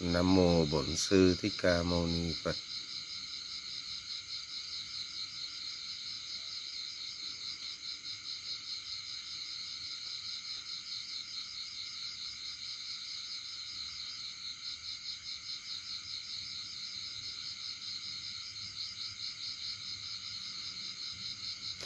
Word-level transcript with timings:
Nam 0.00 0.34
mô 0.34 0.64
Bổn 0.64 0.96
sư 0.96 1.36
Thích 1.42 1.52
Ca 1.62 1.82
Mâu 1.82 2.06
Ni 2.06 2.32
Phật. 2.42 2.56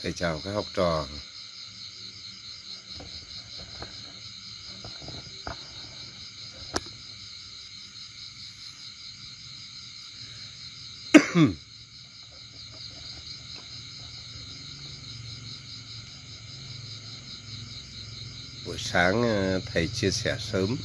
Thầy 0.03 0.13
chào 0.13 0.41
các 0.45 0.51
học 0.53 0.67
trò. 0.75 1.07
Buổi 18.66 18.78
sáng 19.10 19.23
ờ, 19.23 19.60
thầy 19.66 19.88
chia 19.88 20.10
sẻ 20.10 20.37
sớm. 20.41 20.77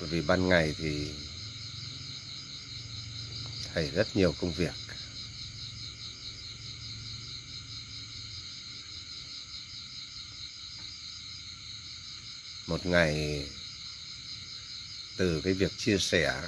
Bởi 0.00 0.08
vì 0.08 0.20
ban 0.20 0.48
ngày 0.48 0.74
thì 0.78 1.10
thầy 3.74 3.90
rất 3.90 4.16
nhiều 4.16 4.34
công 4.40 4.52
việc. 4.52 4.74
Một 12.66 12.86
ngày, 12.86 13.46
từ 15.16 15.40
cái 15.44 15.52
việc 15.52 15.72
chia 15.78 15.98
sẻ 15.98 16.42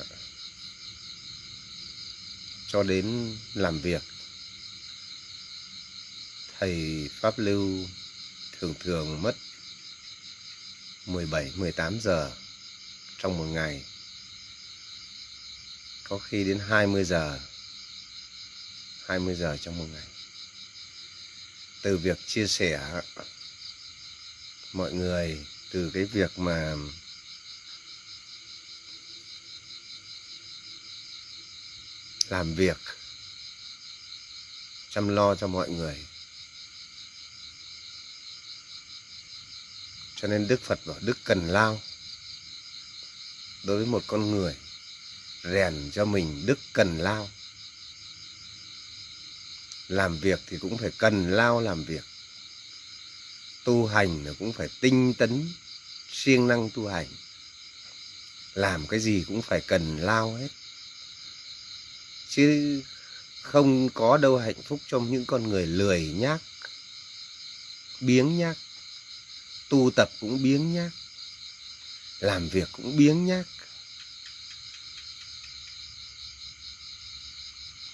cho 2.68 2.82
đến 2.82 3.36
làm 3.54 3.80
việc, 3.80 4.02
thầy 6.58 7.08
pháp 7.20 7.38
lưu 7.38 7.86
thường 8.60 8.74
thường 8.80 9.22
mất 9.22 9.36
17 11.06 11.52
18 11.56 12.00
giờ 12.00 12.32
trong 13.18 13.38
một 13.38 13.44
ngày. 13.44 13.84
Có 16.04 16.18
khi 16.18 16.44
đến 16.44 16.58
20 16.58 17.04
giờ 17.04 17.40
20 19.06 19.34
giờ 19.34 19.56
trong 19.56 19.78
một 19.78 19.86
ngày. 19.92 20.06
Từ 21.82 21.96
việc 21.96 22.18
chia 22.26 22.46
sẻ, 22.46 23.02
mọi 24.72 24.92
người, 24.92 25.46
từ 25.70 25.90
cái 25.94 26.04
việc 26.04 26.38
mà 26.38 26.76
làm 32.28 32.54
việc, 32.54 32.78
chăm 34.90 35.08
lo 35.08 35.34
cho 35.34 35.46
mọi 35.46 35.70
người 35.70 36.06
cho 40.22 40.28
nên 40.28 40.48
đức 40.48 40.60
phật 40.60 40.80
bảo 40.86 40.96
đức 41.00 41.18
cần 41.24 41.48
lao 41.48 41.80
đối 43.64 43.76
với 43.76 43.86
một 43.86 44.02
con 44.06 44.30
người 44.30 44.56
rèn 45.44 45.90
cho 45.92 46.04
mình 46.04 46.46
đức 46.46 46.58
cần 46.72 46.98
lao. 46.98 47.30
Làm 49.88 50.18
việc 50.18 50.40
thì 50.46 50.58
cũng 50.58 50.78
phải 50.78 50.90
cần 50.98 51.30
lao 51.30 51.60
làm 51.60 51.84
việc. 51.84 52.04
Tu 53.64 53.86
hành 53.86 54.24
là 54.24 54.32
cũng 54.38 54.52
phải 54.52 54.68
tinh 54.80 55.14
tấn, 55.14 55.52
siêng 56.12 56.48
năng 56.48 56.70
tu 56.70 56.88
hành. 56.88 57.06
Làm 58.54 58.86
cái 58.86 59.00
gì 59.00 59.24
cũng 59.28 59.42
phải 59.42 59.60
cần 59.60 59.98
lao 59.98 60.34
hết. 60.34 60.48
Chứ 62.28 62.82
không 63.42 63.88
có 63.90 64.16
đâu 64.16 64.38
hạnh 64.38 64.62
phúc 64.62 64.80
trong 64.86 65.10
những 65.10 65.26
con 65.26 65.48
người 65.48 65.66
lười 65.66 66.02
nhác, 66.02 66.40
biếng 68.00 68.38
nhác 68.38 68.56
tu 69.70 69.90
tập 69.96 70.10
cũng 70.20 70.42
biếng 70.42 70.72
nhác, 70.72 70.90
làm 72.20 72.48
việc 72.48 72.68
cũng 72.72 72.96
biếng 72.96 73.26
nhác. 73.26 73.46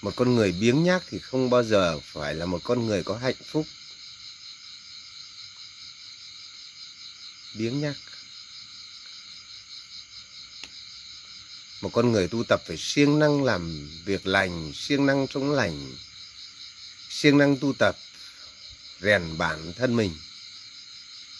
Một 0.01 0.15
con 0.15 0.35
người 0.35 0.51
biếng 0.51 0.83
nhác 0.83 1.03
thì 1.09 1.19
không 1.19 1.49
bao 1.49 1.63
giờ 1.63 1.99
phải 1.99 2.35
là 2.35 2.45
một 2.45 2.61
con 2.63 2.85
người 2.85 3.03
có 3.03 3.17
hạnh 3.17 3.35
phúc. 3.45 3.65
Biếng 7.53 7.81
nhác. 7.81 7.95
Một 11.81 11.89
con 11.93 12.11
người 12.11 12.27
tu 12.27 12.43
tập 12.43 12.61
phải 12.65 12.77
siêng 12.77 13.19
năng 13.19 13.43
làm 13.43 13.89
việc 14.05 14.27
lành, 14.27 14.73
siêng 14.75 15.05
năng 15.05 15.27
sống 15.27 15.51
lành, 15.51 15.95
siêng 17.09 17.37
năng 17.37 17.57
tu 17.57 17.73
tập, 17.73 17.97
rèn 19.01 19.37
bản 19.37 19.73
thân 19.73 19.95
mình 19.95 20.15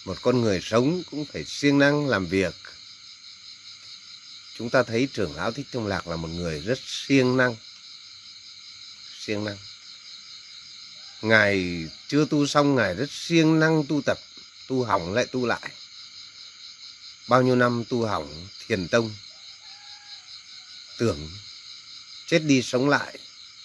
một 0.08 0.18
con 0.22 0.42
người 0.42 0.62
sống 0.62 1.04
cũng 1.12 1.26
phải 1.26 1.46
siêng 1.46 1.80
năng 1.80 2.08
làm 2.08 2.26
việc. 2.26 2.56
Chúng 4.58 4.70
ta 4.70 4.84
thấy 4.84 5.08
trưởng 5.14 5.36
lão 5.36 5.52
thích 5.52 5.66
thông 5.72 5.88
lạc 5.88 6.08
là 6.08 6.16
một 6.16 6.28
người 6.28 6.60
rất 6.60 6.80
siêng 6.86 7.38
năng. 7.38 7.56
Siêng 9.20 9.44
năng. 9.44 9.58
Ngài 11.22 11.86
chưa 12.08 12.26
tu 12.26 12.48
xong, 12.48 12.76
ngài 12.76 12.96
rất 12.96 13.12
siêng 13.12 13.60
năng 13.60 13.84
tu 13.86 14.02
tập, 14.06 14.20
tu 14.68 14.84
hỏng 14.84 15.14
lại 15.14 15.26
tu 15.26 15.46
lại. 15.46 15.72
Bao 17.28 17.42
nhiêu 17.42 17.56
năm 17.56 17.84
tu 17.90 18.06
hỏng, 18.06 18.48
thiền 18.68 18.88
tông, 18.88 19.16
tưởng, 20.98 21.30
chết 22.28 22.40
đi 22.40 22.62
sống 22.62 22.90
lại 22.90 23.18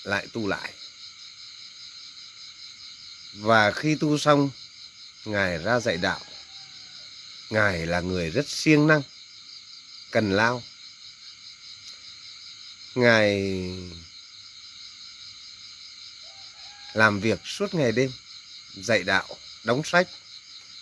lại 0.04 0.26
tu 0.32 0.48
lại. 0.48 0.72
Và 3.32 3.70
khi 3.70 3.94
tu 3.94 4.19
xong, 4.19 4.50
ngài 5.24 5.59
ra 5.59 5.80
dạy 5.80 5.97
đạo 5.97 6.20
ngài 7.52 7.86
là 7.86 8.00
người 8.00 8.30
rất 8.30 8.48
siêng 8.48 8.86
năng, 8.86 9.02
cần 10.10 10.32
lao. 10.32 10.62
Ngài 12.94 13.52
làm 16.92 17.20
việc 17.20 17.41
suốt 17.44 17.74
ngày 17.74 17.92
đêm, 17.92 18.10
dạy 18.74 19.02
đạo, 19.02 19.36
đóng 19.64 19.82
sách, 19.84 20.08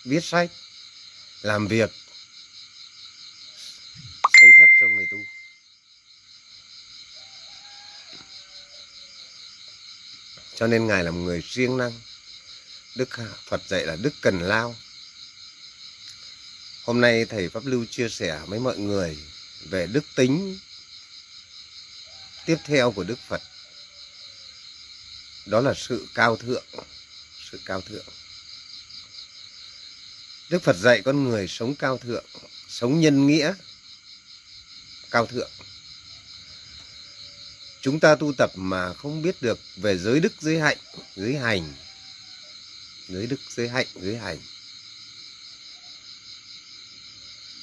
viết 0.03 0.23
sách, 0.23 0.49
làm 1.41 1.67
việc, 1.67 1.91
xây 4.41 4.49
thất 4.57 4.69
cho 4.79 4.87
người 4.87 5.07
tu. 5.11 5.17
Cho 10.55 10.67
nên 10.67 10.87
ngài 10.87 11.03
là 11.03 11.11
một 11.11 11.19
người 11.19 11.41
siêng 11.41 11.77
năng. 11.77 12.01
Đức 12.95 13.09
phật 13.45 13.61
dạy 13.67 13.85
là 13.85 13.95
đức 13.95 14.13
cần 14.21 14.39
lao 14.39 14.75
hôm 16.85 17.01
nay 17.01 17.25
thầy 17.25 17.49
pháp 17.49 17.65
lưu 17.65 17.85
chia 17.85 18.09
sẻ 18.09 18.41
với 18.47 18.59
mọi 18.59 18.77
người 18.77 19.17
về 19.69 19.87
đức 19.87 20.03
tính 20.15 20.59
tiếp 22.45 22.57
theo 22.65 22.91
của 22.91 23.03
đức 23.03 23.19
phật. 23.27 23.41
Đó 25.45 25.59
là 25.59 25.73
sự 25.73 26.07
cao 26.13 26.37
thượng, 26.37 26.65
sự 27.51 27.59
cao 27.65 27.81
thượng. 27.81 28.05
Đức 30.49 30.63
phật 30.63 30.75
dạy 30.75 31.01
con 31.05 31.23
người 31.23 31.47
sống 31.47 31.75
cao 31.75 31.97
thượng, 31.97 32.25
sống 32.67 32.99
nhân 32.99 33.27
nghĩa, 33.27 33.53
cao 35.11 35.25
thượng. 35.25 35.51
Chúng 37.81 37.99
ta 37.99 38.15
tu 38.15 38.33
tập 38.37 38.51
mà 38.55 38.93
không 38.93 39.21
biết 39.21 39.41
được 39.41 39.59
về 39.75 39.97
giới 39.97 40.19
đức, 40.19 40.33
giới 40.39 40.59
hạnh, 40.59 40.77
giới 41.15 41.35
hành. 41.35 41.73
Giới 43.07 43.27
đức, 43.27 43.39
giới 43.49 43.69
hạnh, 43.69 43.87
giới 43.95 44.17
hành. 44.17 44.37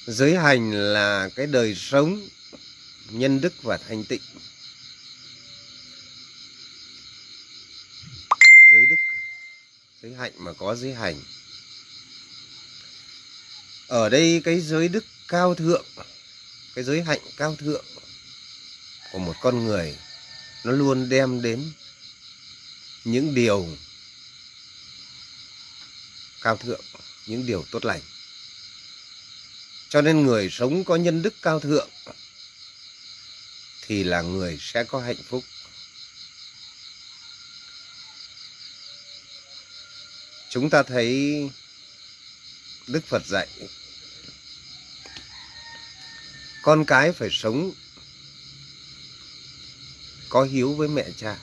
Giới 0.08 0.36
hành 0.36 0.92
là 0.92 1.28
cái 1.36 1.46
đời 1.46 1.74
sống, 1.74 2.28
nhân 3.10 3.40
đức 3.40 3.62
và 3.62 3.76
thanh 3.76 4.04
tịnh. 4.04 4.20
Giới 8.72 8.86
đức, 8.86 8.96
giới 10.02 10.14
hạnh 10.14 10.32
mà 10.38 10.52
có 10.52 10.74
giới 10.74 10.94
hành. 10.94 11.22
Ở 13.88 14.08
đây 14.08 14.40
cái 14.44 14.60
giới 14.60 14.88
đức 14.88 15.04
cao 15.28 15.54
thượng, 15.54 15.84
cái 16.74 16.84
giới 16.84 17.02
hạnh 17.02 17.20
cao 17.36 17.56
thượng 17.56 17.84
của 19.12 19.18
một 19.18 19.34
con 19.40 19.64
người, 19.64 19.96
nó 20.64 20.72
luôn 20.72 21.08
đem 21.08 21.42
đến 21.42 21.72
những 23.04 23.34
điều 23.34 23.66
cao 26.40 26.56
thượng, 26.56 26.84
những 27.26 27.46
điều 27.46 27.64
tốt 27.70 27.84
lành 27.84 28.00
cho 29.88 30.02
nên 30.02 30.26
người 30.26 30.50
sống 30.50 30.84
có 30.84 30.96
nhân 30.96 31.22
đức 31.22 31.34
cao 31.42 31.60
thượng 31.60 31.88
thì 33.82 34.04
là 34.04 34.22
người 34.22 34.58
sẽ 34.60 34.84
có 34.84 35.00
hạnh 35.00 35.22
phúc. 35.28 35.44
Chúng 40.50 40.70
ta 40.70 40.82
thấy 40.82 41.40
đức 42.86 43.04
phật 43.06 43.22
dạy, 43.26 43.48
con 46.62 46.84
cái 46.84 47.12
phải 47.12 47.28
sống 47.32 47.72
có 50.28 50.42
hiếu 50.42 50.74
với 50.74 50.88
mẹ 50.88 51.04
cha. 51.16 51.38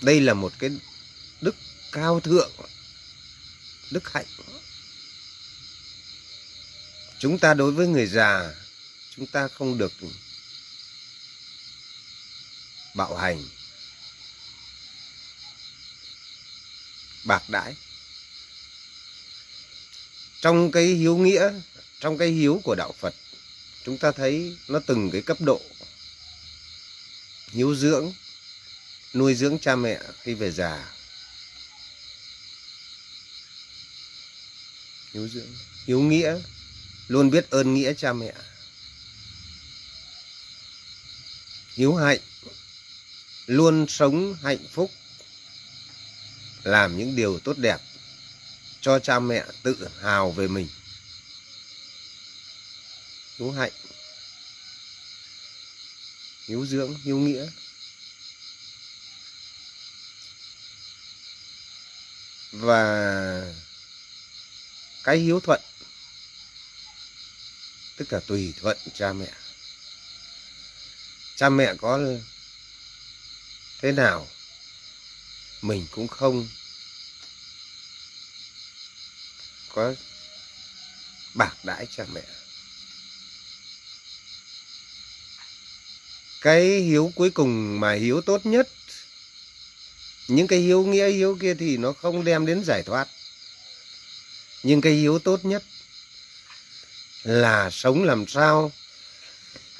Đây 0.00 0.20
là 0.20 0.34
một 0.34 0.52
cái 0.58 0.70
đức 1.40 1.56
cao 1.92 2.20
thượng, 2.20 2.50
đức 3.90 4.12
hạnh 4.12 4.26
chúng 7.18 7.38
ta 7.38 7.54
đối 7.54 7.72
với 7.72 7.86
người 7.86 8.06
già, 8.06 8.54
chúng 9.16 9.26
ta 9.26 9.48
không 9.48 9.78
được 9.78 9.92
bạo 12.94 13.16
hành. 13.16 13.44
Bạc 17.24 17.42
đãi. 17.48 17.74
Trong 20.40 20.70
cái 20.70 20.84
hiếu 20.84 21.16
nghĩa, 21.16 21.52
trong 22.00 22.18
cái 22.18 22.28
hiếu 22.28 22.60
của 22.64 22.74
đạo 22.74 22.92
phật, 22.98 23.14
chúng 23.84 23.98
ta 23.98 24.12
thấy 24.12 24.56
nó 24.68 24.78
từng 24.86 25.10
cái 25.10 25.22
cấp 25.22 25.40
độ 25.40 25.60
hiếu 27.52 27.74
dưỡng, 27.74 28.12
nuôi 29.14 29.34
dưỡng 29.34 29.58
cha 29.58 29.76
mẹ 29.76 30.00
khi 30.22 30.34
về 30.34 30.50
già. 30.50 30.94
Hiếu 35.12 35.28
dưỡng, 35.28 35.54
hiếu 35.86 36.00
nghĩa 36.00 36.38
luôn 37.08 37.30
biết 37.30 37.50
ơn 37.50 37.74
nghĩa 37.74 37.94
cha 37.94 38.12
mẹ. 38.12 38.32
Hiếu 41.74 41.94
hạnh, 41.94 42.20
luôn 43.46 43.86
sống 43.88 44.34
hạnh 44.42 44.66
phúc, 44.72 44.90
làm 46.62 46.98
những 46.98 47.16
điều 47.16 47.38
tốt 47.38 47.58
đẹp 47.58 47.78
cho 48.80 48.98
cha 48.98 49.18
mẹ 49.20 49.44
tự 49.62 49.88
hào 50.00 50.30
về 50.30 50.48
mình. 50.48 50.68
Hiếu 53.38 53.50
hạnh, 53.50 53.72
hiếu 56.46 56.66
dưỡng, 56.66 56.94
hiếu 57.04 57.18
nghĩa. 57.18 57.46
Và 62.52 63.54
cái 65.04 65.16
hiếu 65.16 65.40
thuận 65.40 65.60
tức 67.98 68.12
là 68.12 68.20
tùy 68.20 68.54
thuận 68.60 68.78
cha 68.94 69.12
mẹ. 69.12 69.32
Cha 71.36 71.48
mẹ 71.48 71.74
có 71.74 72.00
thế 73.80 73.92
nào, 73.92 74.28
mình 75.62 75.86
cũng 75.90 76.08
không 76.08 76.48
có 79.74 79.94
bạc 81.34 81.56
đãi 81.62 81.86
cha 81.86 82.04
mẹ. 82.12 82.22
Cái 86.40 86.62
hiếu 86.62 87.12
cuối 87.14 87.30
cùng 87.30 87.80
mà 87.80 87.92
hiếu 87.92 88.20
tốt 88.20 88.46
nhất, 88.46 88.68
những 90.28 90.46
cái 90.46 90.58
hiếu 90.58 90.86
nghĩa, 90.86 91.08
hiếu 91.08 91.38
kia 91.40 91.54
thì 91.54 91.76
nó 91.76 91.92
không 91.92 92.24
đem 92.24 92.46
đến 92.46 92.64
giải 92.64 92.82
thoát. 92.82 93.08
Nhưng 94.62 94.80
cái 94.80 94.92
hiếu 94.92 95.18
tốt 95.18 95.44
nhất 95.44 95.62
là 97.24 97.70
sống 97.70 98.04
làm 98.04 98.26
sao? 98.28 98.72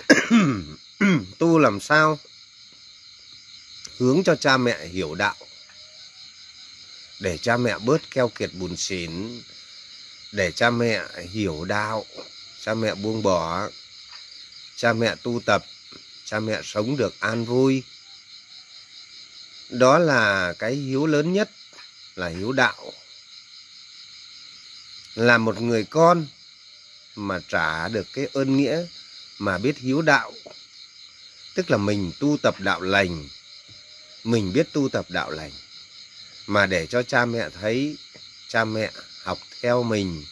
Tu 1.38 1.58
làm 1.58 1.80
sao? 1.80 2.18
Hướng 3.98 4.24
cho 4.24 4.34
cha 4.36 4.56
mẹ 4.56 4.86
hiểu 4.86 5.14
đạo. 5.14 5.36
Để 7.20 7.38
cha 7.38 7.56
mẹ 7.56 7.78
bớt 7.78 8.10
keo 8.10 8.28
kiệt 8.28 8.50
bùn 8.52 8.76
xỉn. 8.76 9.42
Để 10.32 10.52
cha 10.52 10.70
mẹ 10.70 11.04
hiểu 11.30 11.64
đạo. 11.64 12.06
Cha 12.60 12.74
mẹ 12.74 12.94
buông 12.94 13.22
bỏ. 13.22 13.68
Cha 14.76 14.92
mẹ 14.92 15.14
tu 15.22 15.40
tập. 15.46 15.64
Cha 16.24 16.40
mẹ 16.40 16.60
sống 16.64 16.96
được 16.96 17.20
an 17.20 17.44
vui. 17.44 17.82
Đó 19.68 19.98
là 19.98 20.54
cái 20.58 20.74
hiếu 20.74 21.06
lớn 21.06 21.32
nhất, 21.32 21.50
là 22.14 22.28
hiếu 22.28 22.52
đạo. 22.52 22.92
Là 25.14 25.38
một 25.38 25.60
người 25.60 25.84
con 25.84 26.26
mà 27.18 27.40
trả 27.48 27.88
được 27.88 28.06
cái 28.12 28.28
ơn 28.32 28.56
nghĩa 28.56 28.86
mà 29.38 29.58
biết 29.58 29.78
hiếu 29.78 30.02
đạo. 30.02 30.32
Tức 31.54 31.70
là 31.70 31.76
mình 31.76 32.12
tu 32.18 32.36
tập 32.42 32.54
đạo 32.60 32.80
lành, 32.80 33.28
mình 34.24 34.52
biết 34.52 34.72
tu 34.72 34.88
tập 34.88 35.06
đạo 35.08 35.30
lành. 35.30 35.52
Mà 36.46 36.66
để 36.66 36.86
cho 36.86 37.02
cha 37.02 37.24
mẹ 37.24 37.48
thấy, 37.60 37.96
cha 38.48 38.64
mẹ 38.64 38.90
học 39.22 39.38
theo 39.60 39.82
mình, 39.82 40.24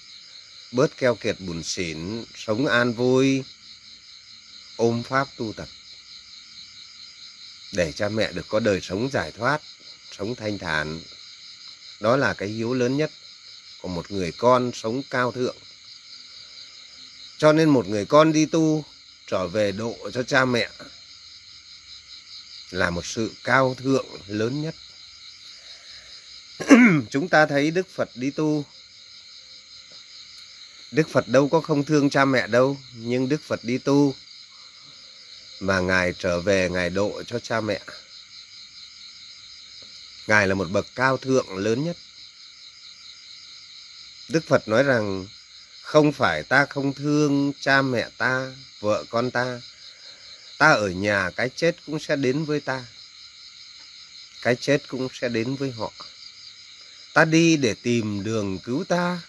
bớt 0.72 0.96
keo 0.96 1.14
kiệt 1.14 1.40
buồn 1.40 1.62
xỉn, 1.62 2.24
sống 2.34 2.66
an 2.66 2.92
vui, 2.92 3.44
ôm 4.76 5.02
pháp 5.02 5.28
tu 5.36 5.52
tập. 5.52 5.68
Để 7.72 7.92
cha 7.92 8.08
mẹ 8.08 8.32
được 8.32 8.48
có 8.48 8.60
đời 8.60 8.80
sống 8.80 9.10
giải 9.12 9.32
thoát, 9.32 9.62
sống 10.12 10.34
thanh 10.34 10.58
thản. 10.58 11.00
Đó 12.00 12.16
là 12.16 12.34
cái 12.34 12.48
hiếu 12.48 12.74
lớn 12.74 12.96
nhất 12.96 13.10
của 13.82 13.88
một 13.88 14.10
người 14.10 14.32
con 14.32 14.70
sống 14.74 15.02
cao 15.10 15.32
thượng 15.32 15.56
cho 17.38 17.52
nên 17.52 17.68
một 17.68 17.88
người 17.88 18.04
con 18.04 18.32
đi 18.32 18.46
tu, 18.46 18.84
trở 19.26 19.48
về 19.48 19.72
độ 19.72 19.96
cho 20.12 20.22
cha 20.22 20.44
mẹ, 20.44 20.68
là 22.70 22.90
một 22.90 23.06
sự 23.06 23.34
cao 23.44 23.74
thượng 23.74 24.06
lớn 24.26 24.62
nhất. 24.62 24.74
Chúng 27.10 27.28
ta 27.28 27.46
thấy 27.46 27.70
đức 27.70 27.86
phật 27.94 28.08
đi 28.14 28.30
tu. 28.30 28.64
Đức 30.90 31.08
phật 31.08 31.28
đâu 31.28 31.48
có 31.48 31.60
không 31.60 31.84
thương 31.84 32.10
cha 32.10 32.24
mẹ 32.24 32.46
đâu, 32.46 32.78
nhưng 32.94 33.28
đức 33.28 33.42
phật 33.42 33.64
đi 33.64 33.78
tu. 33.78 34.14
Mà 35.60 35.80
ngài 35.80 36.14
trở 36.18 36.40
về, 36.40 36.68
ngài 36.70 36.90
độ 36.90 37.22
cho 37.26 37.38
cha 37.38 37.60
mẹ. 37.60 37.80
Ngài 40.26 40.48
là 40.48 40.54
một 40.54 40.70
bậc 40.70 40.86
cao 40.94 41.16
thượng 41.16 41.56
lớn 41.56 41.84
nhất. 41.84 41.96
Đức 44.28 44.44
phật 44.44 44.68
nói 44.68 44.82
rằng 44.82 45.26
không 45.86 46.12
phải 46.12 46.42
ta 46.42 46.66
không 46.66 46.92
thương 46.92 47.52
cha 47.60 47.82
mẹ 47.82 48.08
ta, 48.18 48.52
vợ 48.80 49.04
con 49.10 49.30
ta. 49.30 49.60
Ta 50.58 50.72
ở 50.72 50.88
nhà, 50.88 51.30
cái 51.36 51.50
chết 51.56 51.76
cũng 51.86 51.98
sẽ 51.98 52.16
đến 52.16 52.44
với 52.44 52.60
ta. 52.60 52.84
Cái 54.42 54.56
chết 54.56 54.88
cũng 54.88 55.08
sẽ 55.12 55.28
đến 55.28 55.54
với 55.56 55.70
họ. 55.70 55.92
Ta 57.12 57.24
đi 57.24 57.56
để 57.56 57.74
tìm 57.82 58.24
đường 58.24 58.58
cứu 58.58 58.84
ta, 58.84 59.20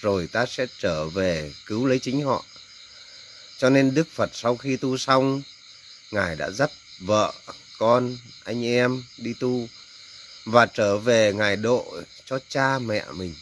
rồi 0.00 0.26
ta 0.32 0.46
sẽ 0.46 0.66
trở 0.78 1.08
về 1.08 1.52
cứu 1.66 1.86
lấy 1.86 1.98
chính 1.98 2.24
họ. 2.24 2.44
Cho 3.58 3.70
nên 3.70 3.94
đức 3.94 4.08
phật 4.14 4.30
sau 4.32 4.56
khi 4.56 4.76
tu 4.76 4.96
xong, 4.96 5.42
ngài 6.10 6.36
đã 6.36 6.50
dắt 6.50 6.70
vợ, 6.98 7.32
con, 7.78 8.16
anh 8.44 8.64
em 8.64 9.04
đi 9.16 9.34
tu 9.40 9.68
và 10.44 10.66
trở 10.66 10.98
về 10.98 11.32
ngài 11.32 11.56
độ 11.56 11.94
cho 12.24 12.38
cha 12.48 12.78
mẹ 12.78 13.04
mình 13.12 13.34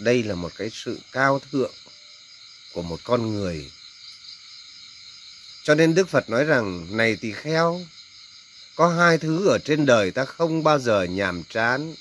đây 0.00 0.22
là 0.22 0.34
một 0.34 0.52
cái 0.56 0.70
sự 0.72 0.98
cao 1.12 1.40
thượng 1.52 1.74
của 2.72 2.82
một 2.82 3.00
con 3.04 3.34
người. 3.34 3.70
Cho 5.62 5.74
nên 5.74 5.94
đức 5.94 6.08
phật 6.08 6.30
nói 6.30 6.44
rằng, 6.44 6.96
này 6.96 7.16
tỳ 7.16 7.32
kheo, 7.32 7.80
có 8.74 8.88
hai 8.88 9.18
thứ 9.18 9.48
ở 9.48 9.58
trên 9.58 9.86
đời 9.86 10.10
ta 10.10 10.24
không 10.24 10.62
bao 10.62 10.78
giờ 10.78 11.02
nhàm 11.02 11.42
chán. 11.44 11.94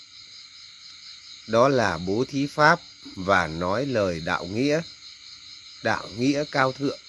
Đó 1.48 1.70
là 1.70 1.98
bố 1.98 2.26
thí 2.28 2.48
pháp 2.48 2.80
và 3.16 3.48
nói 3.48 3.86
lời 3.86 4.22
đạo 4.26 4.46
nghĩa 4.46 4.82
đạo 5.84 6.08
nghĩa 6.18 6.44
cao 6.52 6.72
thượng. 6.72 7.00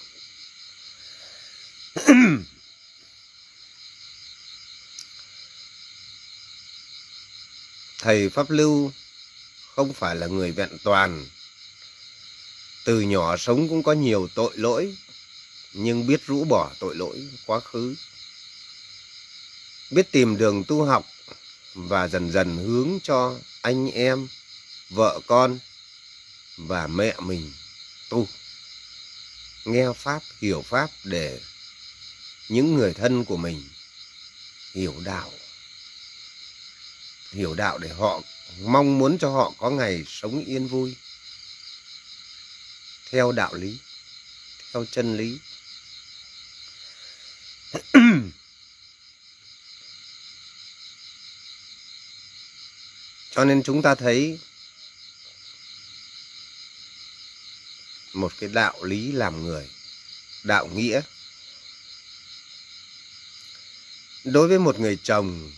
Thầy 7.99 8.28
pháp 8.28 8.50
lưu 8.50 8.92
không 9.81 9.93
phải 9.93 10.17
là 10.17 10.27
người 10.27 10.53
vẹn 10.53 10.79
toàn. 10.83 11.27
Từ 12.85 13.01
nhỏ 13.01 13.37
sống 13.37 13.69
cũng 13.69 13.83
có 13.83 13.93
nhiều 13.93 14.29
tội 14.35 14.53
lỗi, 14.55 14.97
nhưng 15.73 16.07
biết 16.07 16.27
rũ 16.27 16.45
bỏ 16.45 16.73
tội 16.81 16.95
lỗi 16.97 17.29
quá 17.47 17.61
khứ. 17.61 17.95
Biết 19.91 20.13
tìm 20.13 20.37
đường 20.37 20.65
tu 20.65 20.85
học 20.85 21.07
và 21.75 22.09
dần 22.09 22.33
dần 22.33 22.57
hướng 22.57 22.99
cho 23.03 23.39
anh 23.63 23.91
em, 23.91 24.29
vợ 24.91 25.21
con 25.27 25.59
và 26.57 26.87
mẹ 26.87 27.15
mình 27.19 27.53
tu. 28.09 28.29
Nghe 29.65 29.87
pháp, 29.97 30.23
hiểu 30.41 30.63
pháp 30.63 30.91
để 31.05 31.41
những 32.49 32.75
người 32.75 32.95
thân 32.95 33.25
của 33.25 33.37
mình 33.37 33.69
hiểu 34.75 34.95
đạo. 35.05 35.33
Hiểu 37.33 37.55
đạo 37.55 37.79
để 37.79 37.89
họ 37.89 38.21
mong 38.59 38.99
muốn 38.99 39.19
cho 39.19 39.30
họ 39.30 39.52
có 39.59 39.71
ngày 39.71 40.04
sống 40.07 40.45
yên 40.45 40.66
vui, 40.66 40.97
theo 43.11 43.33
đạo 43.33 43.54
lý, 43.54 43.78
theo 44.73 44.85
chân 44.90 45.16
lý. 45.16 45.38
Cho 53.30 53.45
nên 53.45 53.62
chúng 53.62 53.83
ta 53.83 53.95
thấy 53.95 54.38
một 58.12 58.33
cái 58.40 58.50
đạo 58.52 58.85
lý 58.85 59.12
làm 59.12 59.45
người, 59.45 59.71
đạo 60.42 60.66
nghĩa. 60.66 61.00
Đối 64.25 64.49
với 64.49 64.59
một 64.59 64.78
người 64.78 64.99
chồng 65.02 65.52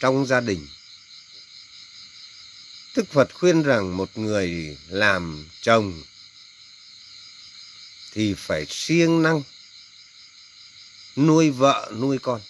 trong 0.00 0.26
gia 0.26 0.40
đình 0.40 0.68
Đức 3.00 3.12
Phật 3.12 3.34
khuyên 3.34 3.62
rằng 3.62 3.96
một 3.96 4.18
người 4.18 4.78
làm 4.88 5.48
chồng 5.60 6.02
thì 8.12 8.34
phải 8.34 8.66
siêng 8.68 9.22
năng 9.22 9.42
nuôi 11.16 11.50
vợ 11.50 11.92
nuôi 11.96 12.18
con. 12.22 12.40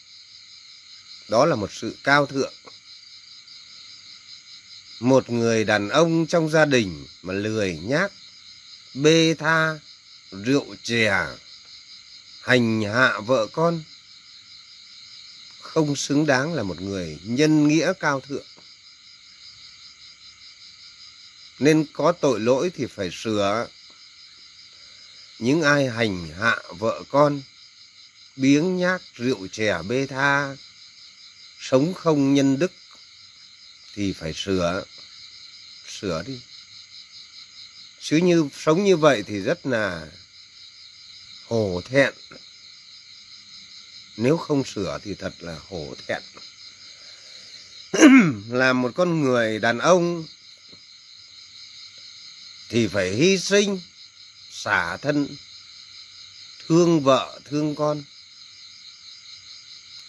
Đó 1.29 1.47
là 1.47 1.57
một 1.57 1.73
sự 1.73 1.97
cao 2.05 2.27
thượng. 2.27 2.53
Một 5.01 5.31
người 5.31 5.65
đàn 5.65 5.89
ông 5.89 6.27
trong 6.27 6.51
gia 6.51 6.65
đình 6.65 7.07
mà 7.23 7.35
lười 7.35 7.79
nhác, 7.83 8.13
bê 8.95 9.35
tha, 9.39 9.79
rượu 10.31 10.75
chè, 10.83 11.27
hành 12.41 12.83
hạ 12.83 13.21
vợ 13.21 13.47
con 13.53 13.83
không 15.61 15.97
xứng 15.97 16.27
đáng 16.27 16.55
là 16.55 16.63
một 16.63 16.81
người 16.81 17.19
nhân 17.23 17.69
nghĩa 17.69 17.93
cao 18.01 18.21
thượng. 18.21 18.47
Nên 21.61 21.87
có 21.93 22.13
tội 22.13 22.41
lỗi 22.41 22.71
thì 22.77 22.87
phải 22.87 23.11
sửa. 23.13 23.69
Những 25.39 25.63
ai 25.63 25.89
hành 25.89 26.29
hạ 26.39 26.59
vợ 26.69 27.03
con, 27.09 27.43
biếng 28.37 28.77
nhác 28.77 29.03
rượu 29.15 29.49
chè 29.53 29.83
bê 29.89 30.07
tha, 30.07 30.57
sống 31.61 31.95
không 31.95 32.35
nhân 32.35 32.59
đức 32.59 32.73
thì 33.95 34.13
phải 34.13 34.33
sửa. 34.33 34.85
Sửa 36.01 36.23
đi. 36.27 36.41
Chứ 38.01 38.17
như 38.17 38.49
sống 38.53 38.85
như 38.85 38.97
vậy 38.97 39.23
thì 39.27 39.41
rất 39.41 39.67
là 39.67 40.07
hổ 41.47 41.81
thẹn 41.85 42.15
nếu 44.23 44.37
không 44.37 44.65
sửa 44.65 44.99
thì 45.05 45.15
thật 45.15 45.33
là 45.41 45.59
hổ 45.69 45.95
thẹn. 46.07 46.23
là 48.49 48.73
một 48.73 48.91
con 48.95 49.21
người 49.21 49.59
đàn 49.59 49.79
ông 49.79 50.25
thì 52.71 52.87
phải 52.87 53.11
hy 53.11 53.39
sinh, 53.39 53.81
xả 54.51 54.97
thân, 54.97 55.29
thương 56.67 57.01
vợ, 57.01 57.41
thương 57.45 57.75
con. 57.75 58.03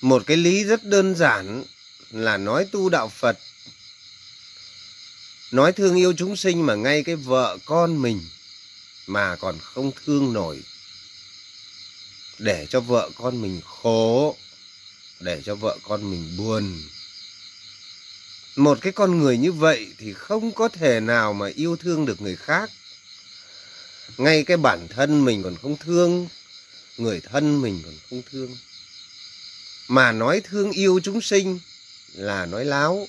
Một 0.01 0.24
cái 0.25 0.38
lý 0.38 0.63
rất 0.63 0.84
đơn 0.84 1.15
giản 1.15 1.63
là 2.12 2.38
nói 2.38 2.65
tu 2.72 2.89
đạo 2.89 3.10
Phật. 3.10 3.39
Nói 5.51 5.72
thương 5.72 5.96
yêu 5.96 6.13
chúng 6.18 6.36
sinh 6.36 6.65
mà 6.65 6.75
ngay 6.75 7.03
cái 7.03 7.15
vợ 7.15 7.58
con 7.65 8.01
mình 8.01 8.25
mà 9.08 9.36
còn 9.36 9.60
không 9.60 9.91
thương 10.06 10.34
nổi 10.34 10.62
để 12.39 12.68
cho 12.70 12.80
vợ 12.80 13.10
con 13.15 13.41
mình 13.41 13.62
khổ 13.65 14.36
để 15.20 15.41
cho 15.46 15.56
vợ 15.56 15.77
con 15.84 16.12
mình 16.12 16.38
buồn 16.38 16.82
một 18.55 18.77
cái 18.81 18.93
con 18.93 19.20
người 19.20 19.38
như 19.38 19.51
vậy 19.51 19.88
thì 19.98 20.13
không 20.13 20.51
có 20.51 20.67
thể 20.67 21.00
nào 21.00 21.34
mà 21.34 21.50
yêu 21.55 21.75
thương 21.75 22.05
được 22.05 22.22
người 22.22 22.36
khác. 22.36 22.72
Ngay 24.17 24.43
cái 24.43 24.58
bản 24.58 24.88
thân 24.88 25.25
mình 25.25 25.43
còn 25.43 25.55
không 25.62 25.77
thương, 25.77 26.27
người 26.98 27.22
thân 27.22 27.62
mình 27.62 27.81
còn 27.86 27.93
không 28.10 28.22
thương. 28.31 28.58
Mà 29.88 30.12
nói 30.12 30.41
thương 30.43 30.72
yêu 30.72 31.00
chúng 31.03 31.22
sinh 31.22 31.60
là 32.13 32.46
nói 32.46 32.65
láo. 32.65 33.08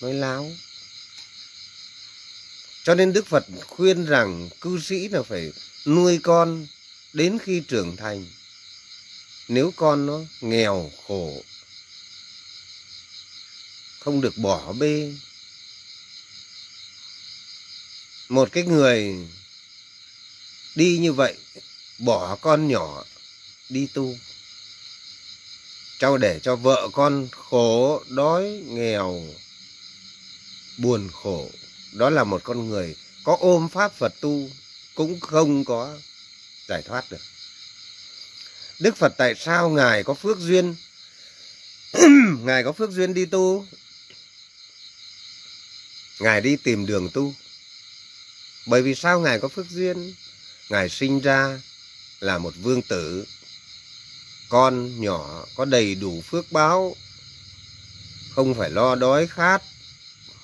Nói 0.00 0.14
láo. 0.14 0.52
Cho 2.84 2.94
nên 2.94 3.12
đức 3.12 3.26
phật 3.26 3.44
khuyên 3.66 4.04
rằng 4.04 4.48
cư 4.60 4.80
sĩ 4.80 5.08
là 5.08 5.22
phải 5.22 5.52
nuôi 5.86 6.18
con 6.22 6.66
đến 7.12 7.38
khi 7.42 7.62
trưởng 7.68 7.96
thành. 7.96 8.26
Nếu 9.48 9.72
con 9.76 10.06
nó 10.06 10.20
nghèo 10.40 10.90
khổ 11.06 11.42
không 14.04 14.20
được 14.20 14.38
bỏ 14.38 14.72
bê 14.72 15.12
một 18.28 18.52
cái 18.52 18.64
người 18.64 19.28
đi 20.74 20.98
như 20.98 21.12
vậy, 21.12 21.34
bỏ 21.98 22.36
con 22.36 22.68
nhỏ 22.68 23.04
đi 23.68 23.86
tu 23.94 24.14
cho 25.98 26.16
để 26.16 26.40
cho 26.42 26.56
vợ 26.56 26.88
con 26.92 27.28
khổ, 27.32 28.02
đói, 28.08 28.62
nghèo, 28.66 29.22
buồn 30.78 31.08
khổ 31.12 31.50
đó 31.92 32.10
là 32.10 32.24
một 32.24 32.40
con 32.44 32.68
người 32.68 32.96
có 33.24 33.36
ôm 33.40 33.68
pháp 33.68 33.92
phật 33.92 34.14
tu, 34.20 34.50
cũng 34.94 35.20
không 35.20 35.64
có 35.64 35.98
giải 36.68 36.82
thoát 36.82 37.10
được. 37.10 37.20
Đức 38.80 38.96
Phật 38.96 39.14
tại 39.16 39.34
sao 39.34 39.70
Ngài 39.70 40.04
có 40.04 40.14
phước 40.14 40.38
duyên? 40.38 40.74
Ngài 42.42 42.64
có 42.64 42.72
phước 42.72 42.90
duyên 42.90 43.14
đi 43.14 43.26
tu. 43.26 43.66
Ngài 46.22 46.40
đi 46.40 46.56
tìm 46.56 46.86
đường 46.86 47.08
tu. 47.10 47.34
Bởi 48.66 48.82
vì 48.82 48.94
sao 48.94 49.20
Ngài 49.20 49.38
có 49.38 49.48
phước 49.48 49.70
duyên? 49.70 50.14
Ngài 50.68 50.88
sinh 50.88 51.20
ra 51.20 51.60
là 52.20 52.38
một 52.38 52.54
vương 52.62 52.82
tử. 52.82 53.24
Con 54.48 55.00
nhỏ 55.00 55.46
có 55.56 55.64
đầy 55.64 55.94
đủ 55.94 56.20
phước 56.20 56.52
báo. 56.52 56.96
Không 58.34 58.54
phải 58.54 58.70
lo 58.70 58.94
đói 58.94 59.26
khát. 59.26 59.62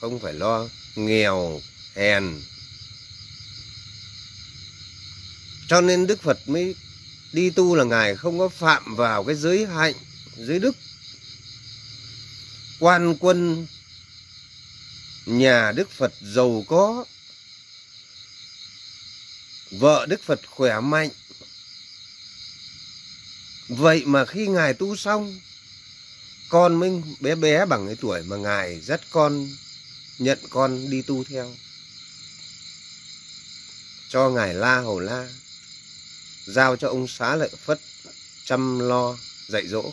Không 0.01 0.19
phải 0.21 0.33
lo 0.33 0.69
nghèo, 0.95 1.61
hèn, 1.95 2.43
Cho 5.69 5.81
nên 5.81 6.07
Đức 6.07 6.23
Phật 6.23 6.49
mới 6.49 6.75
đi 7.33 7.51
tu 7.51 7.75
là 7.75 7.85
Ngài 7.85 8.17
không 8.17 8.39
có 8.39 8.49
phạm 8.49 8.97
vào 8.97 9.25
cái 9.25 9.35
giới 9.35 9.67
hạnh, 9.67 9.95
giới 10.37 10.59
đức. 10.59 10.77
Quan 12.81 13.17
quân 13.21 13.67
nhà 15.29 15.73
Đức 15.73 15.91
Phật 15.91 16.13
giàu 16.23 16.65
có, 16.69 17.05
vợ 19.71 20.07
Đức 20.09 20.23
Phật 20.23 20.41
khỏe 20.47 20.81
mạnh. 20.81 21.11
Vậy 23.69 24.03
mà 24.07 24.25
khi 24.25 24.47
Ngài 24.47 24.75
tu 24.75 24.97
xong, 24.97 25.41
con 26.49 26.75
mới 26.75 27.03
bé 27.21 27.35
bé 27.35 27.67
bằng 27.67 27.87
cái 27.87 27.97
tuổi 28.01 28.23
mà 28.23 28.37
Ngài 28.37 28.81
dắt 28.81 29.01
con, 29.11 29.49
nhận 30.19 30.39
con 30.51 30.91
đi 30.91 31.03
tu 31.03 31.25
theo. 31.25 31.55
Cho 34.09 34.31
Ngài 34.31 34.55
La 34.55 34.81
Hầu 34.81 35.01
La 35.01 35.29
giao 36.47 36.77
cho 36.77 36.89
ông 36.89 37.09
xá 37.09 37.37
lợi 37.37 37.51
phất 37.65 37.81
chăm 38.45 38.79
lo 38.79 39.17
dạy 39.49 39.67
dỗ 39.67 39.93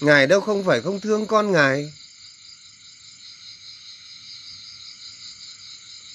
ngài 0.00 0.26
đâu 0.26 0.40
không 0.40 0.64
phải 0.64 0.80
không 0.82 1.00
thương 1.00 1.26
con 1.26 1.52
ngài 1.52 1.92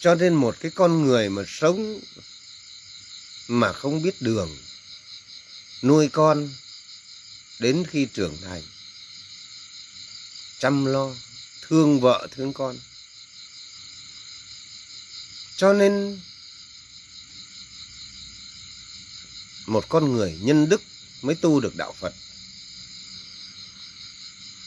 cho 0.04 0.16
nên 0.16 0.34
một 0.34 0.56
cái 0.60 0.72
con 0.76 1.06
người 1.06 1.30
mà 1.30 1.44
sống 1.48 2.00
mà 3.48 3.74
không 3.74 4.02
biết 4.02 4.22
đường, 4.22 4.58
nuôi 5.82 6.10
con 6.10 6.50
đến 7.60 7.84
khi 7.90 8.06
trưởng 8.06 8.38
thành, 8.42 8.62
chăm 10.60 10.86
lo, 10.86 11.10
thương 11.62 12.00
vợ, 12.00 12.28
thương 12.32 12.54
con 12.54 12.78
cho 15.56 15.74
nên 15.74 16.20
một 19.66 19.90
con 19.90 20.14
người 20.14 20.38
nhân 20.42 20.70
đức 20.70 20.82
mới 21.22 21.36
tu 21.36 21.60
được 21.60 21.76
đạo 21.76 21.94
Phật. 22.00 22.14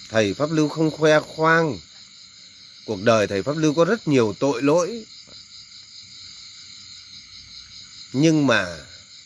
Thầy 0.08 0.34
Pháp 0.34 0.50
Lưu 0.50 0.68
không 0.68 0.90
khoe 0.90 1.20
khoang. 1.20 1.78
Cuộc 2.84 3.02
đời 3.02 3.26
thầy 3.26 3.42
Pháp 3.42 3.56
Lưu 3.56 3.74
có 3.74 3.84
rất 3.84 4.08
nhiều 4.08 4.34
tội 4.38 4.62
lỗi. 4.62 5.06
Nhưng 8.12 8.46
mà 8.46 8.76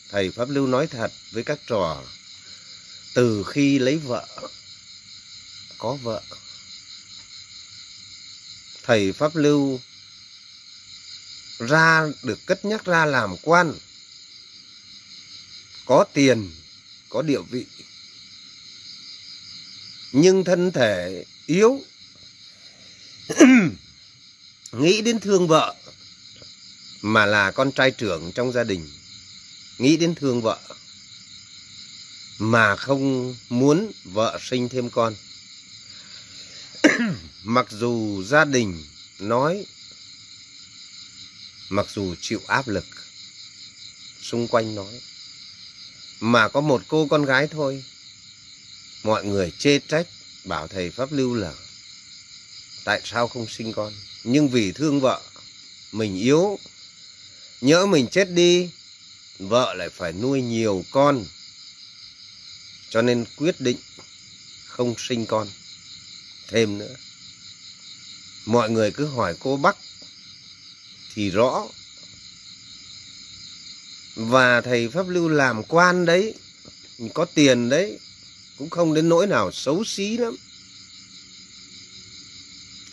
thầy 0.09 0.31
Pháp 0.31 0.49
Lưu 0.49 0.67
nói 0.67 0.87
thật 0.87 1.11
với 1.31 1.43
các 1.43 1.59
trò 1.67 2.03
từ 3.13 3.43
khi 3.43 3.79
lấy 3.79 3.97
vợ 3.97 4.27
có 5.77 5.93
vợ 5.93 6.21
thầy 8.83 9.13
Pháp 9.13 9.35
Lưu 9.35 9.79
ra 11.59 12.07
được 12.23 12.39
cất 12.45 12.65
nhắc 12.65 12.85
ra 12.85 13.05
làm 13.05 13.35
quan 13.41 13.73
có 15.91 16.05
tiền, 16.13 16.51
có 17.09 17.21
địa 17.21 17.41
vị. 17.49 17.65
Nhưng 20.11 20.43
thân 20.43 20.71
thể 20.71 21.25
yếu, 21.45 21.81
nghĩ 24.71 25.01
đến 25.01 25.19
thương 25.19 25.47
vợ, 25.47 25.75
mà 27.01 27.25
là 27.25 27.51
con 27.51 27.71
trai 27.71 27.91
trưởng 27.91 28.31
trong 28.31 28.51
gia 28.51 28.63
đình, 28.63 28.89
nghĩ 29.77 29.97
đến 29.97 30.15
thương 30.15 30.41
vợ, 30.41 30.59
mà 32.37 32.75
không 32.75 33.35
muốn 33.49 33.91
vợ 34.03 34.39
sinh 34.41 34.69
thêm 34.69 34.89
con. 34.89 35.15
Mặc 37.43 37.65
dù 37.69 38.23
gia 38.23 38.45
đình 38.45 38.83
nói 39.19 39.65
mặc 41.69 41.87
dù 41.95 42.15
chịu 42.21 42.41
áp 42.47 42.67
lực 42.67 42.85
xung 44.21 44.47
quanh 44.47 44.75
nói 44.75 45.01
mà 46.19 46.47
có 46.47 46.61
một 46.61 46.81
cô 46.87 47.07
con 47.09 47.25
gái 47.25 47.47
thôi. 47.47 47.83
Mọi 49.03 49.25
người 49.25 49.51
chê 49.59 49.79
trách 49.79 50.07
bảo 50.45 50.67
thầy 50.67 50.91
pháp 50.91 51.11
lưu 51.11 51.35
là 51.35 51.53
tại 52.83 53.01
sao 53.03 53.27
không 53.27 53.47
sinh 53.49 53.73
con? 53.73 53.93
Nhưng 54.23 54.49
vì 54.49 54.71
thương 54.71 55.01
vợ 55.01 55.21
mình 55.91 56.17
yếu 56.17 56.59
nhỡ 57.61 57.85
mình 57.85 58.07
chết 58.07 58.31
đi, 58.31 58.69
vợ 59.39 59.73
lại 59.73 59.89
phải 59.89 60.13
nuôi 60.13 60.41
nhiều 60.41 60.85
con. 60.91 61.25
Cho 62.89 63.01
nên 63.01 63.25
quyết 63.37 63.61
định 63.61 63.77
không 64.65 64.95
sinh 64.97 65.25
con. 65.25 65.47
Thêm 66.47 66.77
nữa, 66.77 66.95
mọi 68.45 68.69
người 68.69 68.91
cứ 68.91 69.05
hỏi 69.05 69.35
cô 69.39 69.57
bắc 69.57 69.77
thì 71.13 71.29
rõ. 71.29 71.67
Và 74.15 74.61
thầy 74.61 74.89
pháp 74.89 75.07
lưu 75.09 75.29
làm 75.29 75.63
quan 75.63 76.05
đấy, 76.05 76.33
có 77.13 77.25
tiền 77.25 77.69
đấy, 77.69 77.99
cũng 78.57 78.69
không 78.69 78.93
đến 78.93 79.09
nỗi 79.09 79.27
nào 79.27 79.51
xấu 79.51 79.83
xí 79.83 80.17
lắm. 80.17 80.35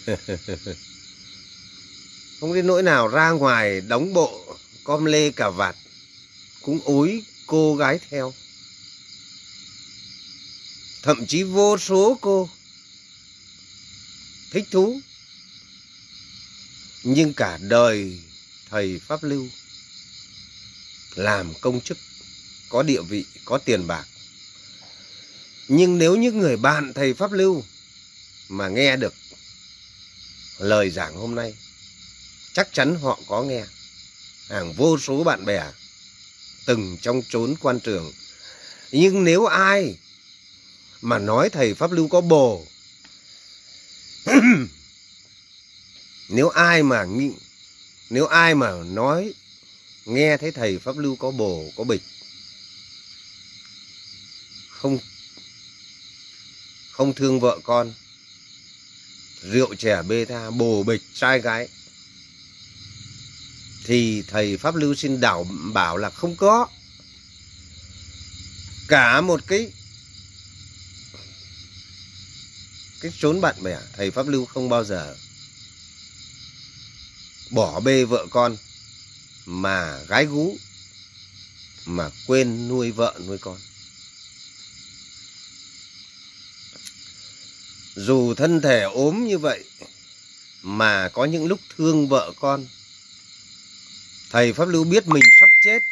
không 2.41 2.55
đến 2.55 2.67
nỗi 2.67 2.83
nào 2.83 3.09
ra 3.09 3.31
ngoài 3.31 3.81
đóng 3.81 4.15
bộ 4.15 4.57
com 4.85 5.05
lê 5.05 5.31
cà 5.31 5.51
vạt, 5.51 5.77
cũng 6.63 6.81
ối 6.85 7.23
cô 7.47 7.77
gái 7.77 7.99
theo. 8.11 8.35
Thậm 11.03 11.27
chí 11.27 11.43
vô 11.43 11.79
số 11.79 12.19
cô 12.21 12.49
thích 14.51 14.65
thú. 14.71 15.01
Nhưng 17.03 17.35
cả 17.35 17.59
đời 17.61 18.21
thầy 18.71 19.01
pháp 19.07 19.23
lưu 19.23 19.49
làm 21.15 21.55
công 21.61 21.81
chức, 21.81 21.99
có 22.69 22.83
địa 22.83 23.03
vị, 23.03 23.25
có 23.45 23.59
tiền 23.59 23.87
bạc. 23.87 24.05
Nhưng 25.69 25.99
nếu 25.99 26.17
những 26.17 26.39
người 26.39 26.57
bạn 26.57 26.93
thầy 26.95 27.15
pháp 27.15 27.33
lưu 27.33 27.65
mà 28.49 28.69
nghe 28.69 28.97
được 28.97 29.15
lời 30.59 30.91
giảng 30.91 31.15
hôm 31.15 31.35
nay 31.35 31.55
chắc 32.59 32.69
chắn 32.73 32.95
họ 32.95 33.19
có 33.27 33.43
nghe. 33.43 33.65
Hàng 34.49 34.73
vô 34.73 34.99
số 34.99 35.25
bạn 35.25 35.45
bè 35.45 35.63
từng 36.67 36.99
trong 37.01 37.23
chốn 37.29 37.55
quan 37.61 37.81
trường. 37.81 38.13
Nhưng 38.93 39.25
nếu 39.25 39.47
ai 39.47 39.97
mà 41.01 41.19
nói 41.19 41.51
thầy 41.51 41.75
pháp 41.75 41.93
lưu 41.93 42.09
có 42.09 42.21
bồ, 42.21 42.67
nếu 46.29 46.49
ai 46.49 46.83
mà 46.83 47.05
nghĩ, 47.05 47.31
nếu 48.11 48.27
ai 48.27 48.55
mà 48.55 48.73
nói, 48.73 49.35
nghe 50.05 50.37
thấy 50.37 50.53
thầy 50.53 50.79
pháp 50.79 50.97
lưu 50.97 51.17
có 51.17 51.31
bồ, 51.31 51.65
có 51.77 51.85
bịch, 51.85 52.03
không 54.71 54.99
không 56.91 57.15
thương 57.15 57.41
vợ 57.41 57.59
con, 57.63 57.93
rượu 59.43 59.75
chè 59.75 60.03
bê 60.03 60.25
tha, 60.25 60.51
bồ 60.51 60.83
bịch, 60.83 61.03
trai 61.15 61.41
gái 61.41 61.69
thì 63.89 64.23
thầy 64.23 64.57
pháp 64.57 64.75
lưu 64.75 64.95
xin 64.95 65.21
đảo 65.21 65.47
bảo 65.73 65.97
là 65.97 66.11
không 66.11 66.37
có. 66.37 66.69
Cả 68.89 69.21
một 69.21 69.41
cái 69.47 69.73
cái 73.01 73.13
trốn 73.19 73.41
bạn 73.41 73.63
bè 73.63 73.79
thầy 73.93 74.11
pháp 74.11 74.29
lưu 74.29 74.47
không 74.47 74.69
bao 74.69 74.85
giờ 74.85 75.17
bỏ 77.51 77.81
bê 77.81 78.05
vợ 78.05 78.27
con 78.31 78.57
mà 79.47 80.03
gái 80.09 80.25
gú, 80.27 80.57
mà 81.87 82.11
quên 82.27 82.69
nuôi 82.69 82.91
vợ, 82.91 83.21
nuôi 83.27 83.39
con. 83.39 83.59
Dù 87.97 88.35
thân 88.35 88.61
thể 88.61 88.83
ốm 88.83 89.27
như 89.27 89.39
vậy 89.39 89.65
mà 90.63 91.09
có 91.09 91.25
những 91.25 91.47
lúc 91.47 91.61
thương 91.77 92.09
vợ 92.09 92.33
con 92.41 92.67
thầy 94.31 94.53
pháp 94.53 94.69
lưu 94.69 94.85
biết 94.85 95.07
mình 95.07 95.23
sắp 95.41 95.49
chết, 95.61 95.83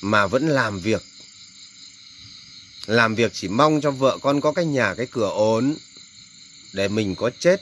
mà 0.00 0.26
vẫn 0.26 0.48
làm 0.48 0.80
việc. 0.80 1.02
Làm 2.86 3.14
việc 3.14 3.32
chỉ 3.34 3.48
mong 3.48 3.80
cho 3.80 3.90
vợ 3.90 4.18
con 4.22 4.40
có 4.40 4.52
cái 4.52 4.64
nhà, 4.64 4.94
cái 4.94 5.06
cửa 5.10 5.28
ổn, 5.28 5.76
để 6.72 6.88
mình 6.88 7.14
có 7.14 7.30
chết. 7.38 7.60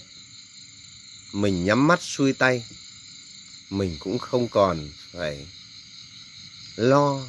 Mình 1.33 1.64
nhắm 1.64 1.87
mắt 1.87 2.03
xuôi 2.03 2.33
tay, 2.33 2.64
mình 3.70 3.96
cũng 4.01 4.18
không 4.18 4.48
còn 4.48 4.90
phải 5.12 5.46
lo 6.77 7.20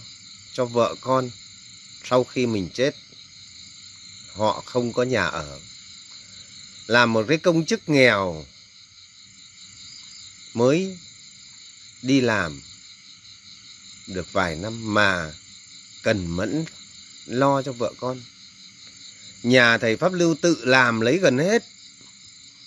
cho 0.53 0.65
vợ 0.65 0.95
con 1.01 1.29
sau 2.03 2.23
khi 2.23 2.45
mình 2.45 2.69
chết. 2.73 2.95
Họ 4.33 4.63
không 4.65 4.93
có 4.93 5.03
nhà 5.03 5.25
ở. 5.25 5.59
Làm 6.87 7.13
một 7.13 7.25
cái 7.27 7.37
công 7.37 7.65
chức 7.65 7.89
nghèo 7.89 8.45
mới 10.53 10.97
đi 12.01 12.21
làm 12.21 12.61
được 14.07 14.33
vài 14.33 14.55
năm 14.55 14.93
mà 14.93 15.31
cần 16.03 16.27
mẫn 16.27 16.65
lo 17.25 17.61
cho 17.61 17.71
vợ 17.71 17.93
con. 17.99 18.21
Nhà 19.43 19.77
thầy 19.77 19.97
pháp 19.97 20.13
lưu 20.13 20.35
tự 20.41 20.57
làm 20.65 21.01
lấy 21.01 21.17
gần 21.17 21.37
hết. 21.37 21.63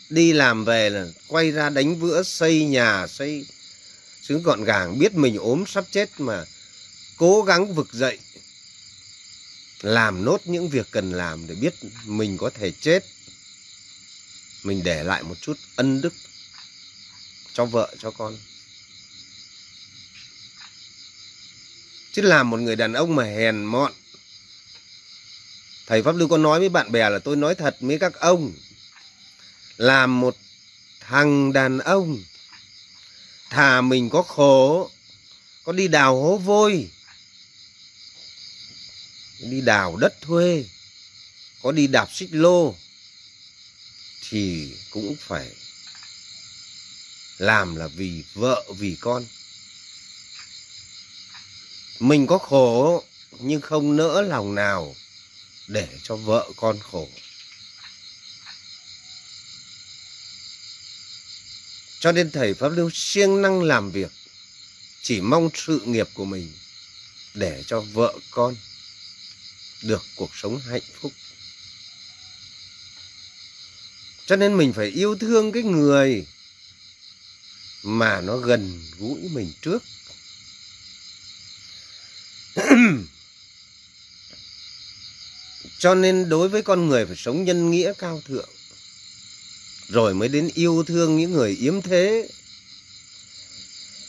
Đi 0.09 0.33
làm 0.33 0.65
về 0.65 0.91
là 0.91 1.07
quay 1.29 1.51
ra 1.51 1.71
đánh 1.71 2.01
vữa, 2.01 2.23
xây 2.23 2.65
nhà, 2.65 3.07
xây 3.07 3.47
xứ 4.23 4.39
gọn 4.39 4.65
gàng, 4.65 4.99
biết 4.99 5.15
mình 5.15 5.37
ốm 5.37 5.65
sắp 5.67 5.85
chết 5.91 6.11
mà 6.19 6.45
cố 7.17 7.43
gắng 7.43 7.75
vực 7.75 7.93
dậy, 7.93 8.19
làm 9.83 10.25
nốt 10.25 10.41
những 10.45 10.69
việc 10.69 10.87
cần 10.91 11.13
làm 11.13 11.47
để 11.47 11.55
biết 11.55 11.75
mình 12.07 12.39
có 12.39 12.51
thể 12.51 12.73
chết. 12.81 13.05
Mình 14.63 14.83
để 14.85 15.05
lại 15.05 15.23
một 15.23 15.35
chút 15.41 15.57
ân 15.77 16.01
đức 16.01 16.13
cho 17.55 17.65
vợ, 17.65 17.95
cho 17.99 18.11
con. 18.11 18.39
Chứ 22.13 22.23
làm 22.23 22.51
một 22.51 22.61
người 22.61 22.77
đàn 22.77 22.93
ông 22.93 23.17
mà 23.17 23.25
hèn 23.25 23.65
mọn. 23.65 23.93
Thầy 25.87 26.03
pháp 26.03 26.17
lưu 26.17 26.29
có 26.29 26.39
nói 26.39 26.59
với 26.59 26.69
bạn 26.69 26.93
bè 26.93 27.11
là 27.11 27.19
tôi 27.19 27.37
nói 27.37 27.55
thật 27.55 27.77
với 27.81 27.99
các 27.99 28.15
ông. 28.15 28.53
Làm 29.77 30.21
một 30.21 30.37
thằng 31.01 31.53
đàn 31.53 31.79
ông, 31.79 32.23
thà 33.51 33.81
mình 33.81 34.11
có 34.11 34.23
khổ, 34.23 34.91
có 35.65 35.73
đi 35.73 35.89
đào 35.89 36.23
hố 36.23 36.39
vôi, 36.39 36.91
đi 39.41 39.61
đào 39.61 39.97
đất 39.97 40.21
thuê, 40.21 40.65
có 41.63 41.73
đi 41.73 41.87
đạp 41.87 42.09
xích 42.13 42.29
lô, 42.33 42.75
thì 44.29 44.73
cũng 44.91 45.17
phải 45.21 45.51
làm 47.43 47.77
là 47.77 47.87
vì 47.87 48.25
vợ, 48.35 48.65
vì 48.79 48.97
con. 49.01 49.25
Mình 52.01 52.27
có 52.27 52.39
khổ, 52.39 53.05
nhưng 53.41 53.61
không 53.61 53.97
nỡ 53.97 54.23
lòng 54.23 54.55
nào 54.55 54.95
để 55.69 55.89
cho 56.03 56.17
vợ 56.17 56.51
con 56.57 56.79
khổ. 56.79 57.09
Cho 62.01 62.13
nên 62.13 62.31
thầy 62.31 62.55
pháp 62.55 62.69
lưu 62.69 62.91
siêng 62.95 63.43
năng 63.43 63.63
làm 63.63 63.91
việc, 63.91 64.11
chỉ 65.03 65.21
mong 65.21 65.51
sự 65.55 65.81
nghiệp 65.85 66.09
của 66.15 66.25
mình 66.25 66.53
để 67.35 67.63
cho 67.67 67.81
vợ 67.81 68.19
con 68.31 68.57
được 69.83 70.03
cuộc 70.17 70.31
sống 70.35 70.59
hạnh 70.59 70.83
phúc. 71.01 71.13
Cho 74.27 74.37
nên 74.37 74.57
mình 74.57 74.73
phải 74.73 74.87
yêu 74.87 75.17
thương 75.21 75.53
cái 75.53 75.63
người 75.63 76.27
mà 77.83 78.21
nó 78.21 78.37
gần 78.37 78.83
gũi 78.99 79.21
mình 79.33 79.53
trước. 79.63 79.83
Cho 85.79 85.95
nên 85.95 86.29
đối 86.29 86.49
với 86.49 86.63
con 86.63 86.89
người 86.89 87.07
phải 87.07 87.17
sống 87.17 87.45
nhân 87.45 87.71
nghĩa 87.71 87.93
cao 87.99 88.21
thượng, 88.29 88.49
rồi 89.89 90.15
mới 90.15 90.29
đến 90.29 90.51
yêu 90.55 90.85
thương 90.87 91.17
những 91.17 91.33
người 91.33 91.57
yếm 91.61 91.83
thế. 91.83 92.29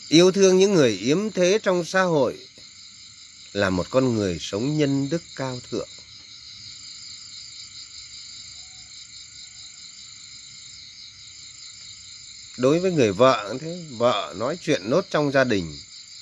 Yêu 0.08 0.32
thương 0.32 0.58
những 0.58 0.74
người 0.74 0.90
yếm 0.90 1.30
thế 1.30 1.58
trong 1.62 1.84
xã 1.84 2.02
hội 2.02 2.38
là 3.52 3.70
một 3.70 3.86
con 3.90 4.14
người 4.14 4.38
sống 4.40 4.78
nhân 4.78 5.08
đức 5.08 5.22
cao 5.36 5.58
thượng. 5.70 5.88
Đối 12.56 12.78
với 12.78 12.92
người 12.92 13.12
vợ, 13.12 13.54
thế 13.60 13.84
vợ 13.90 14.34
nói 14.36 14.58
chuyện 14.60 14.90
nốt 14.90 15.06
trong 15.10 15.32
gia 15.32 15.44
đình, 15.44 15.78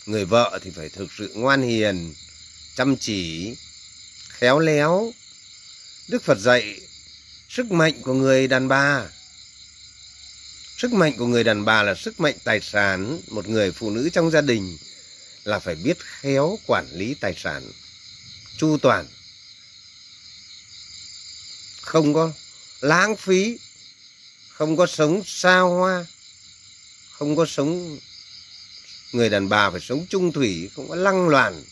người 0.07 0.25
vợ 0.25 0.59
thì 0.63 0.71
phải 0.71 0.89
thực 0.89 1.09
sự 1.19 1.31
ngoan 1.35 1.63
hiền, 1.63 2.15
chăm 2.75 2.97
chỉ, 2.97 3.55
khéo 4.29 4.59
léo. 4.59 5.13
Đức 6.09 6.23
phật 6.23 6.39
dạy, 6.39 6.81
sức 7.49 7.71
mạnh 7.71 8.03
của 8.03 8.15
người 8.15 8.49
đàn 8.49 8.69
bà. 8.69 9.03
Sức 10.79 10.93
mạnh 10.93 11.13
của 11.19 11.27
người 11.27 11.45
đàn 11.45 11.65
bà 11.65 11.83
là 11.83 11.95
sức 11.95 12.21
mạnh 12.21 12.35
tài 12.45 12.61
sản. 12.61 13.21
Một 13.29 13.49
người 13.49 13.73
phụ 13.73 13.91
nữ 13.91 14.09
trong 14.13 14.31
gia 14.31 14.41
đình 14.41 14.79
là 15.45 15.59
phải 15.59 15.75
biết 15.75 15.97
khéo 16.01 16.59
quản 16.67 16.87
lý 16.93 17.15
tài 17.15 17.35
sản, 17.37 17.73
chu 18.57 18.79
toàn. 18.83 19.07
Không 21.83 22.15
có 22.15 22.33
lãng 22.81 23.17
phí, 23.17 23.59
không 24.49 24.77
có 24.77 24.87
sống 24.87 25.23
xa 25.27 25.61
hoa 25.61 26.07
không 27.23 27.37
có 27.37 27.47
sống, 27.47 27.99
người 29.13 29.29
đàn 29.29 29.49
bà 29.49 29.71
phải 29.71 29.81
sống 29.81 30.07
trung 30.11 30.33
thủy, 30.33 30.71
không 30.77 30.89
có 30.89 30.95
lăng 30.95 31.29
loàn 31.29 31.65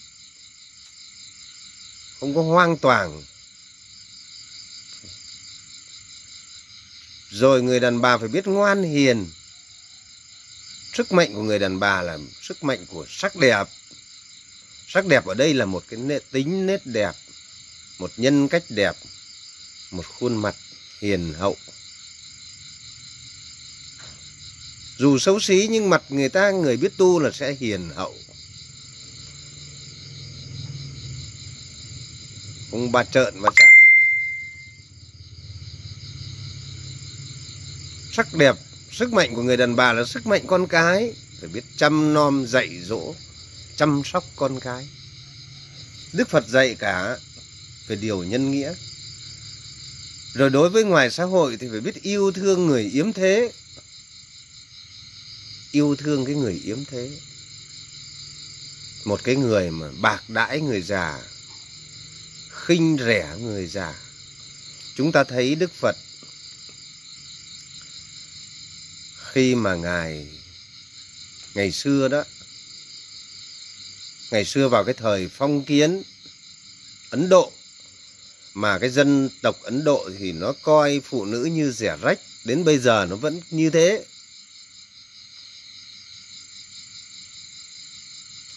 không 2.21 2.35
có 2.35 2.43
hoang 2.43 2.77
toàn 2.77 3.23
rồi 7.31 7.63
người 7.63 7.81
đàn 7.81 8.01
bà 8.01 8.19
phải 8.19 8.29
biết 8.29 8.47
ngoan 8.47 8.83
hiền. 8.83 9.31
Sức 10.93 11.13
mạnh 11.13 11.35
của 11.35 11.43
người 11.43 11.59
đàn 11.59 11.81
bà 11.81 12.03
là 12.03 12.19
sức 12.43 12.65
mạnh 12.65 12.87
của 12.87 13.07
sắc 13.09 13.37
đẹp. 13.37 13.67
Sắc 14.89 15.07
đẹp 15.07 15.27
ở 15.27 15.35
đây 15.35 15.55
là 15.55 15.65
một 15.65 15.85
cái 15.89 16.01
nét 16.01 16.23
tính 16.31 16.67
nét 16.67 16.81
đẹp, 16.85 17.13
một 17.99 18.11
nhân 18.17 18.49
cách 18.49 18.65
đẹp, 18.69 18.97
một 19.91 20.07
khuôn 20.07 20.37
mặt 20.37 20.55
hiền 21.01 21.35
hậu. 21.35 21.57
Dù 25.01 25.19
xấu 25.19 25.41
xí 25.41 25.69
nhưng 25.71 25.91
mặt 25.91 26.03
người 26.09 26.29
ta, 26.29 26.51
người 26.51 26.77
biết 26.77 26.93
tu 26.97 27.21
là 27.21 27.31
sẽ 27.31 27.57
hiền 27.61 27.91
hậu. 27.95 28.15
Không 32.71 32.93
bà 32.93 33.05
trợn 33.05 33.35
mà 33.39 33.49
chạm. 33.57 33.69
Sắc 38.13 38.35
đẹp, 38.35 38.57
sức 38.93 39.13
mạnh 39.13 39.35
của 39.35 39.43
người 39.43 39.57
đàn 39.57 39.77
bà 39.77 39.93
là 39.93 40.05
sức 40.05 40.27
mạnh 40.27 40.43
con 40.47 40.67
cái. 40.67 41.13
Phải 41.41 41.49
biết 41.49 41.65
chăm 41.77 42.15
nom 42.15 42.47
dạy 42.47 42.69
dỗ, 42.85 43.15
chăm 43.77 44.03
sóc 44.05 44.25
con 44.37 44.61
cái. 44.61 44.89
Đức 46.13 46.29
phật 46.29 46.49
dạy 46.49 46.75
cả 46.75 47.19
về 47.89 47.97
điều 47.97 48.23
nhân 48.25 48.51
nghĩa. 48.51 48.75
Rồi 50.35 50.51
đối 50.51 50.71
với 50.71 50.85
ngoài 50.85 51.11
xã 51.11 51.25
hội 51.25 51.57
thì 51.61 51.69
phải 51.71 51.81
biết 51.81 52.03
yêu 52.03 52.33
thương 52.33 52.67
người 52.67 52.83
yếm 52.83 53.13
thế 53.13 53.53
yêu 55.73 55.97
thương 55.97 56.25
cái 56.25 56.35
người 56.35 56.61
yếm 56.65 56.85
thế. 56.85 57.11
Một 59.05 59.21
cái 59.25 59.37
người 59.37 59.71
mà 59.71 59.91
bạc 60.01 60.23
đãi 60.29 60.61
người 60.61 60.83
già, 60.83 61.19
khinh 62.51 62.97
rẻ 63.01 63.37
người 63.41 63.67
già. 63.67 63.95
Chúng 64.95 65.13
ta 65.13 65.25
thấy 65.25 65.55
đức 65.55 65.71
phật, 65.81 65.97
khi 69.33 69.55
mà 69.55 69.75
ngài, 69.75 70.29
ngày 71.55 71.73
xưa 71.73 72.09
đó, 72.09 72.25
ngày 74.31 74.45
xưa 74.45 74.69
vào 74.69 74.85
cái 74.85 74.95
thời 74.95 75.29
phong 75.29 75.65
kiến 75.65 76.03
ấn 77.11 77.29
độ, 77.29 77.53
mà 78.55 78.79
cái 78.79 78.91
dân 78.91 79.29
tộc 79.43 79.57
ấn 79.63 79.85
độ 79.85 80.11
thì 80.19 80.33
nó 80.33 80.53
coi 80.63 81.01
phụ 81.05 81.25
nữ 81.25 81.45
như 81.45 81.73
rẻ 81.73 81.97
rách, 82.03 82.19
đến 82.45 82.65
bây 82.65 82.79
giờ 82.79 83.07
nó 83.11 83.17
vẫn 83.17 83.41
như 83.51 83.71
thế. 83.71 84.05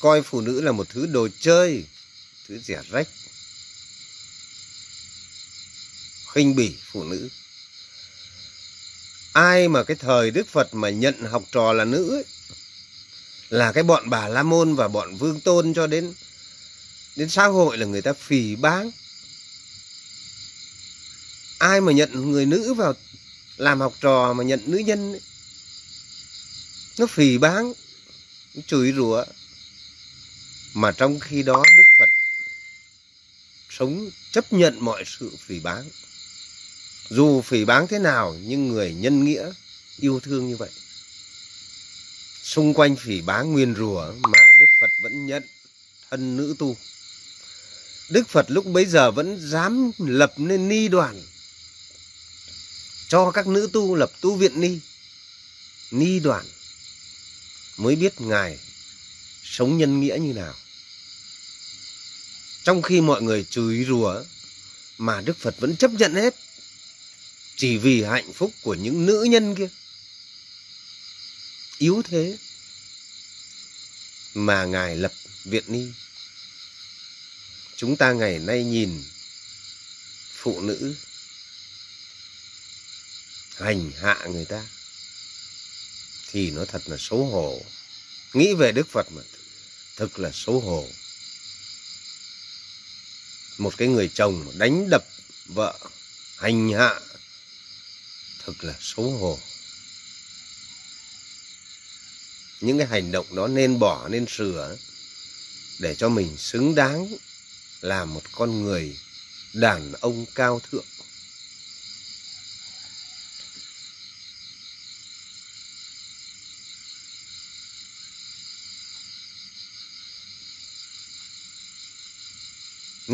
Coi 0.04 0.22
phụ 0.22 0.42
nữ 0.42 0.62
là 0.62 0.72
một 0.72 0.90
thứ 0.90 1.06
đồ 1.06 1.28
chơi 1.40 1.86
thứ 2.48 2.60
rẻ 2.60 2.82
rách. 2.92 3.08
Khinh 6.34 6.56
bỉ 6.56 6.76
phụ 6.92 7.04
nữ. 7.04 7.30
Ai 9.34 9.68
mà 9.68 9.84
cái 9.84 9.98
thời 10.00 10.32
đức 10.32 10.48
phật 10.48 10.74
mà 10.74 10.90
nhận 10.90 11.26
học 11.26 11.44
trò 11.52 11.74
là 11.74 11.86
nữ 11.86 12.16
ấy, 12.16 12.26
là 13.50 13.72
cái 13.72 13.84
bọn 13.84 14.10
bà 14.10 14.28
la 14.28 14.44
môn 14.44 14.76
và 14.76 14.88
bọn 14.88 15.18
vương 15.18 15.40
tôn 15.40 15.74
cho 15.74 15.88
đến 15.88 16.14
đến 17.16 17.30
xã 17.30 17.48
hội 17.48 17.78
là 17.78 17.86
người 17.86 18.02
ta 18.02 18.14
phì 18.14 18.56
báng. 18.56 18.92
Ai 21.58 21.82
mà 21.82 21.92
nhận 21.92 22.32
người 22.32 22.46
nữ 22.46 22.74
vào 22.74 22.94
làm 23.58 23.80
học 23.80 23.94
trò 24.02 24.34
mà 24.34 24.44
nhận 24.44 24.62
nữ 24.66 24.78
nhân 24.78 25.14
ấy, 25.14 25.22
nó 26.98 27.08
phì 27.08 27.38
báng 27.38 27.74
nó 28.54 28.62
chửi 28.68 28.94
rủa 28.94 29.26
mà 30.74 30.92
trong 30.92 31.20
khi 31.20 31.44
đó 31.44 31.64
đức 31.78 31.84
phật 31.98 32.10
sống 33.70 34.10
chấp 34.32 34.54
nhận 34.54 34.80
mọi 34.80 35.04
sự 35.06 35.32
phỉ 35.40 35.60
báng. 35.60 35.90
Dù 37.10 37.42
phỉ 37.42 37.66
báng 37.66 37.88
thế 37.88 38.00
nào, 38.00 38.36
nhưng 38.42 38.68
người 38.68 38.94
nhân 38.94 39.26
nghĩa 39.26 39.52
yêu 40.00 40.20
thương 40.20 40.48
như 40.48 40.58
vậy. 40.58 40.70
Xung 42.44 42.74
quanh 42.74 42.96
phỉ 42.96 43.22
báng 43.22 43.52
nguyên 43.52 43.76
rủa 43.76 44.14
mà 44.22 44.40
đức 44.60 44.66
phật 44.82 44.92
vẫn 45.02 45.26
nhận 45.26 45.44
thân 46.10 46.38
nữ 46.38 46.56
tu. 46.60 46.78
Đức 48.10 48.30
phật 48.30 48.46
lúc 48.52 48.66
bấy 48.66 48.86
giờ 48.86 49.12
vẫn 49.12 49.50
dám 49.50 49.92
lập 49.98 50.34
nên 50.38 50.70
ni 50.70 50.88
đoàn 50.88 51.22
cho 53.10 53.32
các 53.32 53.48
nữ 53.48 53.70
tu 53.74 53.96
lập 53.96 54.12
tu 54.22 54.36
viện 54.36 54.62
ni. 54.62 54.80
Ni 55.92 56.20
đoàn 56.20 56.46
mới 57.78 57.96
biết 57.96 58.22
ngài 58.22 58.60
sống 59.44 59.78
nhân 59.78 60.00
nghĩa 60.00 60.18
như 60.22 60.34
nào 60.34 60.54
trong 62.64 62.82
khi 62.82 63.02
mọi 63.02 63.22
người 63.22 63.46
chửi 63.50 63.86
rủa, 63.88 64.24
mà 64.98 65.22
đức 65.22 65.38
phật 65.38 65.56
vẫn 65.60 65.76
chấp 65.76 65.92
nhận 65.92 66.16
hết, 66.16 66.36
chỉ 67.56 67.78
vì 67.78 68.04
hạnh 68.04 68.34
phúc 68.34 68.52
của 68.62 68.74
những 68.74 69.06
nữ 69.06 69.24
nhân 69.24 69.56
kia. 69.56 69.70
Yếu 71.78 72.02
thế 72.10 72.38
mà 74.34 74.66
ngài 74.66 74.96
lập 74.96 75.12
viện 75.46 75.64
ni. 75.68 75.88
Chúng 77.76 77.96
ta 77.96 78.14
ngày 78.14 78.40
nay 78.40 78.64
nhìn 78.64 79.04
phụ 80.34 80.62
nữ 80.62 80.96
hành 83.58 83.92
hạ 84.02 84.26
người 84.26 84.46
ta, 84.46 84.68
thì 86.32 86.52
nó 86.52 86.66
thật 86.66 86.82
là 86.86 86.98
xấu 87.00 87.26
hổ. 87.26 87.62
Nghĩ 88.34 88.54
về 88.54 88.72
đức 88.72 88.88
phật 88.90 89.12
mà, 89.12 89.22
thực 89.96 90.20
là 90.20 90.32
xấu 90.34 90.60
hổ 90.60 90.88
một 93.58 93.78
cái 93.78 93.88
người 93.88 94.10
chồng 94.14 94.46
đánh 94.58 94.90
đập 94.90 95.04
vợ 95.46 95.80
hành 96.38 96.70
hạ. 96.70 97.00
Thực 98.46 98.64
là 98.64 98.74
xấu 98.80 99.12
hổ. 99.12 99.40
Những 102.62 102.78
cái 102.78 102.88
hành 102.88 103.12
động 103.12 103.36
đó 103.36 103.48
nên 103.48 103.80
bỏ, 103.80 104.08
nên 104.10 104.26
sửa 104.28 104.78
để 105.80 105.96
cho 105.96 106.10
mình 106.10 106.38
xứng 106.38 106.76
đáng 106.76 107.08
là 107.82 108.06
một 108.06 108.22
con 108.32 108.64
người 108.64 108.98
đàn 109.54 109.94
ông 109.94 110.26
cao 110.36 110.62
thượng. 110.72 110.86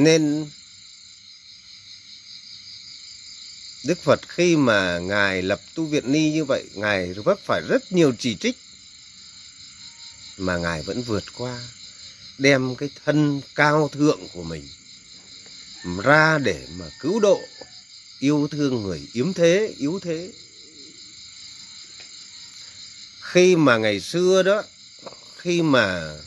Nên 0.04 0.50
Đức 3.84 4.04
Phật 4.04 4.20
khi 4.28 4.56
mà 4.56 5.00
Ngài 5.00 5.42
lập 5.42 5.62
tu 5.76 5.86
viện 5.86 6.12
ni 6.12 6.32
như 6.32 6.46
vậy, 6.46 6.64
Ngài 6.74 7.14
vấp 7.14 7.40
phải 7.46 7.62
rất 7.70 7.92
nhiều 7.92 8.14
chỉ 8.20 8.36
trích. 8.36 8.58
Mà 10.38 10.58
Ngài 10.58 10.82
vẫn 10.82 11.02
vượt 11.02 11.24
qua, 11.38 11.60
đem 12.38 12.76
cái 12.76 12.90
thân 13.06 13.42
cao 13.56 13.88
thượng 13.88 14.28
của 14.34 14.44
mình 14.44 14.68
ra 16.04 16.38
để 16.38 16.68
mà 16.72 16.86
cứu 17.00 17.20
độ, 17.20 17.42
yêu 18.20 18.48
thương 18.52 18.84
người 18.84 19.08
yếm 19.14 19.34
thế, 19.34 19.74
yếu 19.78 20.00
thế. 20.00 20.32
Khi 23.22 23.56
mà 23.56 23.78
ngày 23.78 24.00
xưa 24.00 24.44
đó, 24.44 24.64
khi 25.38 25.62
mà 25.62 26.18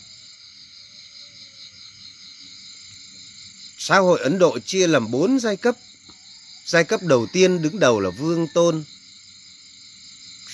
xã 3.87 3.99
hội 3.99 4.21
Ấn 4.21 4.39
Độ 4.39 4.59
chia 4.59 4.87
làm 4.87 5.11
bốn 5.11 5.39
giai 5.41 5.57
cấp 5.57 5.77
Giai 6.67 6.85
cấp 6.85 7.03
đầu 7.03 7.27
tiên 7.33 7.63
đứng 7.63 7.79
đầu 7.79 8.01
là 8.01 8.11
vương 8.11 8.47
tôn. 8.55 8.85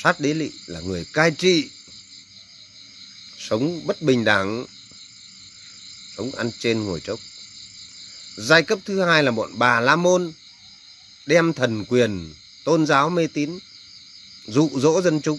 Sát 0.03 0.21
đế 0.21 0.35
lị 0.35 0.51
là 0.67 0.81
người 0.81 1.05
cai 1.13 1.31
trị. 1.31 1.71
Sống 3.39 3.87
bất 3.87 4.03
bình 4.03 4.25
đẳng. 4.25 4.67
Sống 6.17 6.31
ăn 6.35 6.51
trên 6.59 6.85
ngồi 6.85 7.01
trốc. 7.01 7.19
Giai 8.37 8.63
cấp 8.63 8.79
thứ 8.85 9.03
hai 9.03 9.23
là 9.23 9.31
bọn 9.31 9.59
bà 9.59 9.81
La 9.81 9.97
Môn. 9.97 10.33
Đem 11.27 11.53
thần 11.53 11.85
quyền, 11.85 12.35
tôn 12.65 12.87
giáo 12.87 13.11
mê 13.11 13.27
tín. 13.27 13.59
Dụ 14.47 14.71
dỗ 14.75 15.03
dân 15.03 15.21
chúng. 15.21 15.39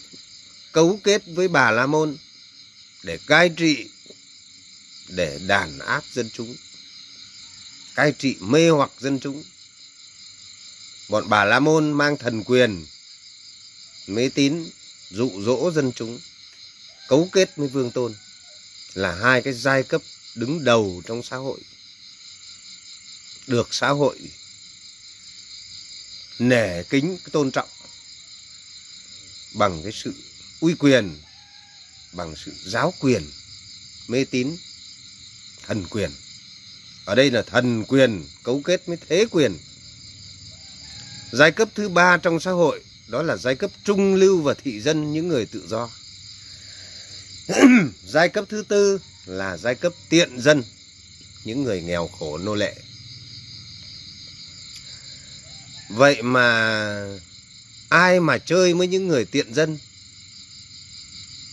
Cấu 0.72 1.00
kết 1.04 1.22
với 1.28 1.48
bà 1.48 1.72
La 1.72 1.86
Môn. 1.86 2.18
Để 3.04 3.20
cai 3.28 3.50
trị. 3.50 3.90
Để 5.08 5.40
đàn 5.48 5.80
áp 5.80 6.04
dân 6.14 6.30
chúng. 6.34 6.56
Cai 8.00 8.12
trị 8.12 8.36
mê 8.40 8.70
hoặc 8.70 8.92
dân 9.00 9.20
chúng. 9.20 9.44
Bọn 11.10 11.30
bà 11.30 11.46
la 11.46 11.60
môn 11.60 11.92
mang 11.92 12.18
thần 12.18 12.44
quyền, 12.44 12.86
mê 14.08 14.30
tín, 14.30 14.70
dụ 15.10 15.32
dỗ 15.42 15.72
dân 15.72 15.92
chúng, 15.96 16.20
cấu 17.08 17.30
kết 17.32 17.56
với 17.56 17.68
vương 17.68 17.92
tôn 17.92 18.16
là 18.94 19.16
hai 19.16 19.42
cái 19.42 19.54
giai 19.54 19.84
cấp 19.84 20.02
đứng 20.36 20.64
đầu 20.64 21.02
trong 21.08 21.24
xã 21.24 21.38
hội. 21.38 21.60
Được 23.48 23.74
xã 23.74 23.90
hội 23.90 24.20
nể 26.40 26.84
kính 26.84 27.18
tôn 27.32 27.52
trọng 27.52 27.70
bằng 29.54 29.84
cái 29.84 29.92
sự 29.92 30.14
uy 30.60 30.74
quyền, 30.74 31.22
bằng 32.14 32.36
sự 32.46 32.52
giáo 32.66 32.94
quyền, 33.00 33.32
mê 34.08 34.26
tín, 34.26 34.58
thần 35.68 35.86
quyền 35.90 36.12
ở 37.10 37.16
đây 37.16 37.32
là 37.32 37.42
thần 37.42 37.84
quyền, 37.88 38.26
cấu 38.44 38.62
kết 38.62 38.82
với 38.86 38.98
thế 39.10 39.26
quyền. 39.32 39.58
Giai 41.32 41.52
cấp 41.52 41.70
thứ 41.76 41.90
ba 41.90 42.18
trong 42.18 42.40
xã 42.40 42.52
hội, 42.52 42.84
đó 43.08 43.24
là 43.24 43.38
giai 43.38 43.56
cấp 43.56 43.72
trung 43.84 44.16
lưu 44.16 44.42
và 44.42 44.54
thị 44.54 44.82
dân, 44.82 45.14
những 45.14 45.28
người 45.28 45.46
tự 45.46 45.68
do. 45.68 45.90
Giai 48.08 48.30
cấp 48.30 48.46
thứ 48.50 48.64
tư 48.68 49.00
là 49.26 49.58
giai 49.58 49.76
cấp 49.76 49.94
tiện 50.10 50.42
dân, 50.42 50.64
những 51.44 51.64
người 51.64 51.82
nghèo 51.82 52.08
khổ 52.08 52.38
nô 52.38 52.56
lệ. 52.56 52.76
Vậy 55.90 56.22
mà 56.22 57.18
ai 57.90 58.20
mà 58.20 58.38
chơi 58.38 58.74
với 58.74 58.88
những 58.88 59.08
người 59.08 59.26
tiện 59.26 59.54
dân? 59.54 59.78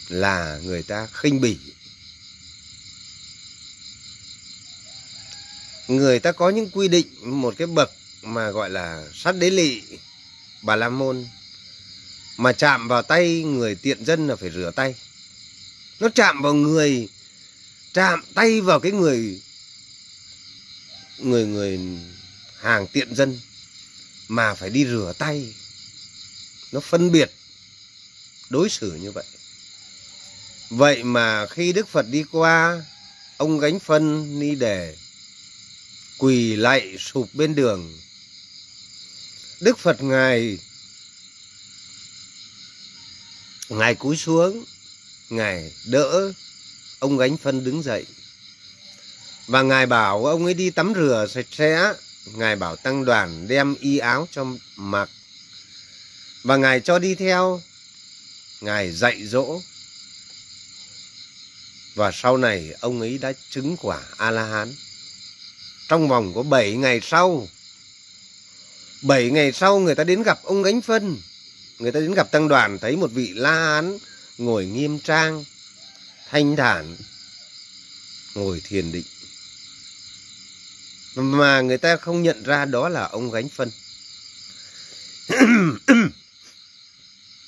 Là 0.08 0.60
người 0.64 0.82
ta 0.82 1.08
khinh 1.12 1.40
bỉ. 1.40 1.58
Người 5.88 6.18
ta 6.18 6.32
có 6.32 6.50
những 6.50 6.70
quy 6.70 6.88
định, 6.88 7.06
một 7.22 7.54
cái 7.58 7.66
bậc 7.66 7.92
mà 8.22 8.50
gọi 8.50 8.70
là 8.70 9.04
sát 9.14 9.36
đế 9.36 9.50
lị 9.50 9.82
bà 10.62 10.76
la 10.76 10.88
môn, 10.88 11.26
mà 12.36 12.52
chạm 12.52 12.88
vào 12.88 13.02
tay 13.02 13.42
người 13.42 13.74
tiện 13.74 14.04
dân 14.04 14.28
là 14.28 14.36
phải 14.36 14.50
rửa 14.50 14.70
tay. 14.76 14.94
Nó 16.00 16.08
chạm 16.14 16.42
vào 16.42 16.54
người, 16.54 17.08
chạm 17.92 18.24
tay 18.34 18.60
vào 18.60 18.80
cái 18.80 18.92
người 18.92 19.40
người 21.18 21.46
người 21.46 21.80
hàng 22.60 22.86
tiện 22.86 23.14
dân 23.14 23.40
mà 24.28 24.54
phải 24.54 24.70
đi 24.70 24.86
rửa 24.86 25.12
tay. 25.18 25.54
Nó 26.72 26.80
phân 26.80 27.12
biệt, 27.12 27.32
đối 28.50 28.68
xử 28.68 28.94
như 28.94 29.12
vậy. 29.12 29.24
Vậy 30.70 31.02
mà 31.02 31.46
khi 31.46 31.72
đức 31.72 31.88
phật 31.88 32.06
đi 32.10 32.24
qua, 32.32 32.84
ông 33.36 33.58
gánh 33.58 33.78
phân, 33.78 34.38
ni 34.40 34.54
đề 34.54 34.96
quỳ 36.18 36.56
lạy 36.56 36.96
sụp 36.98 37.28
bên 37.32 37.54
đường. 37.54 37.98
Đức 39.60 39.78
phật 39.78 40.02
ngài 40.02 40.58
ngài 43.68 43.94
cúi 43.94 44.16
xuống, 44.16 44.64
ngài 45.30 45.72
đỡ 45.86 46.32
ông 46.98 47.18
gánh 47.18 47.36
phân 47.36 47.64
đứng 47.64 47.82
dậy. 47.82 48.06
Và 49.46 49.62
ngài 49.62 49.86
bảo 49.86 50.26
ông 50.26 50.44
ấy 50.44 50.54
đi 50.54 50.70
tắm 50.70 50.92
rửa 50.94 51.26
sạch 51.30 51.46
sẽ. 51.52 51.92
Ngài 52.26 52.56
bảo 52.56 52.76
tăng 52.76 53.04
đoàn 53.04 53.48
đem 53.48 53.74
y 53.80 53.98
áo 53.98 54.28
cho 54.30 54.46
mặc. 54.76 55.10
Và 56.42 56.56
ngài 56.56 56.80
cho 56.80 56.98
đi 56.98 57.14
theo. 57.14 57.60
Ngài 58.60 58.92
dạy 58.92 59.26
dỗ. 59.26 59.60
Và 61.94 62.12
sau 62.12 62.36
này 62.36 62.74
ông 62.80 63.00
ấy 63.00 63.18
đã 63.18 63.32
chứng 63.50 63.76
quả 63.76 64.02
a 64.16 64.30
la 64.30 64.44
hán 64.44 64.74
trong 65.88 66.08
vòng 66.08 66.32
có 66.34 66.42
7 66.42 66.76
ngày 66.76 67.00
sau. 67.02 67.48
7 69.02 69.30
ngày 69.30 69.52
sau 69.52 69.78
người 69.78 69.94
ta 69.94 70.04
đến 70.04 70.22
gặp 70.22 70.38
ông 70.42 70.62
gánh 70.62 70.80
phân. 70.80 71.16
Người 71.78 71.92
ta 71.92 72.00
đến 72.00 72.14
gặp 72.14 72.30
tăng 72.30 72.48
đoàn, 72.48 72.78
thấy 72.78 72.96
một 72.96 73.10
vị 73.12 73.32
la 73.34 73.54
hán 73.54 73.98
ngồi 74.38 74.66
nghiêm 74.66 74.98
trang, 74.98 75.44
thanh 76.30 76.56
thản, 76.56 76.96
ngồi 78.34 78.62
thiền 78.64 78.92
định. 78.92 79.04
Mà 81.14 81.60
người 81.60 81.78
ta 81.78 81.96
không 81.96 82.22
nhận 82.22 82.42
ra 82.42 82.64
đó 82.64 82.88
là 82.88 83.04
ông 83.04 83.30
gánh 83.30 83.48
phân. 83.48 83.70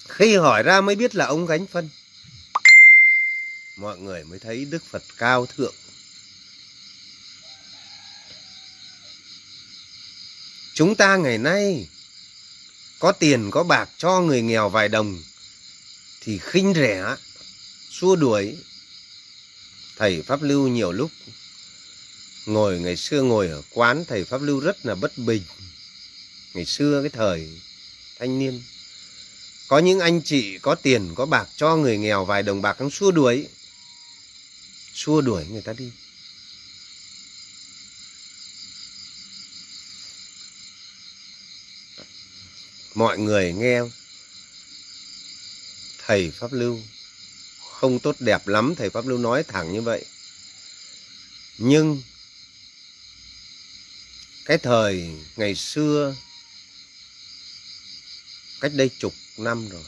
Khi 0.09 0.37
hỏi 0.37 0.63
ra 0.63 0.81
mới 0.81 0.97
biết 0.97 1.15
là 1.15 1.27
ông 1.27 1.47
gánh 1.47 1.67
phân. 1.67 1.89
Mọi 3.77 3.99
người 3.99 4.25
mới 4.25 4.39
thấy 4.39 4.65
đức 4.65 4.83
phật 4.85 5.03
cao 5.19 5.47
thượng. 5.47 5.75
Chúng 10.79 10.95
ta 10.95 11.17
ngày 11.17 11.39
nay 11.39 11.89
có 12.99 13.13
tiền, 13.13 13.51
có 13.51 13.63
bạc 13.63 13.89
cho 13.97 14.21
người 14.21 14.43
nghèo 14.43 14.69
vài 14.69 14.89
đồng 14.89 15.23
thì 16.21 16.39
khinh 16.39 16.75
rẻ, 16.75 17.17
xua 17.91 18.17
đuổi. 18.17 18.57
Thầy 19.97 20.23
pháp 20.23 20.43
lưu 20.43 20.69
nhiều 20.69 20.93
lúc 20.93 21.11
ngồi, 22.47 22.81
ngày 22.81 22.97
xưa 22.97 23.23
ngồi 23.23 23.49
ở 23.49 23.63
quán 23.71 24.05
thầy 24.09 24.25
pháp 24.25 24.43
lưu 24.43 24.61
rất 24.61 24.87
là 24.87 24.95
bất 24.95 25.19
bình. 25.19 25.43
Ngày 26.55 26.65
xưa 26.65 27.03
cái 27.03 27.11
thời 27.11 27.61
thanh 28.19 28.39
niên, 28.39 28.63
có 29.69 29.79
những 29.79 30.01
anh 30.01 30.23
chị 30.23 30.59
có 30.59 30.75
tiền, 30.75 31.15
có 31.15 31.27
bạc 31.27 31.49
cho 31.57 31.77
người 31.77 31.99
nghèo 31.99 32.25
vài 32.25 32.43
đồng 32.43 32.63
bạc 32.63 32.77
không 32.79 32.91
xua 32.91 33.11
đuổi. 33.11 33.49
Xua 34.95 35.21
đuổi 35.21 35.45
người 35.51 35.63
ta 35.63 35.73
đi. 35.73 35.91
Mọi 42.99 43.19
người 43.19 43.53
nghe 43.53 43.81
thầy 46.07 46.31
pháp 46.31 46.53
lưu. 46.53 46.81
Không 47.71 47.99
tốt 47.99 48.17
đẹp 48.19 48.49
lắm, 48.49 48.75
thầy 48.75 48.91
pháp 48.91 49.07
lưu 49.07 49.19
nói 49.19 49.43
thẳng 49.43 49.73
như 49.73 49.83
vậy. 49.83 50.05
Nhưng 51.59 52.03
cái 54.45 54.59
thời 54.59 55.11
ngày 55.37 55.55
xưa, 55.55 56.17
cách 58.61 58.73
đây 58.75 58.91
chục 58.99 59.15
năm 59.37 59.69
rồi, 59.69 59.85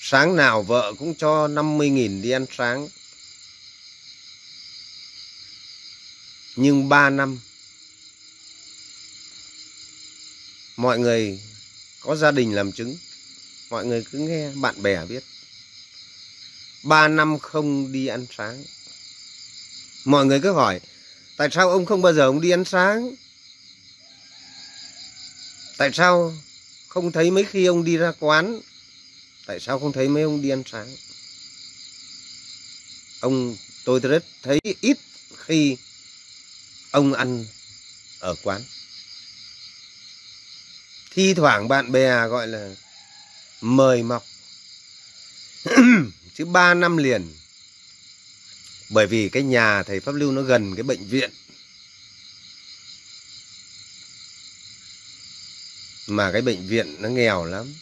sáng 0.00 0.36
nào 0.36 0.62
vợ 0.62 0.94
cũng 0.98 1.14
cho 1.14 1.48
50.000 1.48 2.22
đi 2.22 2.30
ăn 2.30 2.46
sáng. 2.56 2.88
Nhưng 6.56 6.88
ba 6.88 7.10
năm 7.10 7.40
mọi 10.76 10.98
người 10.98 11.40
có 12.00 12.16
gia 12.16 12.30
đình 12.30 12.54
làm 12.54 12.72
chứng, 12.72 12.96
mọi 13.70 13.86
người 13.86 14.04
cứ 14.12 14.18
nghe 14.18 14.50
bạn 14.50 14.82
bè 14.82 15.06
biết 15.06 15.22
ba 16.84 17.08
năm 17.08 17.38
không 17.38 17.92
đi 17.92 18.06
ăn 18.06 18.26
sáng. 18.36 18.64
Mọi 20.04 20.26
người 20.26 20.40
cứ 20.40 20.52
hỏi, 20.52 20.80
tại 21.36 21.48
sao 21.52 21.70
ông 21.70 21.86
không 21.86 22.02
bao 22.02 22.12
giờ 22.12 22.22
ông 22.22 22.40
đi 22.40 22.50
ăn 22.50 22.64
sáng? 22.64 23.14
Tại 25.78 25.90
sao 25.92 26.34
không 26.88 27.12
thấy 27.12 27.30
mấy 27.30 27.44
khi 27.44 27.66
ông 27.66 27.84
đi 27.84 27.96
ra 27.96 28.12
quán? 28.20 28.60
Tại 29.46 29.60
sao 29.60 29.78
không 29.78 29.92
thấy 29.92 30.08
mấy 30.08 30.22
ông 30.22 30.42
đi 30.42 30.48
ăn 30.50 30.62
sáng? 30.66 30.96
Ông, 33.20 33.56
tôi 33.84 34.00
rất 34.00 34.24
thấy 34.42 34.60
ít 34.80 34.98
khi 35.36 35.76
ông 36.90 37.12
ăn 37.12 37.46
ở 38.20 38.34
quán 38.42 38.62
thi 41.14 41.34
thoảng 41.34 41.68
bạn 41.68 41.92
bè 41.92 42.26
gọi 42.28 42.48
là 42.48 42.74
mời 43.60 44.02
mọc. 44.02 44.24
Chứ 46.34 46.44
ba 46.44 46.74
năm 46.74 46.96
liền, 46.96 47.34
bởi 48.90 49.06
vì 49.06 49.28
cái 49.28 49.42
nhà 49.42 49.82
thầy 49.82 50.00
pháp 50.00 50.14
lưu 50.14 50.32
nó 50.32 50.42
gần 50.42 50.74
cái 50.76 50.82
bệnh 50.82 51.08
viện. 51.08 51.30
Mà 56.06 56.32
cái 56.32 56.42
bệnh 56.42 56.66
viện 56.66 56.96
nó 56.98 57.08
nghèo 57.08 57.44
lắm. 57.44 57.74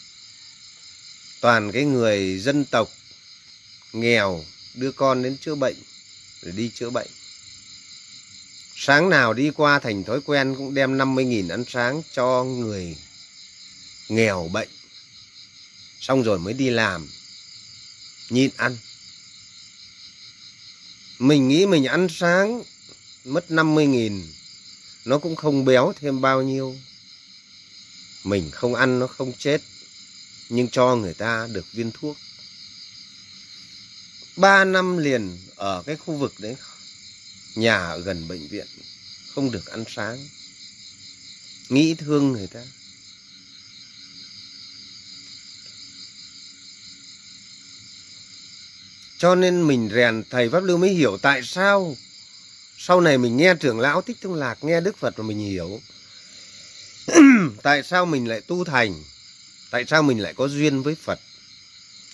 Toàn 1.40 1.73
cái 1.73 1.85
người 1.85 2.38
dân 2.38 2.64
tộc 2.64 2.88
nghèo, 3.92 4.45
đưa 4.75 4.92
con 4.92 5.23
đến 5.23 5.37
chữa 5.40 5.55
bệnh, 5.55 5.77
rồi 6.42 6.53
đi 6.53 6.71
chữa 6.75 6.90
bệnh. 6.90 7.09
Sáng 8.77 9.11
nào 9.11 9.33
đi 9.33 9.51
qua 9.51 9.79
thành 9.79 10.05
thói 10.05 10.21
quen 10.21 10.55
cũng 10.59 10.75
đem 10.75 10.99
50.000 10.99 11.51
ăn 11.51 11.64
sáng 11.68 12.03
cho 12.12 12.45
người 12.45 12.97
nghèo 14.14 14.51
bệnh. 14.53 14.68
Xong 16.01 16.22
rồi 16.22 16.38
mới 16.38 16.55
đi 16.55 16.70
làm, 16.70 17.09
nhịn 18.31 18.51
ăn. 18.57 18.77
Mình 21.18 21.48
nghĩ 21.48 21.66
mình 21.66 21.85
ăn 21.85 22.09
sáng, 22.11 22.62
mất 23.25 23.51
50 23.51 23.87
nghìn, 23.87 24.33
nó 25.05 25.18
cũng 25.18 25.37
không 25.37 25.64
béo 25.64 25.92
thêm 26.01 26.20
bao 26.20 26.42
nhiêu. 26.42 26.77
Mình 28.25 28.51
không 28.51 28.75
ăn 28.75 28.98
nó 28.98 29.07
không 29.07 29.33
chết, 29.38 29.61
nhưng 30.48 30.68
cho 30.68 30.96
người 30.96 31.14
ta 31.14 31.48
được 31.53 31.72
viên 31.72 31.90
thuốc. 31.92 32.16
Ba 34.37 34.64
năm 34.64 34.98
liền 34.98 35.38
ở 35.57 35.83
cái 35.87 35.96
khu 35.96 36.16
vực 36.16 36.35
đấy, 36.38 36.57
nhà 37.55 37.96
gần 37.96 38.29
bệnh 38.29 38.48
viện, 38.48 38.66
không 39.35 39.51
được 39.51 39.66
ăn 39.66 39.85
sáng. 39.88 40.29
Nghĩ 41.68 41.94
thương 41.94 42.33
người 42.33 42.46
ta. 42.46 42.64
Cho 49.23 49.35
nên 49.35 49.67
mình 49.67 49.91
rèn 49.95 50.23
thầy 50.31 50.49
pháp 50.49 50.61
lưu 50.61 50.79
mới 50.79 50.91
hiểu 50.91 51.19
tại 51.23 51.43
sao 51.43 51.97
sau 52.79 53.01
này 53.01 53.19
mình 53.19 53.37
nghe 53.37 53.55
trưởng 53.55 53.81
lão 53.81 54.03
thích 54.03 54.17
thông 54.21 54.35
lạc, 54.35 54.65
nghe 54.65 54.81
đức 54.81 54.99
phật 54.99 55.19
mà 55.19 55.25
mình 55.25 55.39
hiểu. 55.39 55.81
Tại 57.63 57.83
sao 57.83 58.07
mình 58.07 58.29
lại 58.29 58.41
tu 58.41 58.65
thành? 58.65 59.05
Tại 59.71 59.85
sao 59.89 60.03
mình 60.03 60.23
lại 60.23 60.35
có 60.35 60.49
duyên 60.49 60.83
với 60.83 60.95
phật? 60.95 61.21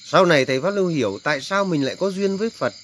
Sau 0.04 0.26
này 0.26 0.44
thầy 0.44 0.60
pháp 0.60 0.70
lưu 0.70 0.86
hiểu 0.86 1.18
tại 1.22 1.40
sao 1.40 1.64
mình 1.64 1.84
lại 1.84 1.96
có 1.96 2.10
duyên 2.10 2.36
với 2.36 2.50
phật. 2.50 2.74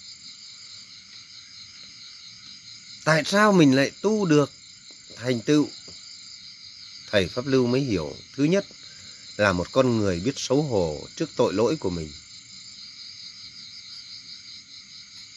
Tại 3.05 3.23
sao 3.25 3.53
mình 3.53 3.77
lại 3.77 3.91
tu 4.01 4.27
được 4.27 4.51
thành 5.17 5.41
tựu? 5.41 5.69
Thầy 7.11 7.29
pháp 7.29 7.47
lưu 7.47 7.67
mới 7.67 7.81
hiểu. 7.81 8.17
Thứ 8.37 8.45
nhất 8.45 8.67
là 9.37 9.53
một 9.53 9.67
con 9.73 9.99
người 9.99 10.21
biết 10.21 10.35
xấu 10.37 10.63
hổ 10.63 11.01
trước 11.17 11.31
tội 11.37 11.53
lỗi 11.53 11.77
của 11.81 11.91
mình. 11.91 12.11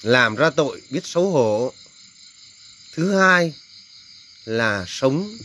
Làm 0.01 0.36
ra 0.36 0.49
tội 0.49 0.81
biết 0.89 1.05
xấu 1.05 1.29
hổ. 1.29 1.73
Thứ 2.93 3.15
hai 3.15 3.53
là 4.45 4.86
sống 4.88 5.38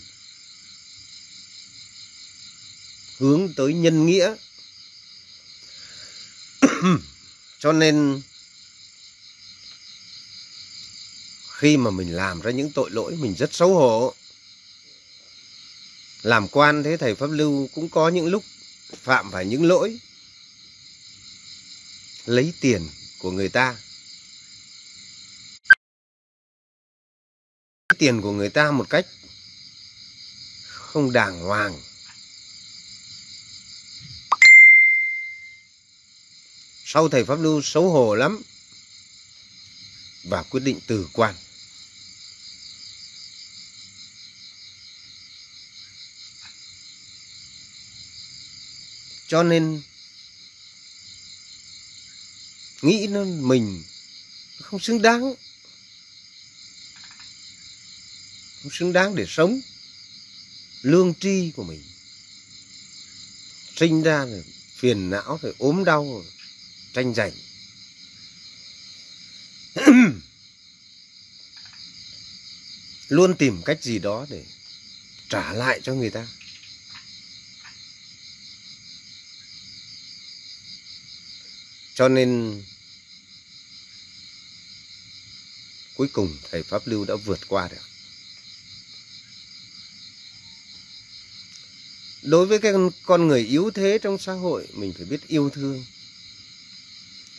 hướng 3.19 3.53
tới 3.57 3.75
nhân 3.75 4.07
nghĩa. 4.07 4.35
Cho 7.59 7.73
nên 7.73 8.23
khi 11.59 11.77
mà 11.77 11.91
mình 11.91 12.17
làm 12.17 12.41
ra 12.41 12.51
những 12.51 12.73
tội 12.73 12.91
lỗi 12.91 13.17
mình 13.17 13.35
rất 13.35 13.55
xấu 13.55 13.75
hổ, 13.75 14.15
làm 16.23 16.49
quan 16.49 16.83
thế 16.83 16.97
thầy 16.97 17.15
pháp 17.15 17.31
lưu 17.31 17.69
cũng 17.75 17.89
có 17.89 18.09
những 18.09 18.27
lúc 18.27 18.45
phạm 19.03 19.31
phải 19.31 19.45
những 19.45 19.65
lỗi 19.65 19.99
lấy 22.27 22.53
tiền 22.61 22.89
của 23.19 23.31
người 23.31 23.49
ta. 23.49 23.77
Tiền 28.03 28.23
của 28.23 28.33
người 28.33 28.49
ta 28.49 28.71
một 28.71 28.91
cách 28.91 29.07
không 30.69 31.13
đàng 31.13 31.41
hoàng. 31.41 31.81
Sau 36.85 37.09
thầy 37.09 37.25
pháp 37.25 37.41
lưu 37.41 37.63
xấu 37.63 37.91
hổ 37.91 38.15
lắm 38.15 38.43
và 40.25 40.43
quyết 40.43 40.61
định 40.61 40.81
từ 40.87 41.09
quan. 41.13 41.35
Cho 49.29 49.43
nên 49.43 49.83
nghĩ 52.83 53.07
nó 53.07 53.25
mình 53.25 53.83
không 54.61 54.81
xứng 54.81 55.03
đáng. 55.03 55.35
Không 58.63 58.73
xứng 58.73 58.93
đáng 58.93 59.15
để 59.15 59.25
sống. 59.29 59.61
Lương 60.83 61.15
tri 61.21 61.53
của 61.57 61.65
mình. 61.65 61.83
Sinh 63.77 64.03
ra 64.03 64.25
rồi 64.25 64.45
phiền 64.77 65.11
não 65.11 65.39
rồi 65.43 65.55
ốm 65.59 65.85
đau 65.85 66.05
rồi 66.05 66.25
tranh 66.93 67.15
giành. 67.15 67.33
Luôn 73.09 73.37
tìm 73.37 73.63
cách 73.63 73.83
gì 73.83 73.99
đó 73.99 74.27
để 74.31 74.45
trả 75.29 75.53
lại 75.53 75.81
cho 75.83 75.95
người 75.95 76.11
ta. 76.11 76.27
Cho 81.95 82.09
nên, 82.09 82.63
cuối 85.95 86.09
cùng 86.13 86.37
thầy 86.51 86.63
pháp 86.63 86.87
lưu 86.87 87.05
đã 87.05 87.15
vượt 87.15 87.41
qua 87.49 87.69
được. 87.69 87.92
Đối 92.23 92.47
với 92.47 92.59
cái 92.59 92.73
con 93.07 93.29
người 93.29 93.41
yếu 93.41 93.71
thế 93.71 93.99
trong 94.03 94.19
xã 94.19 94.33
hội, 94.33 94.67
mình 94.75 94.93
phải 94.97 95.07
biết 95.07 95.29
yêu 95.29 95.51
thương, 95.51 95.85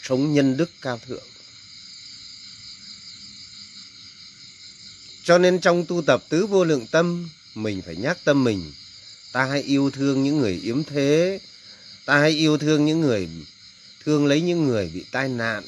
sống 0.02 0.34
nhân 0.34 0.58
đức 0.58 0.70
cao 0.82 1.00
thượng. 1.08 1.24
Cho 5.24 5.38
nên 5.38 5.60
trong 5.60 5.86
tu 5.86 6.02
tập 6.02 6.24
tứ 6.30 6.46
vô 6.46 6.64
lượng 6.64 6.88
tâm, 6.92 7.30
mình 7.56 7.82
phải 7.86 7.96
nhắc 7.96 8.18
tâm 8.24 8.44
mình, 8.44 8.72
ta 9.32 9.46
hãy 9.46 9.62
yêu 9.62 9.92
thương 9.92 10.24
những 10.24 10.38
người 10.38 10.60
yếu 10.64 10.84
thế, 10.88 11.40
ta 12.06 12.18
hãy 12.18 12.32
yêu 12.32 12.58
thương 12.58 12.86
những 12.86 13.02
người, 13.02 13.30
thương 14.06 14.26
lấy 14.26 14.42
những 14.42 14.68
người 14.68 14.92
bị 14.94 15.06
tai 15.12 15.30
nạn, 15.30 15.64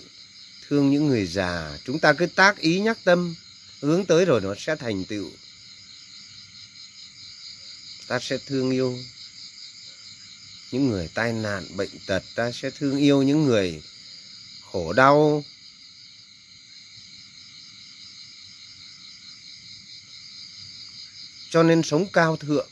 thương 0.70 0.92
những 0.92 1.08
người 1.08 1.26
già. 1.26 1.78
Chúng 1.86 2.00
ta 2.00 2.14
cứ 2.14 2.26
tác 2.26 2.58
ý 2.58 2.80
nhắc 2.80 2.98
tâm, 3.04 3.36
hướng 3.82 4.06
tới 4.06 4.26
rồi 4.26 4.42
nó 4.42 4.56
sẽ 4.58 4.76
thành 4.76 5.04
tựu 5.06 5.32
ta 8.08 8.20
sẽ 8.20 8.38
thương 8.46 8.72
yêu. 8.72 9.00
Những 10.72 10.90
người 10.90 11.10
tai 11.14 11.34
nạn, 11.34 11.78
bệnh 11.78 11.90
tật, 12.06 12.24
ta 12.36 12.52
sẽ 12.52 12.70
thương 12.70 12.98
yêu 12.98 13.24
những 13.24 13.46
người 13.46 13.82
khổ 14.72 14.94
đau. 14.94 15.44
Cho 21.50 21.64
nên 21.64 21.84
sống 21.84 22.08
cao 22.14 22.38
thượng. 22.38 22.70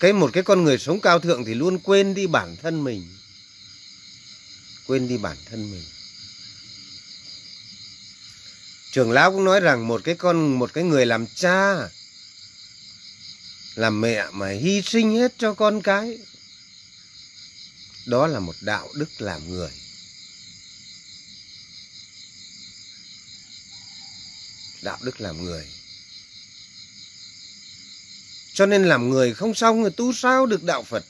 Cái 0.00 0.12
một 0.12 0.30
cái 0.32 0.42
con 0.42 0.64
người 0.64 0.78
sống 0.78 1.00
cao 1.00 1.18
thượng 1.18 1.44
thì 1.44 1.54
luôn 1.54 1.78
quên 1.78 2.14
đi 2.14 2.26
bản 2.26 2.56
thân 2.62 2.84
mình. 2.84 3.16
Quên 4.86 5.08
đi 5.08 5.18
bản 5.18 5.36
thân 5.50 5.70
mình. 5.70 5.84
Trưởng 8.90 9.10
lão 9.10 9.32
cũng 9.32 9.44
nói 9.44 9.60
rằng 9.60 9.88
một 9.88 10.00
cái 10.04 10.14
con, 10.14 10.58
một 10.58 10.72
cái 10.72 10.84
người 10.84 11.06
làm 11.06 11.26
cha 11.26 11.74
là 13.74 13.90
mẹ 13.90 14.26
mà 14.32 14.48
hy 14.48 14.82
sinh 14.82 15.16
hết 15.16 15.34
cho 15.38 15.54
con 15.54 15.82
cái. 15.82 16.18
Đó 18.06 18.26
là 18.26 18.40
một 18.40 18.54
đạo 18.60 18.88
đức 18.94 19.08
làm 19.18 19.50
người. 19.50 19.70
Đạo 24.82 24.98
đức 25.02 25.20
làm 25.20 25.44
người. 25.44 25.66
Cho 28.54 28.66
nên 28.66 28.84
làm 28.84 29.10
người 29.10 29.34
không 29.34 29.54
xong 29.54 29.80
người 29.80 29.90
tu 29.90 30.12
sao 30.12 30.46
được 30.46 30.62
đạo 30.62 30.82
phật? 30.82 31.04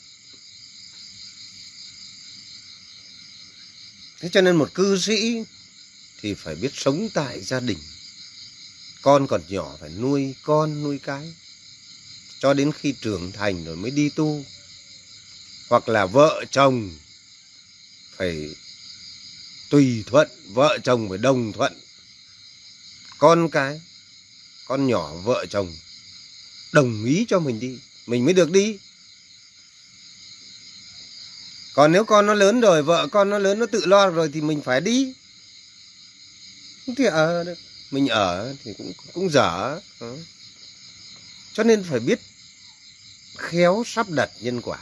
Thế 4.20 4.28
cho 4.32 4.40
nên 4.40 4.56
một 4.56 4.74
cư 4.74 4.98
sĩ 4.98 5.44
thì 6.20 6.34
phải 6.34 6.54
biết 6.54 6.70
sống 6.74 7.08
tại 7.14 7.40
gia 7.40 7.60
đình. 7.60 7.78
Con 9.02 9.26
còn 9.26 9.42
nhỏ 9.48 9.76
phải 9.80 9.90
nuôi 9.90 10.34
con, 10.42 10.82
nuôi 10.82 10.98
cái 10.98 11.34
cho 12.44 12.54
đến 12.54 12.72
khi 12.72 12.94
trưởng 13.00 13.32
thành 13.32 13.64
rồi 13.64 13.76
mới 13.76 13.90
đi 13.90 14.08
tu. 14.08 14.44
Hoặc 15.70 15.88
là 15.88 16.06
vợ 16.06 16.44
chồng 16.50 16.90
phải 18.16 18.54
tùy 19.70 20.04
thuận, 20.06 20.28
vợ 20.48 20.78
chồng 20.84 21.08
phải 21.08 21.18
đồng 21.18 21.52
thuận. 21.52 21.72
Con 23.18 23.48
cái, 23.50 23.80
con 24.66 24.86
nhỏ, 24.86 25.12
vợ 25.14 25.46
chồng 25.50 25.72
đồng 26.72 27.04
ý 27.04 27.26
cho 27.28 27.38
mình 27.38 27.60
đi, 27.60 27.78
mình 28.06 28.24
mới 28.24 28.34
được 28.34 28.50
đi. 28.50 28.78
Còn 31.74 31.92
nếu 31.92 32.04
con 32.04 32.26
nó 32.26 32.34
lớn 32.34 32.60
rồi, 32.60 32.82
vợ 32.82 33.08
con 33.12 33.30
nó 33.30 33.38
lớn, 33.38 33.58
nó 33.58 33.66
tự 33.66 33.86
lo 33.86 34.10
rồi 34.10 34.30
thì 34.34 34.40
mình 34.40 34.62
phải 34.62 34.80
đi. 34.80 35.14
Thì 36.96 37.04
ở 37.04 37.44
mình 37.90 38.08
ở 38.08 38.54
thì 38.64 38.74
cũng 38.78 38.92
cũng 39.12 39.30
dở. 39.30 39.80
Ờ. 39.98 40.16
Cho 41.52 41.62
nên 41.62 41.84
phải 41.84 42.00
biết 42.00 42.18
khéo 43.38 43.82
sắp 43.86 44.10
đặt 44.10 44.30
nhân 44.40 44.60
quả. 44.60 44.78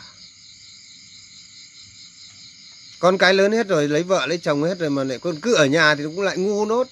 Con 2.98 3.18
cái 3.18 3.34
lớn 3.34 3.52
hết 3.52 3.68
rồi, 3.68 3.88
lấy 3.88 4.02
vợ, 4.02 4.26
lấy 4.26 4.38
chồng 4.38 4.62
hết 4.62 4.78
rồi 4.78 4.90
mà 4.90 5.04
lại 5.04 5.18
con 5.18 5.40
cứ 5.40 5.54
ở 5.54 5.66
nhà 5.66 5.94
thì 5.94 6.02
cũng 6.02 6.20
lại 6.20 6.36
ngu 6.36 6.66
nốt. 6.66 6.88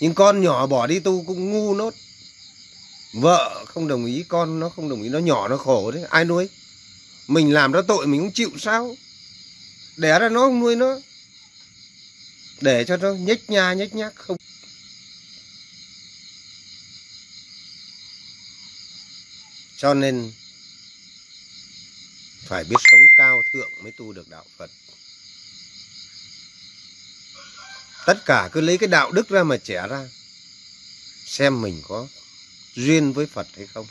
Nhưng 0.00 0.14
con 0.14 0.42
nhỏ 0.42 0.66
bỏ 0.66 0.86
đi 0.86 1.00
tu 1.00 1.24
cũng 1.26 1.50
ngu 1.50 1.74
nốt. 1.74 1.94
Vợ 3.12 3.64
không 3.68 3.88
đồng 3.88 4.06
ý, 4.06 4.24
con 4.28 4.60
nó 4.60 4.68
không 4.68 4.88
đồng 4.88 5.02
ý, 5.02 5.08
nó 5.08 5.18
nhỏ, 5.18 5.48
nó 5.48 5.56
khổ 5.56 5.90
đấy. 5.90 6.04
Ai 6.10 6.24
nuôi? 6.24 6.48
Mình 7.26 7.52
làm 7.52 7.72
ra 7.72 7.82
tội 7.88 8.06
mình 8.06 8.20
cũng 8.20 8.32
chịu 8.32 8.50
sao? 8.58 8.96
Đẻ 9.96 10.18
ra 10.18 10.28
nó 10.28 10.40
không 10.40 10.60
nuôi 10.60 10.76
nó. 10.76 10.98
Để 12.60 12.84
cho 12.84 12.96
nó 12.96 13.12
nhếch 13.12 13.50
nha, 13.50 13.72
nhếch 13.72 13.94
nhác, 13.94 14.12
không 14.16 14.36
cho 19.82 19.94
nên 19.94 20.32
phải 22.46 22.64
biết 22.64 22.76
sống 22.90 23.00
cao 23.16 23.42
thượng 23.52 23.70
mới 23.82 23.92
tu 23.92 24.12
được 24.12 24.28
đạo 24.28 24.44
phật. 24.58 24.70
Tất 28.06 28.24
cả 28.24 28.48
cứ 28.52 28.60
lấy 28.60 28.78
cái 28.78 28.88
đạo 28.88 29.12
đức 29.12 29.28
ra 29.28 29.42
mà 29.42 29.56
trẻ 29.56 29.86
ra, 29.90 30.08
xem 31.26 31.62
mình 31.62 31.82
có 31.88 32.06
duyên 32.74 33.12
với 33.12 33.26
phật 33.26 33.46
hay 33.56 33.66
không. 33.66 33.86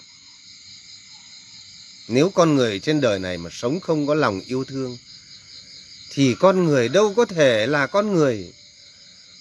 Nếu 2.07 2.29
con 2.29 2.55
người 2.55 2.79
trên 2.79 3.01
đời 3.01 3.19
này 3.19 3.37
mà 3.37 3.49
sống 3.53 3.79
không 3.79 4.07
có 4.07 4.13
lòng 4.13 4.41
yêu 4.45 4.63
thương, 4.63 4.97
thì 6.09 6.35
con 6.39 6.65
người 6.65 6.89
đâu 6.89 7.13
có 7.13 7.25
thể 7.25 7.67
là 7.67 7.87
con 7.87 8.13
người. 8.13 8.53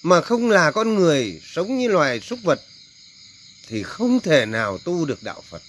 Mà 0.01 0.21
không 0.21 0.49
là 0.49 0.71
con 0.71 0.95
người, 0.95 1.41
sống 1.55 1.77
như 1.77 1.87
loài 1.87 2.19
súc 2.19 2.39
vật, 2.43 2.61
thì 3.67 3.83
không 3.83 4.19
thể 4.19 4.45
nào 4.45 4.77
tu 4.77 5.05
được 5.05 5.23
đạo 5.23 5.43
Phật. 5.49 5.61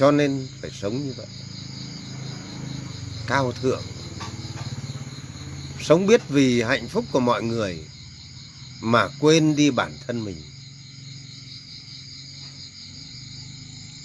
Cho 0.00 0.10
nên 0.10 0.48
phải 0.60 0.70
sống 0.80 1.06
như 1.06 1.14
vậy. 1.16 1.26
Cao 3.26 3.52
thượng. 3.52 3.82
Sống 5.80 6.06
biết 6.06 6.20
vì 6.28 6.62
hạnh 6.62 6.88
phúc 6.88 7.04
của 7.12 7.20
mọi 7.20 7.42
người 7.42 7.78
mà 8.80 9.08
quên 9.20 9.56
đi 9.56 9.70
bản 9.70 9.98
thân 10.06 10.24
mình. 10.24 10.42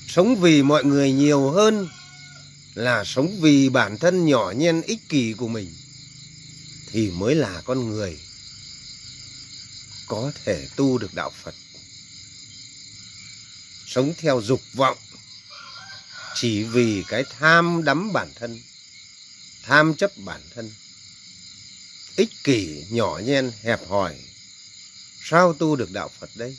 Sống 0.08 0.36
vì 0.36 0.64
mọi 0.64 0.84
người 0.84 1.12
nhiều 1.12 1.52
hơn 1.52 1.88
là 2.74 3.04
sống 3.04 3.42
vì 3.42 3.70
bản 3.70 3.98
thân 3.98 4.26
nhỏ 4.26 4.54
nhen 4.58 4.82
ích 4.82 5.10
kỷ 5.10 5.34
của 5.34 5.48
mình 5.48 5.74
thì 6.92 7.12
mới 7.12 7.36
là 7.36 7.62
con 7.66 7.90
người 7.90 8.20
có 10.08 10.32
thể 10.46 10.68
tu 10.76 10.98
được 10.98 11.14
đạo 11.14 11.32
Phật. 11.44 11.56
Sống 13.86 14.14
theo 14.18 14.42
dục 14.42 14.62
vọng 14.74 14.98
chỉ 16.36 16.64
vì 16.64 17.04
cái 17.08 17.24
tham 17.40 17.84
đắm 17.84 18.14
bản 18.14 18.32
thân, 18.36 18.62
tham 19.64 19.96
chấp 19.96 20.12
bản 20.18 20.42
thân, 20.56 20.72
ích 22.16 22.30
kỷ, 22.44 22.84
nhỏ 22.90 23.22
nhen, 23.26 23.52
hẹp 23.62 23.88
hòi, 23.88 24.16
sao 25.24 25.54
tu 25.54 25.76
được 25.76 25.92
đạo 25.92 26.10
Phật 26.20 26.30
đây? 26.36 26.58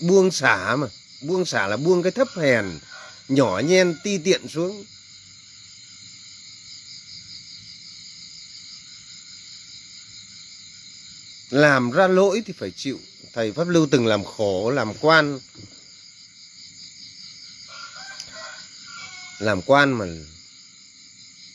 Buông 0.00 0.30
xả 0.30 0.76
mà, 0.76 0.86
buông 1.20 1.44
xả 1.44 1.66
là 1.66 1.76
buông 1.76 2.02
cái 2.02 2.12
thấp 2.12 2.28
hèn, 2.36 2.78
nhỏ 3.28 3.62
nhen, 3.64 3.98
ti 4.04 4.18
tiện 4.18 4.48
xuống, 4.48 4.84
làm 11.50 11.90
ra 11.90 12.08
lỗi 12.08 12.42
thì 12.46 12.52
phải 12.58 12.72
chịu. 12.76 13.00
Thầy 13.32 13.52
pháp 13.52 13.68
lưu 13.68 13.88
từng 13.90 14.06
làm 14.06 14.24
khổ 14.24 14.70
làm 14.70 14.94
quan 15.00 15.40
làm 19.42 19.62
quan 19.62 19.92
mà 19.92 20.06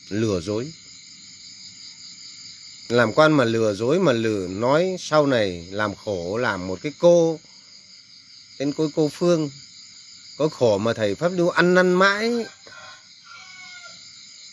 lừa 0.08 0.40
dối. 0.40 0.72
Làm 2.88 3.12
quan 3.12 3.32
mà 3.32 3.44
lừa 3.44 3.74
dối 3.74 3.98
mà 3.98 4.12
lừa 4.12 4.46
nói 4.48 4.96
sau 4.98 5.26
này 5.26 5.68
làm 5.70 5.94
khổ 5.94 6.36
làm 6.36 6.66
một 6.66 6.78
cái 6.82 6.92
cô, 6.98 7.40
tên 8.58 8.72
cô 8.72 8.90
cô 8.94 9.08
phương. 9.08 9.50
Có 10.38 10.48
khổ 10.48 10.78
mà 10.78 10.92
thầy 10.92 11.14
pháp 11.14 11.28
lưu 11.28 11.48
ăn 11.48 11.74
năn 11.74 11.92
mãi. 11.92 12.30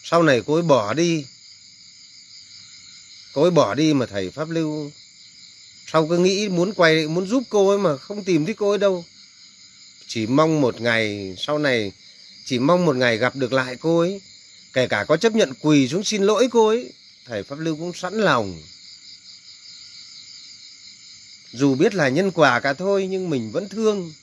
Sau 0.03 0.23
này 0.23 0.41
cô 0.45 0.53
ấy 0.53 0.63
bỏ 0.63 0.93
đi. 0.93 1.25
Cô 3.33 3.41
ấy 3.41 3.51
bỏ 3.51 3.73
đi 3.73 3.93
mà 3.93 4.05
thầy 4.05 4.29
pháp 4.29 4.49
lưu 4.49 4.91
sau 5.87 6.07
cứ 6.07 6.17
nghĩ 6.17 6.49
muốn 6.49 6.73
quay, 6.73 7.07
muốn 7.07 7.27
giúp 7.27 7.43
cô 7.49 7.69
ấy 7.69 7.77
mà 7.77 7.97
không 7.97 8.23
tìm 8.23 8.45
thấy 8.45 8.53
cô 8.53 8.69
ấy 8.69 8.77
đâu. 8.77 9.05
Chỉ 10.07 10.27
mong 10.27 10.61
một 10.61 10.81
ngày 10.81 11.35
sau 11.37 11.57
này 11.57 11.91
chỉ 12.45 12.59
mong 12.59 12.85
một 12.85 12.95
ngày 12.95 13.17
gặp 13.17 13.35
được 13.35 13.53
lại 13.53 13.75
cô 13.75 13.99
ấy. 13.99 14.21
Kể 14.73 14.87
cả 14.87 15.05
có 15.07 15.17
chấp 15.17 15.35
nhận 15.35 15.53
quỳ 15.61 15.87
xuống 15.87 16.03
xin 16.03 16.23
lỗi 16.23 16.47
cô 16.51 16.67
ấy, 16.67 16.93
thầy 17.25 17.43
pháp 17.43 17.59
lưu 17.59 17.75
cũng 17.75 17.93
sẵn 17.93 18.13
lòng. 18.13 18.61
Dù 21.51 21.75
biết 21.75 21.95
là 21.95 22.09
nhân 22.09 22.31
quả 22.31 22.59
cả 22.59 22.73
thôi, 22.73 23.07
nhưng 23.09 23.29
mình 23.29 23.51
vẫn 23.51 23.69
thương. 23.69 24.13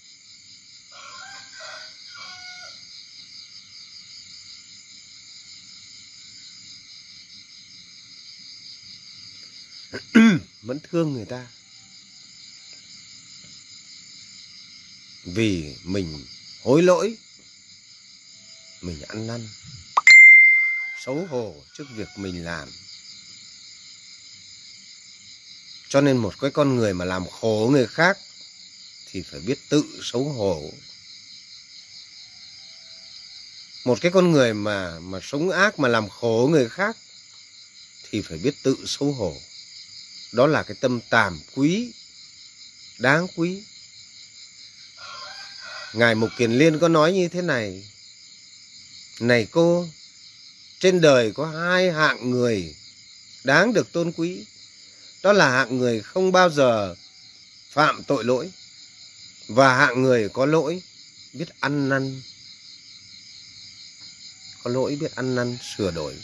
Vẫn 10.62 10.79
thương 10.91 11.12
người 11.12 11.25
ta. 11.25 11.47
Vì 15.25 15.77
mình 15.85 16.27
hối 16.62 16.83
lỗi 16.83 17.16
mình 18.83 19.03
ăn 19.09 19.26
năn, 19.26 19.49
xấu 21.05 21.26
hổ 21.30 21.55
trước 21.78 21.85
việc 21.97 22.09
mình 22.16 22.45
làm. 22.45 22.68
Cho 25.89 26.01
nên 26.01 26.16
một 26.16 26.35
cái 26.41 26.51
con 26.51 26.76
người 26.76 26.95
mà 26.95 27.05
làm 27.05 27.28
khổ 27.28 27.68
người 27.72 27.87
khác 27.87 28.18
thì 29.11 29.22
phải 29.22 29.41
biết 29.41 29.59
tự 29.68 29.85
xấu 30.03 30.24
hổ. 30.24 30.70
Một 33.85 33.99
cái 34.01 34.12
con 34.12 34.30
người 34.30 34.55
mà 34.55 34.99
mà 34.99 35.20
sống 35.22 35.51
ác 35.51 35.78
mà 35.78 35.89
làm 35.89 36.09
khổ 36.09 36.49
người 36.51 36.68
khác 36.68 36.97
thì 38.11 38.22
phải 38.22 38.39
biết 38.39 38.55
tự 38.62 38.76
xấu 38.87 39.12
hổ. 39.12 39.37
Đó 40.33 40.47
là 40.47 40.62
cái 40.62 40.76
tâm 40.80 41.01
tàm 41.11 41.41
quý, 41.55 41.93
đáng 42.99 43.26
quý. 43.37 43.62
Ngài 45.93 46.14
mục 46.14 46.30
kiền 46.39 46.53
liên 46.53 46.78
có 46.78 46.89
nói 46.89 47.12
như 47.12 47.28
thế 47.28 47.43
này 47.43 47.93
này 49.21 49.47
cô, 49.51 49.89
trên 50.81 51.01
đời 51.01 51.33
có 51.33 51.47
hai 51.47 51.93
hạng 51.93 52.31
người 52.31 52.77
đáng 53.45 53.73
được 53.73 53.93
tôn 53.93 54.13
quý. 54.13 54.47
Đó 55.23 55.33
là 55.33 55.51
hạng 55.51 55.79
người 55.79 56.03
không 56.03 56.33
bao 56.33 56.51
giờ 56.51 56.95
phạm 57.71 58.05
tội 58.05 58.25
lỗi 58.25 58.51
và 59.49 59.77
hạng 59.77 60.03
người 60.03 60.29
có 60.29 60.47
lỗi 60.47 60.83
biết 61.33 61.49
ăn 61.61 61.89
năn, 61.89 62.23
có 64.63 64.71
lỗi 64.71 64.97
biết 65.01 65.15
ăn 65.15 65.35
năn 65.35 65.59
sửa 65.77 65.91
đổi. 65.91 66.17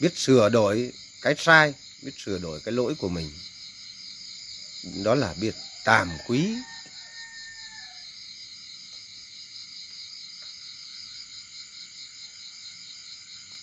Biết 0.00 0.18
sửa 0.18 0.48
đổi 0.48 0.92
cái 1.22 1.34
sai, 1.38 1.74
biết 2.02 2.12
sửa 2.24 2.38
đổi 2.38 2.60
cái 2.60 2.72
lỗi 2.72 2.94
của 2.98 3.08
mình. 3.08 3.32
Đó 5.04 5.14
là 5.14 5.34
biết 5.40 5.54
tàm 5.84 6.10
quý. 6.26 6.54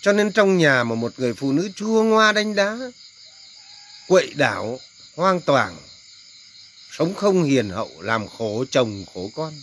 Cho 0.01 0.13
nên 0.13 0.31
trong 0.31 0.57
nhà 0.57 0.83
mà 0.83 0.95
một 0.95 1.13
người 1.17 1.33
phụ 1.33 1.51
nữ 1.51 1.69
chua 1.75 2.03
ngoa 2.03 2.31
đánh 2.31 2.55
đá, 2.55 2.77
quậy 4.07 4.33
đảo, 4.33 4.79
hoang 5.15 5.41
toảng, 5.41 5.77
sống 6.91 7.13
không 7.13 7.43
hiền 7.43 7.69
hậu, 7.69 8.01
làm 8.01 8.27
khổ 8.27 8.65
chồng 8.71 9.05
khổ 9.13 9.29
con, 9.35 9.53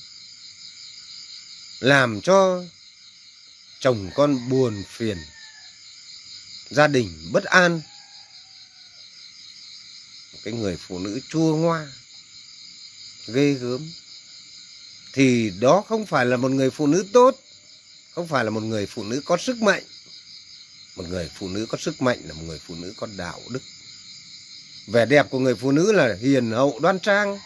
làm 1.80 2.20
cho 2.20 2.62
chồng 3.80 4.10
con 4.14 4.48
buồn 4.48 4.84
phiền, 4.88 5.18
gia 6.70 6.86
đình 6.86 7.30
bất 7.32 7.44
an 7.44 7.80
cái 10.44 10.54
người 10.54 10.76
phụ 10.76 10.98
nữ 10.98 11.20
chua 11.28 11.56
ngoa, 11.56 11.86
ghê 13.26 13.52
gớm, 13.52 13.92
thì 15.12 15.50
đó 15.60 15.84
không 15.88 16.06
phải 16.06 16.26
là 16.26 16.36
một 16.36 16.50
người 16.50 16.70
phụ 16.70 16.86
nữ 16.86 17.06
tốt, 17.12 17.36
không 18.10 18.28
phải 18.28 18.44
là 18.44 18.50
một 18.50 18.62
người 18.62 18.86
phụ 18.86 19.04
nữ 19.04 19.22
có 19.24 19.36
sức 19.36 19.62
mạnh 19.62 19.82
một 20.98 21.04
người 21.08 21.30
phụ 21.34 21.48
nữ 21.48 21.66
có 21.66 21.78
sức 21.78 22.02
mạnh 22.02 22.18
là 22.24 22.34
một 22.34 22.42
người 22.46 22.58
phụ 22.66 22.74
nữ 22.74 22.94
có 22.96 23.08
đạo 23.16 23.40
đức. 23.50 23.62
Vẻ 24.86 25.06
đẹp 25.06 25.30
của 25.30 25.38
người 25.38 25.54
phụ 25.54 25.72
nữ 25.72 25.92
là 25.92 26.16
hiền 26.20 26.50
hậu, 26.50 26.78
đoan 26.80 27.00
trang, 27.00 27.38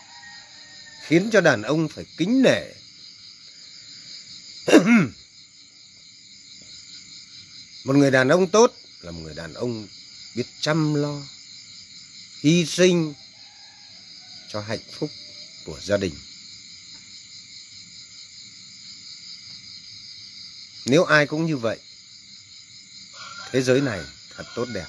khiến 1.06 1.30
cho 1.32 1.40
đàn 1.40 1.62
ông 1.62 1.88
phải 1.88 2.04
kính 2.16 2.42
nể. 2.42 2.62
Một 7.84 7.96
người 7.96 8.10
đàn 8.10 8.28
ông 8.28 8.46
tốt 8.50 8.74
là 9.00 9.10
một 9.10 9.20
người 9.22 9.34
đàn 9.34 9.54
ông 9.54 9.86
biết 10.34 10.46
chăm 10.60 10.94
lo, 10.94 11.22
hy 12.40 12.66
sinh 12.66 13.14
cho 14.48 14.60
hạnh 14.60 14.82
phúc 14.98 15.10
của 15.64 15.80
gia 15.82 15.96
đình. 15.96 16.14
Nếu 20.86 21.04
ai 21.04 21.26
cũng 21.26 21.46
như 21.46 21.56
vậy 21.56 21.78
thế 23.52 23.62
giới 23.62 23.80
này 23.80 24.00
thật 24.36 24.44
tốt 24.56 24.64
đẹp. 24.74 24.86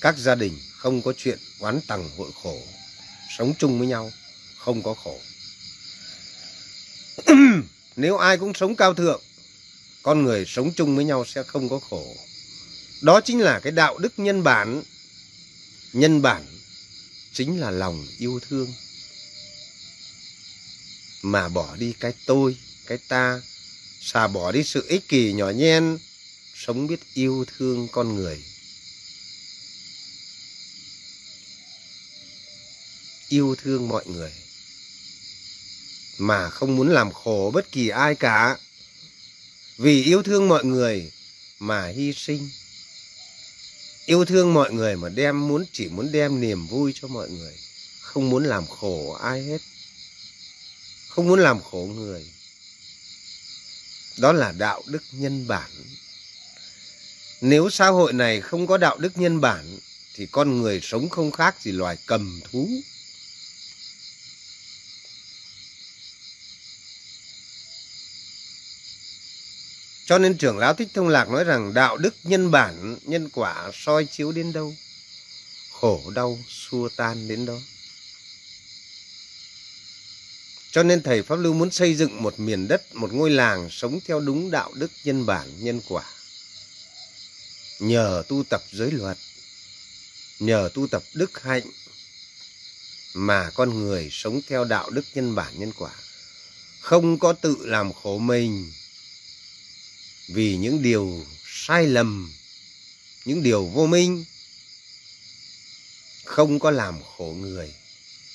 Các 0.00 0.18
gia 0.18 0.34
đình 0.34 0.58
không 0.76 1.02
có 1.02 1.12
chuyện 1.16 1.38
oán 1.58 1.80
tằng 1.88 2.10
hội 2.16 2.30
khổ, 2.42 2.62
sống 3.38 3.54
chung 3.58 3.78
với 3.78 3.88
nhau 3.88 4.12
không 4.58 4.82
có 4.82 4.94
khổ. 4.94 5.20
Nếu 7.96 8.16
ai 8.16 8.38
cũng 8.38 8.54
sống 8.54 8.76
cao 8.76 8.94
thượng, 8.94 9.22
con 10.02 10.22
người 10.22 10.44
sống 10.46 10.72
chung 10.76 10.96
với 10.96 11.04
nhau 11.04 11.24
sẽ 11.24 11.42
không 11.42 11.68
có 11.68 11.80
khổ. 11.90 12.16
Đó 13.02 13.20
chính 13.20 13.40
là 13.40 13.60
cái 13.60 13.72
đạo 13.72 13.98
đức 13.98 14.12
nhân 14.16 14.42
bản. 14.42 14.82
Nhân 15.92 16.22
bản 16.22 16.46
chính 17.32 17.60
là 17.60 17.70
lòng 17.70 18.06
yêu 18.18 18.40
thương 18.48 18.68
mà 21.22 21.48
bỏ 21.48 21.76
đi 21.76 21.94
cái 22.00 22.12
tôi, 22.26 22.56
cái 22.86 22.98
ta 23.08 23.40
xả 24.00 24.28
bỏ 24.28 24.52
đi 24.52 24.62
sự 24.64 24.84
ích 24.88 25.08
kỷ 25.08 25.32
nhỏ 25.32 25.50
nhen, 25.50 25.98
sống 26.54 26.86
biết 26.86 27.00
yêu 27.14 27.44
thương 27.56 27.88
con 27.92 28.14
người. 28.14 28.42
Yêu 33.28 33.56
thương 33.62 33.88
mọi 33.88 34.04
người 34.06 34.32
mà 36.18 36.50
không 36.50 36.76
muốn 36.76 36.88
làm 36.88 37.12
khổ 37.12 37.50
bất 37.54 37.72
kỳ 37.72 37.88
ai 37.88 38.14
cả. 38.14 38.58
Vì 39.78 40.04
yêu 40.04 40.22
thương 40.22 40.48
mọi 40.48 40.64
người 40.64 41.12
mà 41.58 41.86
hy 41.86 42.12
sinh. 42.12 42.50
Yêu 44.06 44.24
thương 44.24 44.54
mọi 44.54 44.72
người 44.72 44.96
mà 44.96 45.08
đem 45.08 45.48
muốn, 45.48 45.64
chỉ 45.72 45.88
muốn 45.88 46.12
đem 46.12 46.40
niềm 46.40 46.66
vui 46.66 46.92
cho 46.94 47.08
mọi 47.08 47.30
người, 47.30 47.54
không 48.00 48.30
muốn 48.30 48.44
làm 48.44 48.66
khổ 48.66 49.12
ai 49.12 49.42
hết 49.42 49.58
không 51.14 51.28
muốn 51.28 51.40
làm 51.40 51.62
khổ 51.62 51.88
người. 51.94 52.30
Đó 54.18 54.32
là 54.32 54.52
đạo 54.52 54.82
đức 54.86 55.02
nhân 55.12 55.46
bản. 55.46 55.70
Nếu 57.40 57.70
xã 57.70 57.88
hội 57.88 58.12
này 58.12 58.40
không 58.40 58.66
có 58.66 58.78
đạo 58.78 58.98
đức 58.98 59.16
nhân 59.16 59.40
bản 59.40 59.78
thì 60.14 60.26
con 60.26 60.62
người 60.62 60.80
sống 60.82 61.08
không 61.08 61.30
khác 61.30 61.62
gì 61.62 61.72
loài 61.72 61.96
cầm 62.06 62.40
thú. 62.44 62.68
Cho 70.06 70.18
nên 70.18 70.38
trưởng 70.38 70.58
lão 70.58 70.74
Thích 70.74 70.88
Thông 70.94 71.08
Lạc 71.08 71.28
nói 71.28 71.44
rằng 71.44 71.74
đạo 71.74 71.96
đức 71.96 72.14
nhân 72.24 72.50
bản, 72.50 72.98
nhân 73.02 73.28
quả 73.28 73.70
soi 73.74 74.06
chiếu 74.06 74.32
đến 74.32 74.52
đâu, 74.52 74.74
khổ 75.72 76.10
đau 76.14 76.38
xua 76.48 76.88
tan 76.96 77.28
đến 77.28 77.46
đó. 77.46 77.58
Cho 80.72 80.82
nên 80.82 81.02
thầy 81.02 81.22
Pháp 81.22 81.36
Lưu 81.36 81.52
muốn 81.52 81.70
xây 81.70 81.94
dựng 81.94 82.22
một 82.22 82.40
miền 82.40 82.68
đất, 82.68 82.94
một 82.94 83.12
ngôi 83.12 83.30
làng 83.30 83.68
sống 83.70 84.00
theo 84.06 84.20
đúng 84.20 84.50
đạo 84.50 84.72
đức 84.74 84.90
nhân 85.04 85.26
bản, 85.26 85.64
nhân 85.64 85.80
quả. 85.88 86.04
Nhờ 87.80 88.22
tu 88.28 88.44
tập 88.50 88.62
giới 88.72 88.90
luật, 88.90 89.18
nhờ 90.38 90.70
tu 90.74 90.86
tập 90.86 91.02
đức 91.14 91.42
hạnh 91.42 91.62
mà 93.14 93.50
con 93.50 93.78
người 93.78 94.08
sống 94.12 94.40
theo 94.48 94.64
đạo 94.64 94.90
đức 94.90 95.04
nhân 95.14 95.34
bản 95.34 95.58
nhân 95.58 95.72
quả. 95.78 95.90
Không 96.80 97.18
có 97.18 97.32
tự 97.32 97.56
làm 97.60 97.92
khổ 97.92 98.18
mình, 98.18 98.72
vì 100.28 100.56
những 100.56 100.82
điều 100.82 101.26
sai 101.44 101.86
lầm, 101.86 102.32
những 103.24 103.42
điều 103.42 103.64
vô 103.64 103.86
minh, 103.86 104.24
không 106.24 106.58
có 106.58 106.70
làm 106.70 107.02
khổ 107.16 107.36
người, 107.40 107.74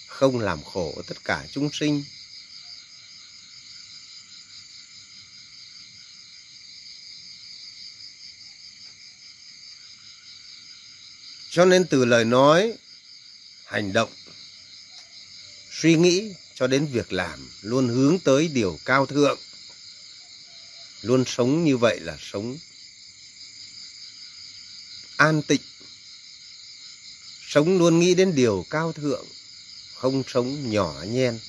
không 0.07 0.39
làm 0.39 0.63
khổ 0.63 1.01
tất 1.07 1.23
cả 1.23 1.47
chúng 1.51 1.69
sinh. 1.73 2.03
Cho 11.57 11.65
nên 11.65 11.87
từ 11.87 12.05
lời 12.05 12.25
nói, 12.25 12.73
hành 13.65 13.93
động, 13.93 14.09
suy 15.71 15.95
nghĩ 15.95 16.33
cho 16.55 16.67
đến 16.67 16.85
việc 16.85 17.13
làm 17.13 17.49
luôn 17.61 17.87
hướng 17.87 18.19
tới 18.19 18.47
điều 18.47 18.79
cao 18.85 19.05
thượng. 19.05 19.39
Luôn 21.01 21.23
sống 21.25 21.63
như 21.63 21.77
vậy 21.77 21.99
là 21.99 22.17
sống 22.19 22.57
an 25.17 25.41
tịnh. 25.41 25.61
Sống 27.47 27.77
luôn 27.77 27.99
nghĩ 27.99 28.13
đến 28.13 28.35
điều 28.35 28.65
cao 28.69 28.93
thượng 28.93 29.25
không 29.95 30.23
sống 30.27 30.71
nhỏ 30.71 31.03
nhen. 31.07 31.39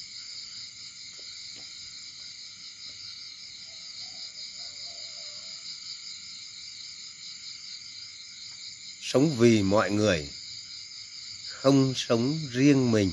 Sống 9.12 9.36
vì 9.38 9.62
mọi 9.62 9.90
người, 9.90 10.28
không 11.48 11.94
sống 11.96 12.38
riêng 12.52 12.90
mình 12.90 13.12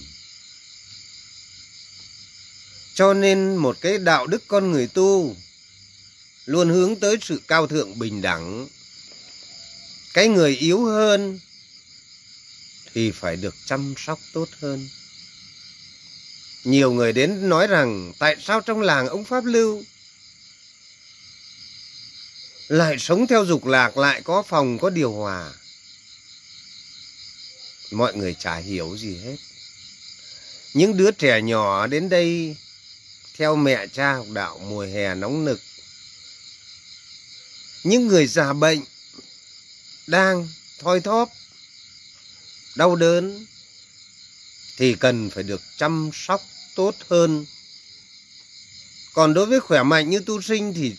cho 2.94 3.14
nên 3.14 3.56
một 3.56 3.78
cái 3.82 3.98
đạo 3.98 4.28
đức 4.28 4.44
con 4.48 4.72
người 4.72 4.88
tu 4.88 5.36
luôn 6.46 6.70
hướng 6.70 6.96
tới 6.96 7.18
sự 7.22 7.42
cao 7.48 7.68
thượng 7.68 8.00
bình 8.00 8.22
đẳng. 8.22 8.68
Cái 10.14 10.28
người 10.28 10.56
yếu 10.56 10.86
hơn 10.86 11.40
thì 12.94 13.12
phải 13.12 13.36
được 13.36 13.56
chăm 13.66 13.94
sóc 13.98 14.20
tốt 14.34 14.50
hơn. 14.62 14.90
Nhiều 16.64 16.92
người 16.92 17.14
đến 17.14 17.50
nói 17.50 17.68
rằng, 17.68 18.14
tại 18.20 18.36
sao 18.44 18.62
trong 18.62 18.82
làng 18.82 19.08
ông 19.08 19.26
Pháp 19.26 19.46
Lưu 19.46 19.84
lại 22.68 22.96
sống 23.00 23.28
theo 23.28 23.46
dục 23.46 23.66
lạc, 23.66 23.98
lại 23.98 24.22
có 24.22 24.44
phòng, 24.44 24.78
có 24.78 24.90
điều 24.90 25.12
hòa. 25.12 25.54
Mọi 27.92 28.16
người 28.16 28.36
chả 28.40 28.56
hiểu 28.58 28.98
gì 28.98 29.18
hết. 29.18 29.36
Những 30.74 30.98
đứa 30.98 31.12
trẻ 31.12 31.42
nhỏ 31.42 31.88
đến 31.88 32.10
đây, 32.10 32.56
theo 33.38 33.56
mẹ 33.56 33.88
cha 33.88 34.14
học 34.14 34.28
đạo, 34.34 34.60
mùa 34.60 34.86
hè 34.86 35.16
nóng 35.16 35.46
nực. 35.46 35.62
Những 37.84 38.08
người 38.08 38.28
già 38.28 38.54
bệnh 38.54 38.82
đang 40.08 40.50
thoi 40.80 41.02
thóp, 41.02 41.30
đau 42.76 42.96
đớn, 42.96 43.46
thì 44.78 44.96
cần 44.96 45.30
phải 45.30 45.44
được 45.44 45.62
chăm 45.78 46.10
sóc 46.14 46.42
tốt 46.76 46.96
hơn. 47.10 47.46
Còn 49.14 49.34
đối 49.34 49.46
với 49.46 49.60
khỏe 49.60 49.84
mạnh 49.84 50.10
như 50.10 50.20
tu 50.20 50.42
sinh 50.42 50.74
thì 50.74 50.96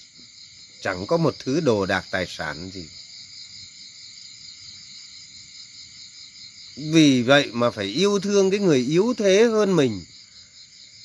chẳng 0.81 1.07
có 1.07 1.17
một 1.17 1.35
thứ 1.39 1.61
đồ 1.61 1.87
đạc 1.87 2.05
tài 2.11 2.27
sản 2.29 2.71
gì. 2.75 2.89
Vì 6.77 7.23
vậy 7.23 7.51
mà 7.53 7.71
phải 7.71 7.87
yêu 7.87 8.19
thương 8.21 8.51
cái 8.51 8.61
người 8.61 8.79
yếu 8.79 9.15
thế 9.19 9.43
hơn 9.45 9.77
mình. 9.77 10.05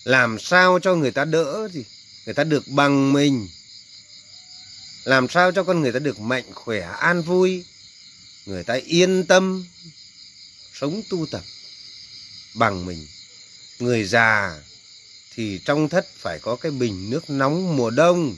Làm 0.04 0.40
sao 0.40 0.80
cho 0.80 0.96
người 0.96 1.12
ta 1.12 1.26
đỡ 1.26 1.68
gì 1.74 1.84
người 2.26 2.34
ta 2.34 2.44
được 2.44 2.68
bằng 2.68 3.14
mình? 3.14 3.50
Làm 5.04 5.30
sao 5.30 5.52
cho 5.52 5.64
con 5.64 5.82
người 5.82 5.92
ta 5.92 6.00
được 6.00 6.20
mạnh, 6.20 6.54
khỏe, 6.54 6.80
an 7.00 7.22
vui? 7.22 7.64
Người 8.46 8.64
ta 8.64 8.74
yên 8.86 9.26
tâm 9.26 9.66
sống 10.74 11.02
tu 11.10 11.26
tập 11.32 11.44
bằng 12.54 12.86
mình. 12.86 13.08
Người 13.80 14.04
già 14.04 14.60
thì 15.36 15.60
trong 15.66 15.90
thất 15.90 16.08
phải 16.18 16.40
có 16.40 16.56
cái 16.56 16.72
bình 16.72 17.10
nước 17.10 17.30
nóng 17.30 17.78
mùa 17.78 17.90
đông, 17.90 18.36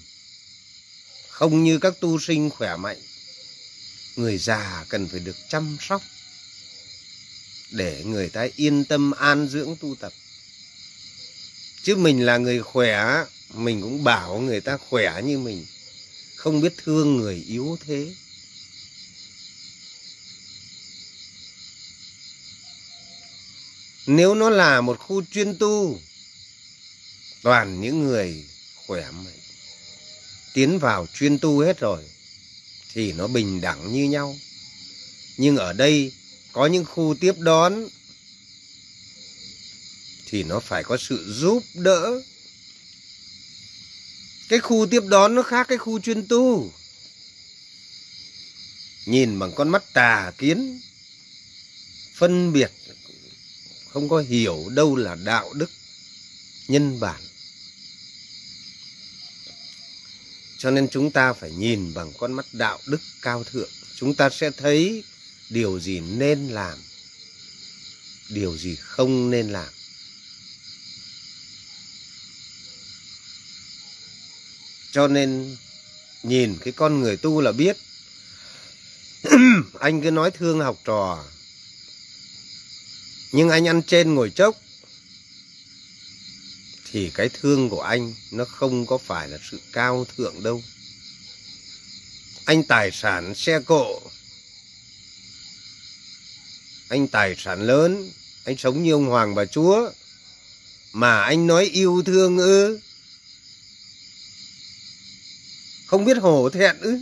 không 1.29 1.63
như 1.63 1.79
các 1.79 1.93
tu 1.99 2.19
sinh 2.19 2.49
khỏe 2.49 2.75
mạnh. 2.75 3.01
Người 4.15 4.37
già 4.37 4.85
cần 4.89 5.07
phải 5.07 5.19
được 5.19 5.35
chăm 5.49 5.77
sóc 5.81 6.01
để 7.73 8.03
người 8.03 8.29
ta 8.29 8.47
yên 8.55 8.85
tâm 8.85 9.11
an 9.11 9.47
dưỡng 9.47 9.75
tu 9.79 9.95
tập. 9.95 10.13
Chứ 11.83 11.95
mình 11.95 12.25
là 12.25 12.37
người 12.37 12.61
khỏe, 12.61 13.25
mình 13.53 13.81
cũng 13.81 14.03
bảo 14.03 14.39
người 14.39 14.61
ta 14.61 14.77
khỏe 14.77 15.21
như 15.23 15.39
mình, 15.39 15.65
không 16.35 16.61
biết 16.61 16.73
thương 16.83 17.17
người 17.17 17.35
yếu 17.35 17.77
thế. 17.85 18.13
Nếu 24.05 24.35
nó 24.35 24.49
là 24.49 24.81
một 24.81 24.99
khu 24.99 25.23
chuyên 25.31 25.57
tu, 25.57 25.99
toàn 27.41 27.81
những 27.81 28.03
người 28.03 28.45
khỏe 28.87 29.11
mạnh, 29.11 29.39
tiến 30.53 30.79
vào 30.79 31.07
chuyên 31.13 31.39
tu 31.39 31.59
hết 31.59 31.79
rồi, 31.79 32.03
thì 32.93 33.11
nó 33.11 33.27
bình 33.27 33.61
đẳng 33.61 33.93
như 33.93 34.03
nhau. 34.03 34.35
Nhưng 35.37 35.57
ở 35.57 35.73
đây 35.73 36.11
có 36.53 36.65
những 36.65 36.85
khu 36.85 37.15
tiếp 37.19 37.33
đón 37.39 37.87
thì 40.25 40.43
nó 40.43 40.59
phải 40.59 40.83
có 40.83 40.97
sự 40.97 41.33
giúp 41.33 41.63
đỡ. 41.73 42.21
Cái 44.49 44.59
khu 44.59 44.87
tiếp 44.91 45.03
đón 45.07 45.35
nó 45.35 45.41
khác 45.41 45.67
cái 45.67 45.77
khu 45.77 45.99
chuyên 45.99 46.27
tu. 46.27 46.73
Nhìn 49.05 49.39
bằng 49.39 49.51
con 49.55 49.69
mắt 49.69 49.83
tà 49.93 50.31
kiến, 50.37 50.81
phân 52.15 52.53
biệt, 52.53 52.71
không 53.89 54.09
có 54.09 54.19
hiểu 54.19 54.69
đâu 54.69 54.95
là 54.95 55.15
đạo 55.15 55.53
đức, 55.53 55.69
nhân 56.67 56.99
bản. 56.99 57.21
Cho 60.57 60.71
nên 60.71 60.89
chúng 60.89 61.11
ta 61.11 61.33
phải 61.33 61.51
nhìn 61.51 61.93
bằng 61.93 62.13
con 62.17 62.33
mắt 62.33 62.45
đạo 62.51 62.79
đức 62.85 63.01
cao 63.21 63.43
thượng. 63.43 63.69
Chúng 63.95 64.15
ta 64.15 64.29
sẽ 64.29 64.51
thấy 64.51 65.03
điều 65.53 65.79
gì 65.79 65.99
nên 65.99 66.49
làm, 66.49 66.77
điều 68.29 68.57
gì 68.57 68.75
không 68.75 69.29
nên 69.29 69.49
làm 69.49 69.73
Cho 74.91 75.07
nên 75.07 75.57
nhìn 76.23 76.57
cái 76.57 76.73
con 76.73 76.99
người 76.99 77.17
tu 77.17 77.41
là 77.41 77.51
biết. 77.51 77.77
anh 79.79 80.01
cứ 80.01 80.11
nói 80.11 80.31
thương 80.31 80.59
học 80.59 80.77
trò. 80.85 81.25
Nhưng 83.31 83.49
anh 83.49 83.67
ăn 83.67 83.81
trên 83.83 84.13
ngồi 84.13 84.29
chốc. 84.29 84.57
thì 86.91 87.11
cái 87.13 87.29
thương 87.29 87.69
của 87.69 87.81
anh 87.81 88.13
nó 88.31 88.45
không 88.45 88.85
có 88.85 88.97
phải 88.97 89.29
là 89.29 89.37
sự 89.51 89.59
cao 89.71 90.05
thượng 90.17 90.43
đâu 90.43 90.61
anh 92.45 92.63
tài 92.63 92.91
sản, 92.91 93.35
xe 93.35 93.59
cộ 93.59 94.01
anh 96.89 97.07
tài 97.07 97.35
sản 97.37 97.61
lớn, 97.61 98.11
anh 98.45 98.57
sống 98.57 98.83
như 98.83 98.91
ông 98.91 99.05
hoàng 99.05 99.35
bà 99.35 99.45
chúa, 99.45 99.91
mà 100.93 101.21
anh 101.21 101.47
nói 101.47 101.65
yêu 101.65 102.03
thương 102.05 102.37
ư? 102.37 102.79
Không 105.85 106.05
biết 106.05 106.17
hổ 106.17 106.49
thẹn 106.49 106.77
ư? 106.79 106.99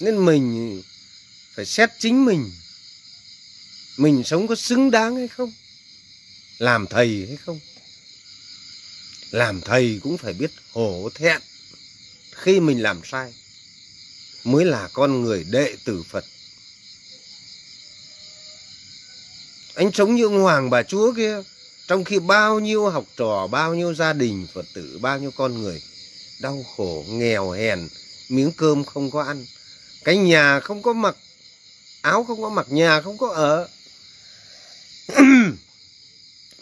Nên 0.00 0.24
mình 0.24 0.82
phải 1.54 1.66
xét 1.66 1.90
chính 1.98 2.24
mình. 2.24 2.52
Mình 3.96 4.22
sống 4.24 4.46
có 4.46 4.54
xứng 4.54 4.90
đáng 4.90 5.16
hay 5.16 5.28
không? 5.28 5.52
Làm 6.58 6.86
thầy 6.86 7.26
hay 7.28 7.36
không? 7.36 7.60
Làm 9.30 9.60
thầy 9.60 10.00
cũng 10.02 10.18
phải 10.18 10.32
biết 10.32 10.50
hổ 10.72 11.10
thẹn. 11.14 11.40
Khi 12.32 12.60
mình 12.60 12.82
làm 12.82 13.00
sai, 13.04 13.34
mới 14.44 14.64
là 14.64 14.88
con 14.92 15.22
người 15.22 15.44
đệ 15.44 15.76
tử 15.84 16.02
phật. 16.02 16.24
Anh 19.80 19.92
sống 19.92 20.14
như 20.14 20.24
ông 20.24 20.40
hoàng 20.42 20.70
bà 20.70 20.82
chúa 20.82 21.12
kia, 21.12 21.42
trong 21.88 22.04
khi 22.04 22.18
bao 22.18 22.60
nhiêu 22.60 22.88
học 22.88 23.04
trò, 23.16 23.46
bao 23.46 23.74
nhiêu 23.74 23.94
gia 23.94 24.12
đình 24.12 24.46
phật 24.54 24.66
tử, 24.74 24.98
bao 25.02 25.18
nhiêu 25.18 25.30
con 25.36 25.62
người 25.62 25.82
đau 26.40 26.64
khổ, 26.76 27.04
nghèo 27.08 27.50
hèn, 27.50 27.88
miếng 28.28 28.52
cơm 28.56 28.84
không 28.84 29.10
có 29.10 29.22
ăn, 29.22 29.46
cái 30.04 30.16
nhà 30.16 30.60
không 30.60 30.82
có 30.82 30.92
mặc, 30.92 31.16
áo 32.00 32.24
không 32.24 32.42
có 32.42 32.48
mặc, 32.48 32.66
nhà 32.70 33.00
không 33.00 33.18
có 33.18 33.28
ở. 33.28 33.68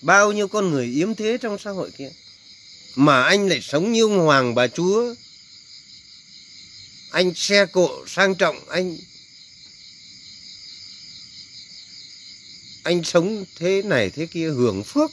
Bao 0.03 0.33
nhiêu 0.33 0.49
con 0.49 0.71
người 0.71 0.87
yếm 0.87 1.15
thế 1.15 1.39
trong 1.41 1.59
xã 1.59 1.71
hội 1.71 1.91
kia, 1.99 2.11
mà 2.95 3.23
anh 3.23 3.49
lại 3.49 3.61
sống 3.63 3.93
như 3.93 4.03
ông 4.03 4.19
hoàng 4.19 4.55
bà 4.55 4.67
chúa. 4.67 5.15
Anh 7.11 7.33
xe 7.35 7.67
cộ 7.67 8.05
sang 8.07 8.35
trọng, 8.35 8.69
anh 8.69 8.97
anh 12.89 13.05
sống 13.05 13.45
thế 13.57 13.83
này 13.83 14.11
thế 14.11 14.27
kia 14.27 14.51
hưởng 14.51 14.85
phước. 14.85 15.11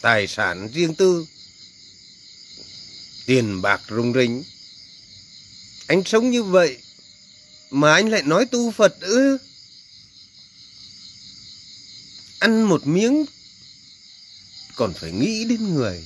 Tài 0.00 0.26
sản 0.26 0.68
riêng 0.72 0.94
tư, 0.94 1.26
tiền 3.26 3.62
bạc 3.62 3.80
rung 3.88 4.12
rinh 4.14 4.44
anh 5.86 6.04
sống 6.04 6.30
như 6.30 6.42
vậy 6.42 6.78
mà 7.70 7.94
anh 7.94 8.08
lại 8.08 8.22
nói 8.22 8.46
tu 8.46 8.70
phật 8.70 9.00
ư? 9.00 9.38
Ăn 12.38 12.62
một 12.62 12.86
miếng 12.86 13.24
còn 14.76 14.94
phải 14.94 15.12
nghĩ 15.12 15.44
đến 15.44 15.74
người. 15.74 16.04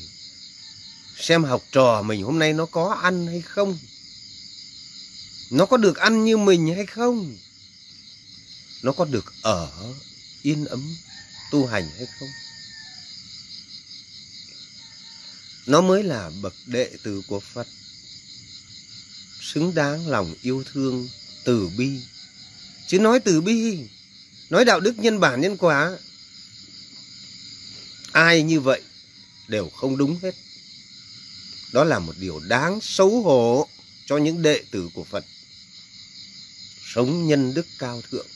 Xem 1.16 1.44
học 1.44 1.62
trò 1.72 2.02
mình 2.02 2.22
hôm 2.22 2.38
nay 2.38 2.52
nó 2.52 2.66
có 2.66 2.98
ăn 3.02 3.26
hay 3.26 3.40
không? 3.40 3.78
Nó 5.50 5.66
có 5.66 5.76
được 5.76 5.96
ăn 5.96 6.24
như 6.24 6.36
mình 6.36 6.74
hay 6.74 6.86
không? 6.86 7.36
Nó 8.84 8.92
có 8.92 9.04
được 9.04 9.32
ở 9.42 9.94
yên 10.42 10.64
ấm 10.64 10.96
tu 11.50 11.66
hành 11.66 11.90
hay 11.96 12.06
không? 12.18 12.28
Nó 15.66 15.80
mới 15.80 16.02
là 16.02 16.30
bậc 16.42 16.54
đệ 16.66 16.90
tử 17.02 17.22
của 17.26 17.40
phật, 17.40 17.66
xứng 19.40 19.74
đáng 19.74 20.08
lòng 20.08 20.34
yêu 20.42 20.64
thương 20.72 21.08
từ 21.44 21.68
bi. 21.76 22.00
Chứ 22.86 22.98
nói 22.98 23.20
từ 23.20 23.40
bi, 23.40 23.78
nói 24.50 24.64
đạo 24.64 24.80
đức 24.80 24.98
nhân 24.98 25.20
bản 25.20 25.40
nhân 25.40 25.56
quả, 25.56 25.98
ai 28.12 28.42
như 28.42 28.60
vậy 28.60 28.82
đều 29.48 29.70
không 29.70 29.96
đúng 29.96 30.18
hết. 30.22 30.34
Đó 31.72 31.84
là 31.84 31.98
một 31.98 32.14
điều 32.18 32.40
đáng 32.40 32.78
xấu 32.82 33.22
hổ 33.22 33.68
cho 34.06 34.16
những 34.16 34.42
đệ 34.42 34.62
tử 34.70 34.88
của 34.94 35.04
phật. 35.04 35.24
Sống 36.94 37.28
nhân 37.28 37.54
đức 37.54 37.66
cao 37.78 38.02
thượng 38.10 38.26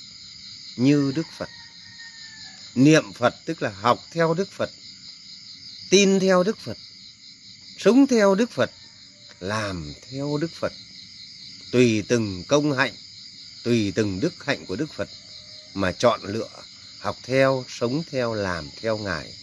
như 0.79 1.13
đức 1.17 1.27
phật. 1.39 1.49
Niệm 2.75 3.13
phật 3.13 3.35
tức 3.45 3.63
là 3.63 3.71
học 3.71 3.99
theo 4.13 4.35
đức 4.35 4.49
phật, 4.51 4.71
tin 5.91 6.21
theo 6.21 6.43
đức 6.43 6.59
phật, 6.59 6.77
sống 7.79 8.07
theo 8.07 8.35
đức 8.35 8.51
phật, 8.51 8.71
làm 9.41 9.95
theo 10.11 10.39
đức 10.41 10.51
phật. 10.61 10.73
Tùy 11.73 12.03
từng 12.09 12.45
công 12.49 12.77
hạnh, 12.77 12.95
tùy 13.65 13.93
từng 13.95 14.21
đức 14.21 14.45
hạnh 14.45 14.67
của 14.67 14.77
đức 14.77 14.93
phật 14.93 15.09
mà 15.75 15.93
chọn 15.93 16.21
lựa 16.25 16.49
học 16.99 17.17
theo, 17.23 17.65
sống 17.69 18.03
theo, 18.11 18.35
làm 18.35 18.69
theo 18.81 18.99
ngài. 18.99 19.35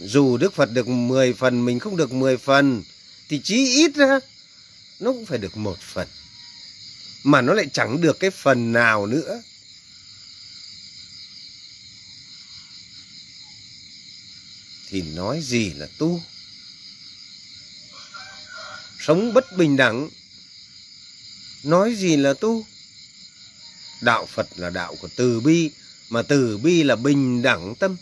Dù 0.00 0.36
đức 0.36 0.54
phật 0.54 0.70
được 0.72 0.88
10 0.88 1.32
phần, 1.32 1.64
mình 1.64 1.78
không 1.78 1.96
được 1.96 2.12
10 2.12 2.36
phần, 2.36 2.82
thì 3.28 3.40
chí 3.44 3.56
ít 3.56 3.94
ra 3.94 4.20
nó 5.00 5.12
cũng 5.12 5.26
phải 5.26 5.38
được 5.38 5.56
một 5.56 5.78
phần. 5.80 6.08
Mà 7.24 7.40
nó 7.40 7.54
lại 7.54 7.66
chẳng 7.72 8.00
được 8.00 8.20
cái 8.20 8.30
phần 8.30 8.72
nào 8.72 9.06
nữa. 9.06 9.42
Thì 14.88 15.02
nói 15.02 15.40
gì 15.42 15.70
là 15.70 15.86
tu? 15.98 16.22
Sống 19.00 19.34
bất 19.34 19.56
bình 19.56 19.76
đẳng, 19.76 20.08
nói 21.64 21.94
gì 21.94 22.16
là 22.16 22.34
tu? 22.34 22.64
Đạo 24.00 24.26
phật 24.26 24.48
là 24.56 24.70
đạo 24.70 24.96
của 25.00 25.08
từ 25.16 25.40
bi, 25.40 25.70
mà 26.08 26.22
từ 26.22 26.58
bi 26.58 26.82
là 26.82 26.96
bình 26.96 27.42
đẳng 27.42 27.74
tâm. 27.74 27.96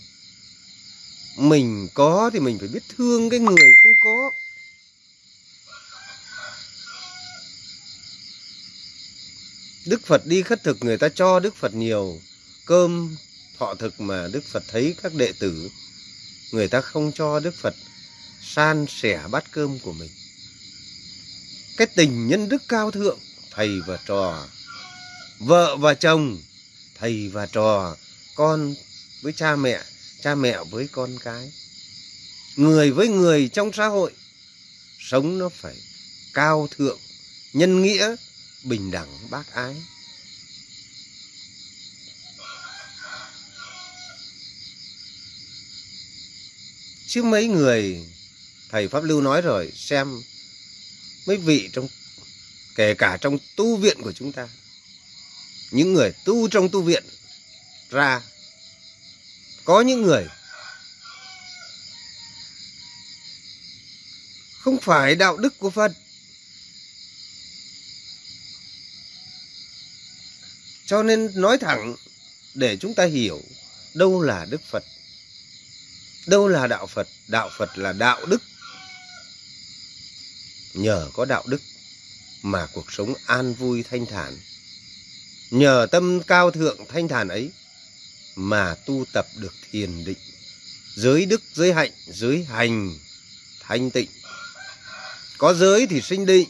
Mình 1.37 1.89
có 1.95 2.31
thì 2.33 2.41
mình 2.41 2.59
phải 2.59 2.69
biết 2.69 2.83
thương 2.97 3.31
cái 3.31 3.41
người 3.41 3.57
không 3.83 3.93
có. 4.01 4.31
Đức 9.87 10.07
phật 10.07 10.27
đi 10.27 10.43
khất 10.43 10.63
thực, 10.65 10.85
người 10.85 10.99
ta 10.99 11.09
cho 11.09 11.41
đức 11.41 11.57
phật 11.57 11.75
nhiều. 11.75 12.21
Cơm, 12.67 13.17
thọ 13.59 13.75
thực 13.75 14.01
mà 14.01 14.29
đức 14.33 14.45
phật 14.53 14.63
thấy 14.69 14.95
các 15.03 15.15
đệ 15.15 15.33
tử 15.39 15.71
người 16.53 16.69
ta 16.69 16.81
không 16.81 17.13
cho 17.13 17.41
đức 17.41 17.55
phật 17.55 17.75
san 18.43 18.87
sẻ 18.89 19.23
bát 19.31 19.45
cơm 19.51 19.79
của 19.79 19.93
mình. 19.93 20.11
Cái 21.77 21.87
tình 21.87 22.29
nhân 22.29 22.49
đức 22.49 22.63
cao 22.69 22.91
thượng, 22.91 23.19
thầy 23.51 23.81
và 23.87 23.99
trò, 24.07 24.47
vợ 25.39 25.77
và 25.77 25.95
chồng, 25.95 26.39
thầy 26.99 27.29
và 27.29 27.47
trò, 27.47 27.97
con 28.35 28.75
với 29.23 29.33
cha 29.33 29.57
mẹ 29.57 29.83
cha 30.23 30.35
mẹ 30.35 30.59
với 30.71 30.89
con 30.93 31.19
cái. 31.25 31.53
Người 32.57 32.91
với 32.91 33.09
người 33.09 33.49
trong 33.49 33.73
xã 33.73 33.87
hội, 33.87 34.13
sống 34.99 35.39
nó 35.39 35.49
phải 35.49 35.77
cao 36.35 36.69
thượng, 36.77 36.99
nhân 37.53 37.83
nghĩa, 37.83 38.17
bình 38.65 38.91
đẳng, 38.91 39.31
bác 39.31 39.53
ái. 39.53 39.77
Chứ 47.17 47.23
mấy 47.23 47.47
người 47.47 48.07
thầy 48.71 48.89
pháp 48.89 49.05
lưu 49.05 49.21
nói 49.21 49.43
rồi, 49.43 49.73
xem 49.75 50.23
mấy 51.27 51.37
vị 51.37 51.71
trong, 51.73 51.89
kể 52.75 52.95
cả 52.95 53.19
trong 53.21 53.39
tu 53.57 53.77
viện 53.77 54.03
của 54.03 54.13
chúng 54.13 54.33
ta, 54.33 54.49
những 55.71 55.93
người 55.93 56.13
tu 56.25 56.49
trong 56.49 56.69
tu 56.69 56.83
viện 56.83 57.05
ra, 57.91 58.23
có 59.65 59.81
những 59.81 60.03
người 60.03 60.27
không 64.59 64.81
phải 64.81 65.15
đạo 65.15 65.37
đức 65.37 65.59
của 65.59 65.71
phật. 65.71 65.93
Cho 70.87 71.03
nên 71.03 71.31
nói 71.35 71.59
thẳng 71.59 71.97
để 72.55 72.77
chúng 72.77 72.95
ta 72.95 73.05
hiểu 73.05 73.43
đâu 73.95 74.23
là 74.23 74.47
đức 74.51 74.61
phật 74.71 74.85
đâu 76.27 76.49
là 76.49 76.67
đạo 76.67 76.87
phật 76.87 77.09
đạo 77.29 77.51
phật 77.59 77.79
là 77.79 77.93
đạo 77.93 78.27
đức. 78.27 78.43
Nhờ 80.75 81.11
có 81.15 81.25
đạo 81.25 81.45
đức 81.47 81.61
mà 82.43 82.67
cuộc 82.73 82.93
sống 82.93 83.15
an 83.27 83.55
vui 83.55 83.85
thanh 83.91 84.07
thản. 84.07 84.39
Nhờ 85.51 85.87
tâm 85.91 86.21
cao 86.23 86.51
thượng 86.51 86.79
thanh 86.89 87.09
thản 87.09 87.29
ấy 87.29 87.51
mà 88.37 88.75
tu 88.75 89.05
tập 89.13 89.27
được 89.37 89.55
thiền 89.71 90.05
định. 90.05 90.19
Giới 90.97 91.27
đức, 91.27 91.43
giới 91.55 91.73
hạnh, 91.73 91.91
giới 92.07 92.45
hành, 92.45 92.99
thanh 93.61 93.91
tịnh. 93.91 94.09
Có 95.39 95.55
giới 95.55 95.87
thì 95.87 96.03
sinh 96.03 96.27
định. 96.27 96.49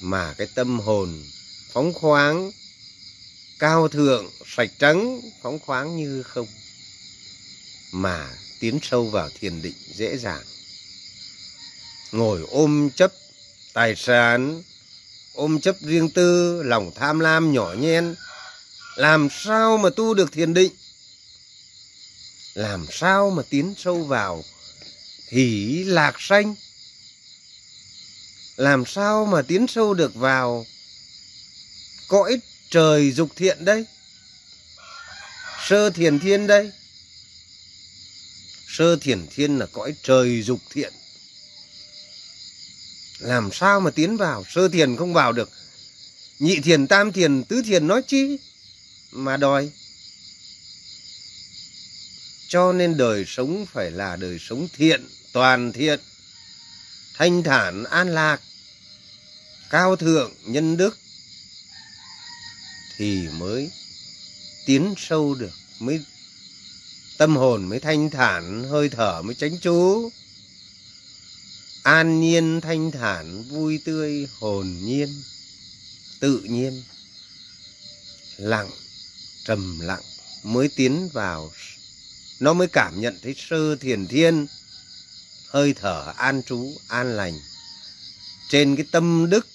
Mà 0.00 0.34
cái 0.38 0.46
tâm 0.54 0.80
hồn 0.80 1.22
phóng 1.72 1.92
khoáng, 1.94 2.50
cao 3.58 3.88
thượng, 3.88 4.30
sạch 4.46 4.70
trắng, 4.78 5.20
phóng 5.42 5.58
khoáng 5.58 5.96
như 5.96 6.22
không 6.22 6.46
mà 7.94 8.30
tiến 8.60 8.78
sâu 8.82 9.04
vào 9.10 9.30
thiền 9.40 9.62
định 9.62 9.76
dễ 9.94 10.16
dàng. 10.16 10.44
Ngồi 12.12 12.42
ôm 12.50 12.90
chấp 12.96 13.12
tài 13.72 13.96
sản, 13.96 14.62
ôm 15.34 15.60
chấp 15.60 15.76
riêng 15.80 16.10
tư, 16.10 16.62
lòng 16.62 16.90
tham 16.94 17.18
lam 17.18 17.52
nhỏ 17.52 17.74
nhen, 17.78 18.14
làm 18.96 19.28
sao 19.30 19.76
mà 19.76 19.90
tu 19.90 20.14
được 20.14 20.32
thiền 20.32 20.54
định? 20.54 20.72
Làm 22.54 22.86
sao 22.90 23.30
mà 23.30 23.42
tiến 23.50 23.74
sâu 23.78 24.04
vào 24.04 24.44
hỷ 25.28 25.84
lạc 25.84 26.14
sanh? 26.18 26.54
Làm 28.56 28.84
sao 28.86 29.24
mà 29.24 29.42
tiến 29.42 29.66
sâu 29.68 29.94
được 29.94 30.14
vào 30.14 30.66
cõi 32.08 32.40
trời 32.70 33.12
dục 33.12 33.30
thiện 33.36 33.64
đây? 33.64 33.84
Sơ 35.66 35.90
thiền 35.90 36.18
thiên 36.18 36.46
đây? 36.46 36.72
Sơ 38.78 38.96
thiền 38.96 39.26
thiên 39.34 39.58
là 39.58 39.66
cõi 39.66 39.94
trời 40.02 40.42
dục 40.42 40.60
thiện. 40.70 40.92
Làm 43.18 43.50
sao 43.52 43.80
mà 43.80 43.90
tiến 43.90 44.16
vào? 44.16 44.44
Sơ 44.48 44.68
thiền 44.68 44.96
không 44.96 45.12
vào 45.12 45.32
được. 45.32 45.50
Nhị 46.38 46.60
thiền, 46.60 46.86
tam 46.86 47.12
thiền, 47.12 47.44
tứ 47.44 47.62
thiền 47.62 47.86
nói 47.86 48.02
chi 48.06 48.38
mà 49.12 49.36
đòi? 49.36 49.70
Cho 52.48 52.72
nên 52.72 52.96
đời 52.96 53.24
sống 53.26 53.66
phải 53.72 53.90
là 53.90 54.16
đời 54.16 54.38
sống 54.40 54.68
thiện, 54.76 55.08
toàn 55.32 55.72
thiện, 55.72 56.00
thanh 57.14 57.42
thản, 57.42 57.84
an 57.84 58.14
lạc, 58.14 58.40
cao 59.70 59.96
thượng, 59.96 60.32
nhân 60.44 60.76
đức 60.76 60.98
thì 62.96 63.28
mới 63.28 63.70
tiến 64.66 64.94
sâu 64.98 65.34
được, 65.34 65.52
mới 65.78 66.04
tâm 67.18 67.36
hồn 67.36 67.68
mới 67.68 67.80
thanh 67.80 68.10
thản, 68.10 68.64
hơi 68.64 68.88
thở 68.88 69.22
mới 69.22 69.34
tránh 69.34 69.58
chú 69.60 70.10
an 71.84 72.20
nhiên, 72.20 72.60
thanh 72.60 72.90
thản, 72.90 73.42
vui 73.42 73.80
tươi, 73.84 74.28
hồn 74.40 74.76
nhiên, 74.82 75.22
tự 76.20 76.40
nhiên. 76.40 76.82
Lặng, 78.36 78.70
trầm 79.44 79.80
lặng 79.80 80.02
mới 80.42 80.68
tiến 80.68 81.08
vào. 81.12 81.52
Nó 82.40 82.52
mới 82.52 82.68
cảm 82.68 83.00
nhận 83.00 83.18
thấy 83.22 83.34
sơ 83.38 83.76
thiền 83.76 84.06
thiên, 84.06 84.46
hơi 85.48 85.74
thở 85.80 86.12
an 86.16 86.42
trú, 86.42 86.76
an 86.88 87.16
lành. 87.16 87.40
Trên 88.48 88.76
cái 88.76 88.86
tâm 88.92 89.30
đức 89.30 89.46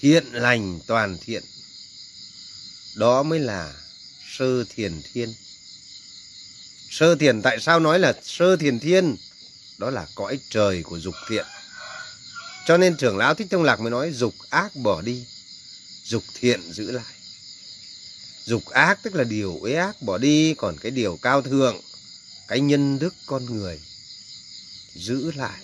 thiện 0.00 0.24
lành 0.32 0.80
toàn 0.86 1.18
thiện, 1.20 1.42
đó 2.96 3.22
mới 3.22 3.40
là 3.40 3.74
sơ 4.38 4.64
thiền 4.64 5.00
thiên 5.12 5.34
sơ 6.90 7.14
thiền 7.14 7.42
tại 7.42 7.60
sao 7.60 7.80
nói 7.80 7.98
là 7.98 8.14
sơ 8.22 8.56
thiền 8.56 8.80
thiên? 8.80 9.16
Đó 9.78 9.90
là 9.90 10.06
cõi 10.14 10.38
trời 10.50 10.82
của 10.82 10.98
dục 10.98 11.14
thiện. 11.28 11.46
Cho 12.66 12.76
nên 12.76 12.96
trưởng 12.96 13.16
lão 13.16 13.34
thích 13.34 13.46
thông 13.50 13.62
lạc 13.62 13.80
mới 13.80 13.90
nói, 13.90 14.12
dục 14.12 14.34
ác 14.50 14.76
bỏ 14.76 15.00
đi, 15.00 15.26
dục 16.04 16.22
thiện 16.40 16.72
giữ 16.72 16.90
lại. 16.90 17.14
Dục 18.44 18.66
ác 18.66 19.02
tức 19.02 19.14
là 19.14 19.24
điều 19.24 19.58
uế 19.60 19.74
ác 19.74 20.02
bỏ 20.02 20.18
đi, 20.18 20.54
còn 20.54 20.76
cái 20.78 20.90
điều 20.90 21.18
cao 21.22 21.42
thượng, 21.42 21.80
cái 22.48 22.60
nhân 22.60 22.98
đức 22.98 23.14
con 23.26 23.44
người, 23.44 23.80
giữ 24.94 25.32
lại. 25.36 25.60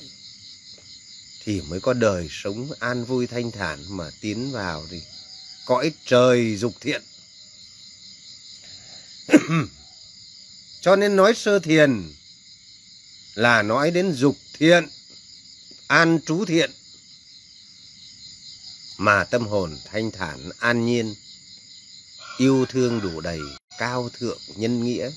Thì 1.44 1.60
mới 1.60 1.80
có 1.80 1.92
đời 1.92 2.28
sống 2.30 2.68
an 2.78 3.04
vui 3.04 3.26
thanh 3.26 3.50
thản 3.50 3.78
mà 3.88 4.10
tiến 4.20 4.52
vào 4.52 4.86
thì 4.90 5.02
cõi 5.66 5.92
trời 6.06 6.56
dục 6.56 6.72
thiện. 6.80 7.02
cho 10.84 10.96
nên 10.96 11.16
nói 11.16 11.34
sơ 11.34 11.58
thiền 11.58 12.12
là 13.34 13.62
nói 13.62 13.90
đến 13.90 14.12
dục 14.12 14.36
thiện, 14.58 14.88
an 15.86 16.18
trú 16.26 16.44
thiện. 16.44 16.70
Mà 18.98 19.24
tâm 19.24 19.46
hồn 19.46 19.76
thanh 19.84 20.10
thản, 20.10 20.50
an 20.58 20.86
nhiên, 20.86 21.14
yêu 22.38 22.66
thương 22.68 23.00
đủ 23.00 23.20
đầy, 23.20 23.40
cao 23.78 24.10
thượng, 24.18 24.38
nhân 24.56 24.84
nghĩa. 24.84 25.10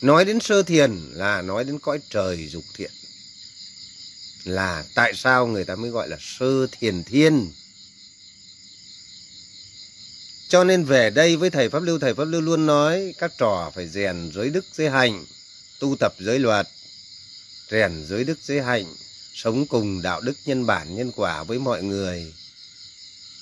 Nói 0.00 0.24
đến 0.24 0.40
sơ 0.40 0.62
thiền 0.62 1.10
là 1.12 1.42
nói 1.42 1.64
đến 1.64 1.78
cõi 1.78 1.98
trời 2.10 2.48
dục 2.48 2.64
thiện. 2.74 2.90
Là 4.44 4.84
tại 4.94 5.12
sao 5.14 5.46
người 5.46 5.64
ta 5.64 5.76
mới 5.76 5.90
gọi 5.90 6.08
là 6.08 6.16
sơ 6.20 6.66
thiền 6.66 7.04
thiên? 7.04 7.52
Cho 10.54 10.64
nên 10.64 10.84
về 10.84 11.10
đây 11.10 11.36
với 11.36 11.50
thầy 11.50 11.68
pháp 11.68 11.82
lưu, 11.82 11.98
thầy 11.98 12.14
pháp 12.14 12.24
lưu 12.24 12.40
luôn 12.40 12.66
nói 12.66 13.14
các 13.18 13.32
trò 13.38 13.72
phải 13.74 13.88
rèn 13.88 14.30
giới 14.34 14.50
đức, 14.50 14.64
giới 14.72 14.90
hạnh, 14.90 15.24
tu 15.80 15.96
tập 16.00 16.14
giới 16.18 16.38
luật, 16.38 16.68
rèn 17.70 18.06
giới 18.08 18.24
đức, 18.24 18.38
giới 18.42 18.62
hạnh, 18.62 18.84
sống 19.34 19.66
cùng 19.66 20.02
đạo 20.02 20.20
đức 20.20 20.32
nhân 20.46 20.66
bản, 20.66 20.96
nhân 20.96 21.12
quả 21.16 21.42
với 21.42 21.58
mọi 21.58 21.82
người 21.82 22.32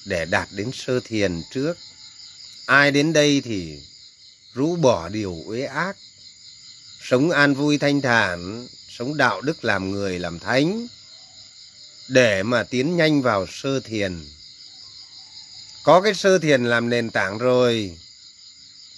để 0.06 0.24
đạt 0.24 0.48
đến 0.52 0.70
sơ 0.74 1.00
thiền 1.00 1.42
trước. 1.50 1.78
Ai 2.66 2.90
đến 2.90 3.12
đây 3.12 3.42
thì 3.44 3.78
rũ 4.54 4.76
bỏ 4.76 5.08
điều 5.08 5.42
uế 5.46 5.62
ác, 5.62 5.96
sống 7.00 7.30
an 7.30 7.54
vui 7.54 7.78
thanh 7.78 8.00
thản, 8.00 8.66
sống 8.88 9.16
đạo 9.16 9.40
đức 9.40 9.64
làm 9.64 9.90
người, 9.90 10.18
làm 10.18 10.38
thánh, 10.38 10.86
để 12.08 12.42
mà 12.42 12.64
tiến 12.64 12.96
nhanh 12.96 13.22
vào 13.22 13.46
sơ 13.62 13.80
thiền 13.80 14.20
có 15.82 16.00
cái 16.00 16.14
sơ 16.14 16.38
thiền 16.38 16.64
làm 16.64 16.90
nền 16.90 17.10
tảng 17.10 17.38
rồi. 17.38 17.98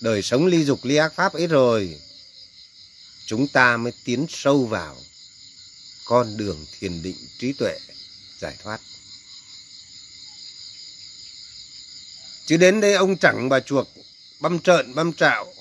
Đời 0.01 0.23
sống 0.23 0.47
ly 0.47 0.65
dục 0.65 0.81
ly 0.83 0.97
ác 0.97 1.15
pháp 1.15 1.33
ấy 1.33 1.47
rồi. 1.47 2.01
Chúng 3.27 3.49
ta 3.49 3.77
mới 3.77 3.93
tiến 4.05 4.27
sâu 4.29 4.67
vào. 4.67 4.97
Con 6.05 6.37
đường 6.37 6.67
thiền 6.79 7.03
định 7.03 7.17
trí 7.39 7.53
tuệ 7.53 7.79
giải 8.41 8.57
thoát. 8.63 8.81
Chứ 12.47 12.57
đến 12.57 12.81
đây 12.81 12.95
ông 12.95 13.17
chẳng 13.17 13.49
bà 13.49 13.61
chuộc, 13.61 13.89
băm 14.41 14.59
trợn, 14.61 14.95
băm 14.95 15.13
trạo. 15.13 15.55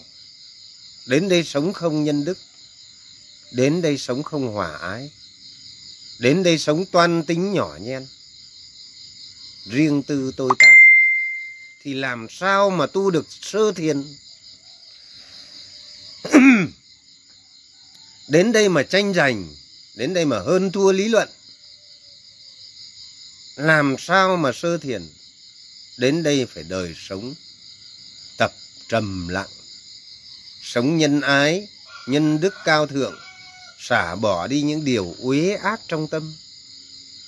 Đến 1.05 1.29
đây 1.29 1.43
sống 1.43 1.73
không 1.73 2.03
nhân 2.03 2.25
đức. 2.25 2.37
Đến 3.51 3.81
đây 3.81 3.97
sống 3.97 4.23
không 4.23 4.47
hòa 4.47 4.77
ái. 4.77 5.11
Đến 6.19 6.43
đây 6.43 6.57
sống 6.57 6.85
toan 6.85 7.23
tính 7.25 7.53
nhỏ 7.53 7.77
nhen. 7.81 8.07
Riêng 9.69 10.03
tư 10.03 10.31
tôi 10.37 10.49
ta 10.59 10.72
thì 11.83 11.93
làm 11.93 12.27
sao 12.29 12.69
mà 12.69 12.87
tu 12.87 13.11
được 13.11 13.25
sơ 13.41 13.71
thiền? 13.71 14.03
Đến 18.27 18.51
đây 18.51 18.69
mà 18.69 18.83
tranh 18.83 19.13
giành, 19.13 19.55
đến 19.95 20.13
đây 20.13 20.25
mà 20.25 20.39
hơn 20.39 20.71
thua 20.71 20.91
lý 20.91 21.07
luận, 21.07 21.29
làm 23.55 23.95
sao 23.99 24.37
mà 24.37 24.51
sơ 24.51 24.77
thiền? 24.77 25.09
Đến 25.97 26.23
đây 26.23 26.45
phải 26.45 26.63
đời 26.63 26.95
sống, 26.97 27.33
tập 28.37 28.51
trầm 28.89 29.27
lặng, 29.27 29.49
sống 30.61 30.97
nhân 30.97 31.21
ái, 31.21 31.67
nhân 32.07 32.39
đức 32.39 32.53
cao 32.65 32.87
thượng, 32.87 33.19
xả 33.79 34.15
bỏ 34.15 34.47
đi 34.47 34.61
những 34.61 34.85
điều 34.85 35.15
uế 35.19 35.53
ác 35.55 35.81
trong 35.87 36.07
tâm, 36.07 36.35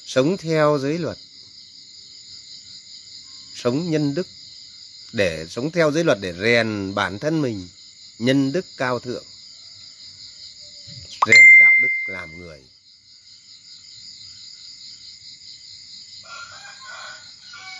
sống 0.05 0.37
theo 0.37 0.79
giới 0.81 0.97
luật, 0.97 1.17
sống 3.55 3.91
nhân 3.91 4.13
đức 4.13 4.27
để 5.15 5.45
sống 5.49 5.71
theo 5.71 5.91
giới 5.91 6.03
luật 6.03 6.17
để 6.21 6.33
rèn 6.41 6.95
bản 6.95 7.19
thân 7.19 7.41
mình 7.41 7.67
nhân 8.19 8.51
đức 8.51 8.65
cao 8.77 8.99
thượng, 8.99 9.23
rèn 11.27 11.45
đạo 11.59 11.73
đức 11.81 11.89
làm 12.05 12.39
người. 12.39 12.59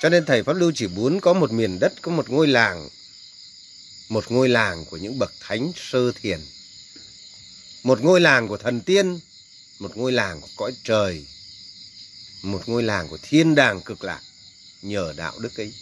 Cho 0.02 0.10
nên 0.10 0.26
thầy 0.26 0.44
pháp 0.44 0.54
lưu 0.54 0.72
chỉ 0.76 0.88
muốn 0.88 1.20
có 1.20 1.34
một 1.34 1.52
miền 1.52 1.80
đất, 1.80 1.94
có 2.02 2.12
một 2.12 2.30
ngôi 2.30 2.48
làng, 2.48 2.90
một 4.10 4.32
ngôi 4.32 4.50
làng 4.50 4.86
của 4.86 4.98
những 4.98 5.20
bậc 5.20 5.32
thánh 5.40 5.72
sơ 5.76 6.12
thiền, 6.12 6.40
một 7.84 8.02
ngôi 8.02 8.22
làng 8.22 8.48
của 8.48 8.58
thần 8.58 8.82
tiên, 8.82 9.20
một 9.80 9.98
ngôi 9.98 10.12
làng 10.12 10.42
của 10.42 10.48
cõi 10.58 10.72
trời, 10.84 11.26
một 12.44 12.70
ngôi 12.70 12.84
làng 12.84 13.08
của 13.08 13.18
thiên 13.22 13.56
đàng 13.56 13.82
cực 13.82 14.04
lạc 14.04 14.22
nhờ 14.82 15.14
đạo 15.18 15.40
đức 15.40 15.58
ấy 15.58 15.74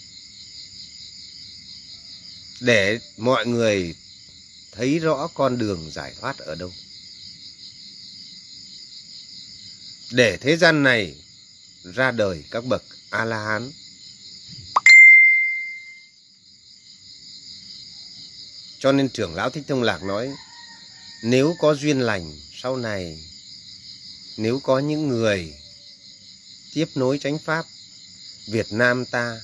để 2.64 3.00
mọi 3.18 3.46
người 3.46 3.96
thấy 4.72 5.00
rõ 5.00 5.28
con 5.34 5.58
đường 5.58 5.92
giải 5.92 6.14
thoát 6.20 6.38
ở 6.38 6.56
đâu. 6.56 6.72
Để 10.12 10.38
thế 10.38 10.58
gian 10.58 10.84
này 10.84 11.16
ra 11.84 12.12
đời 12.12 12.44
các 12.52 12.66
bậc 12.66 12.84
a 13.10 13.26
la 13.26 13.46
hán 13.46 13.72
cho 18.80 18.92
nên 18.92 19.10
trưởng 19.10 19.36
lão 19.36 19.50
thích 19.50 19.64
thông 19.68 19.84
lạc 19.84 20.04
nói, 20.04 20.30
nếu 21.24 21.56
có 21.60 21.76
duyên 21.76 22.00
lành 22.00 22.40
sau 22.62 22.78
này, 22.78 23.20
nếu 24.38 24.60
có 24.64 24.80
những 24.80 25.08
người 25.08 25.54
tiếp 26.74 26.86
nối 26.96 27.20
chánh 27.20 27.40
pháp, 27.40 27.66
việt 28.48 28.68
nam 28.72 29.06
ta 29.06 29.42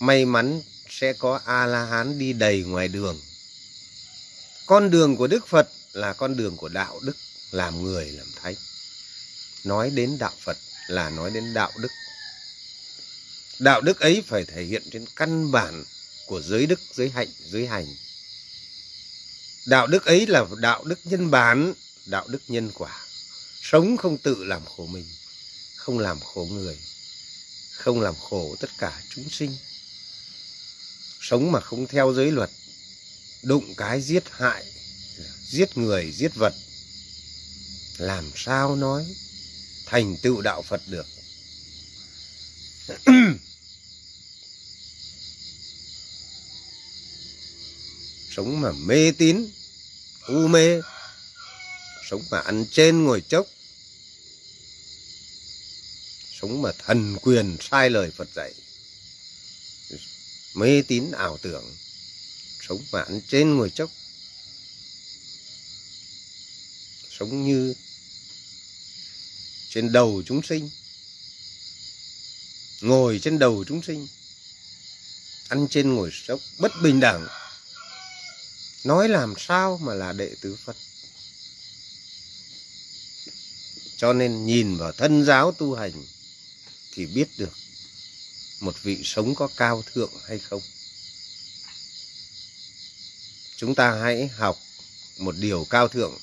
may 0.00 0.24
mắn 0.24 0.62
sẽ 1.00 1.12
có 1.12 1.40
a 1.44 1.66
la 1.66 1.84
hán 1.84 2.18
đi 2.18 2.32
đầy 2.32 2.62
ngoài 2.62 2.88
đường. 2.88 3.20
Con 4.66 4.90
đường 4.90 5.16
của 5.16 5.26
đức 5.26 5.48
phật 5.48 5.68
là 5.92 6.12
con 6.12 6.36
đường 6.36 6.56
của 6.56 6.68
đạo 6.68 7.00
đức, 7.02 7.16
làm 7.50 7.82
người, 7.82 8.12
làm 8.12 8.26
thánh. 8.42 8.54
Nói 9.64 9.90
đến 9.90 10.18
đạo 10.18 10.32
phật 10.44 10.56
là 10.88 11.10
nói 11.10 11.30
đến 11.30 11.54
đạo 11.54 11.72
đức. 11.76 11.88
Đạo 13.58 13.80
đức 13.80 14.00
ấy 14.00 14.22
phải 14.26 14.44
thể 14.44 14.64
hiện 14.64 14.82
trên 14.92 15.04
căn 15.16 15.52
bản 15.52 15.84
của 16.26 16.42
giới 16.42 16.66
đức, 16.66 16.80
giới 16.94 17.10
hạnh, 17.10 17.28
giới 17.44 17.66
hành. 17.66 17.86
Đạo 19.66 19.86
đức 19.86 20.04
ấy 20.04 20.26
là 20.26 20.44
đạo 20.58 20.84
đức 20.84 20.98
nhân 21.04 21.30
bản, 21.30 21.72
đạo 22.06 22.26
đức 22.28 22.42
nhân 22.48 22.70
quả. 22.74 23.06
Sống 23.62 23.96
không 23.96 24.18
tự 24.18 24.44
làm 24.44 24.62
khổ 24.76 24.86
mình, 24.86 25.08
không 25.76 25.98
làm 25.98 26.20
khổ 26.20 26.48
người, 26.50 26.78
không 27.72 28.00
làm 28.00 28.14
khổ 28.30 28.56
tất 28.60 28.70
cả 28.78 29.02
chúng 29.14 29.30
sinh 29.30 29.56
sống 31.30 31.52
mà 31.52 31.60
không 31.60 31.86
theo 31.86 32.12
giới 32.14 32.30
luật. 32.30 32.50
Đụng 33.42 33.74
cái 33.76 34.00
giết 34.00 34.24
hại, 34.30 34.64
giết 35.50 35.78
người, 35.78 36.12
giết 36.12 36.34
vật. 36.34 36.54
Làm 37.98 38.30
sao 38.36 38.76
nói? 38.76 39.06
Thành 39.86 40.16
tựu 40.22 40.40
đạo 40.40 40.62
phật 40.62 40.82
được. 40.86 41.06
Sống 48.36 48.60
mà 48.60 48.72
mê 48.72 49.12
tín, 49.18 49.50
u 50.26 50.46
mê. 50.46 50.80
Sống 52.10 52.22
mà 52.30 52.40
ăn 52.40 52.66
trên 52.70 53.04
ngồi 53.04 53.22
chốc. 53.28 53.46
Sống 56.40 56.62
mà 56.62 56.72
thần 56.72 57.16
quyền 57.22 57.56
sai 57.60 57.90
lời 57.90 58.10
phật 58.16 58.28
dạy 58.34 58.52
mê 60.54 60.82
tín 60.82 61.10
ảo 61.10 61.38
tưởng, 61.42 61.76
sống 62.68 62.84
vạn 62.90 63.20
trên 63.28 63.56
ngồi 63.56 63.70
chốc, 63.70 63.90
sống 67.18 67.46
như 67.46 67.74
trên 69.70 69.92
đầu 69.92 70.22
chúng 70.26 70.42
sinh, 70.42 70.70
ngồi 72.80 73.20
trên 73.22 73.38
đầu 73.38 73.64
chúng 73.68 73.82
sinh, 73.82 74.08
ăn 75.48 75.68
trên 75.70 75.94
ngồi 75.94 76.10
sốc 76.26 76.40
bất 76.58 76.72
bình 76.82 77.00
đẳng. 77.00 77.26
Nói 78.84 79.08
làm 79.08 79.34
sao 79.38 79.78
mà 79.82 79.94
là 79.94 80.12
đệ 80.12 80.34
tử 80.40 80.56
phật? 80.64 80.76
Cho 83.96 84.12
nên 84.12 84.46
nhìn 84.46 84.76
vào 84.76 84.92
thân 84.92 85.24
giáo 85.24 85.52
tu 85.52 85.74
hành 85.74 86.04
thì 86.92 87.06
biết 87.06 87.28
được 87.38 87.52
một 88.60 88.82
vị 88.82 89.00
sống 89.04 89.34
có 89.34 89.48
cao 89.56 89.84
thượng 89.92 90.12
hay 90.26 90.38
không? 90.38 90.62
Chúng 93.56 93.74
ta 93.74 93.90
hãy 94.02 94.28
học 94.28 94.58
một 95.18 95.34
điều 95.38 95.66
cao 95.70 95.88
thượng. 95.88 96.18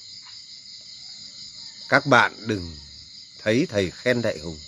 Các 1.90 2.06
bạn 2.06 2.48
đừng 2.48 2.78
thấy 3.44 3.68
thầy 3.70 3.92
khen 3.92 4.22
đại 4.22 4.40
hùng. 4.40 4.60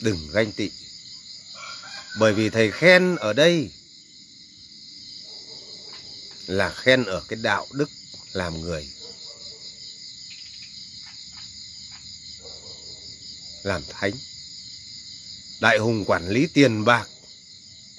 Đừng 0.00 0.28
ganh 0.32 0.52
tị. 0.52 0.70
Bởi 2.18 2.32
vì 2.32 2.50
thầy 2.50 2.70
khen 2.70 3.16
ở 3.16 3.32
đây 3.32 3.70
là 6.46 6.70
khen 6.70 7.04
ở 7.04 7.22
cái 7.28 7.38
đạo 7.42 7.66
đức 7.72 7.90
làm 8.32 8.60
người. 8.60 8.88
Làm 13.62 13.82
thánh. 13.88 14.12
Đại 15.60 15.78
hùng 15.78 16.04
quản 16.06 16.28
lý 16.28 16.46
tiền 16.54 16.84
bạc 16.84 17.08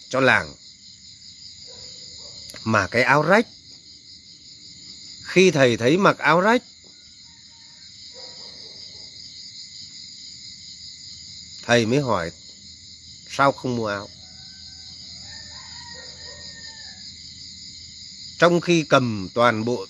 cho 0.10 0.20
làng. 0.20 0.56
Mà 2.64 2.88
cái 2.88 3.04
áo 3.04 3.22
rách, 3.22 3.48
khi 5.26 5.52
thầy 5.52 5.78
thấy 5.78 5.98
mặc 5.98 6.18
áo 6.18 6.42
rách, 6.42 6.64
thầy 11.66 11.86
mới 11.86 12.00
hỏi, 12.00 12.32
sao 13.30 13.52
không 13.52 13.76
mua 13.76 13.88
áo? 13.88 14.10
Trong 18.40 18.62
khi 18.62 18.86
cầm 18.90 19.30
toàn 19.34 19.66
bộ, 19.66 19.88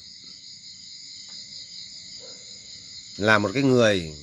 là 3.18 3.38
một 3.38 3.52
cái 3.54 3.64
người 3.64 4.14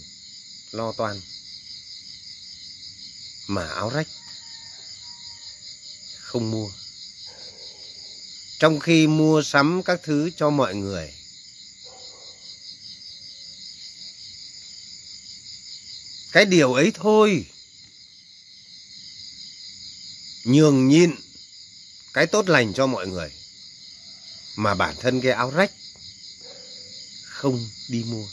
lo 0.70 0.92
toan 0.92 1.20
mà 3.48 3.68
áo 3.68 3.90
rách. 3.90 4.06
Không 6.18 6.50
mua. 6.50 6.70
Trong 8.58 8.80
khi 8.80 9.06
mua 9.06 9.42
sắm 9.42 9.82
các 9.82 10.00
thứ 10.02 10.30
cho 10.36 10.50
mọi 10.50 10.74
người, 10.74 11.14
cái 16.32 16.44
điều 16.44 16.74
ấy 16.74 16.92
thôi. 16.94 17.46
Nhường 20.44 20.88
nhịn 20.88 21.14
cái 22.12 22.26
tốt 22.26 22.48
lành 22.48 22.74
cho 22.74 22.86
mọi 22.86 23.06
người, 23.06 23.32
mà 24.56 24.74
bản 24.74 24.96
thân 25.00 25.20
cái 25.20 25.32
áo 25.32 25.50
rách 25.50 25.72
không 27.24 27.68
đi 27.88 28.04
mua. 28.04 28.28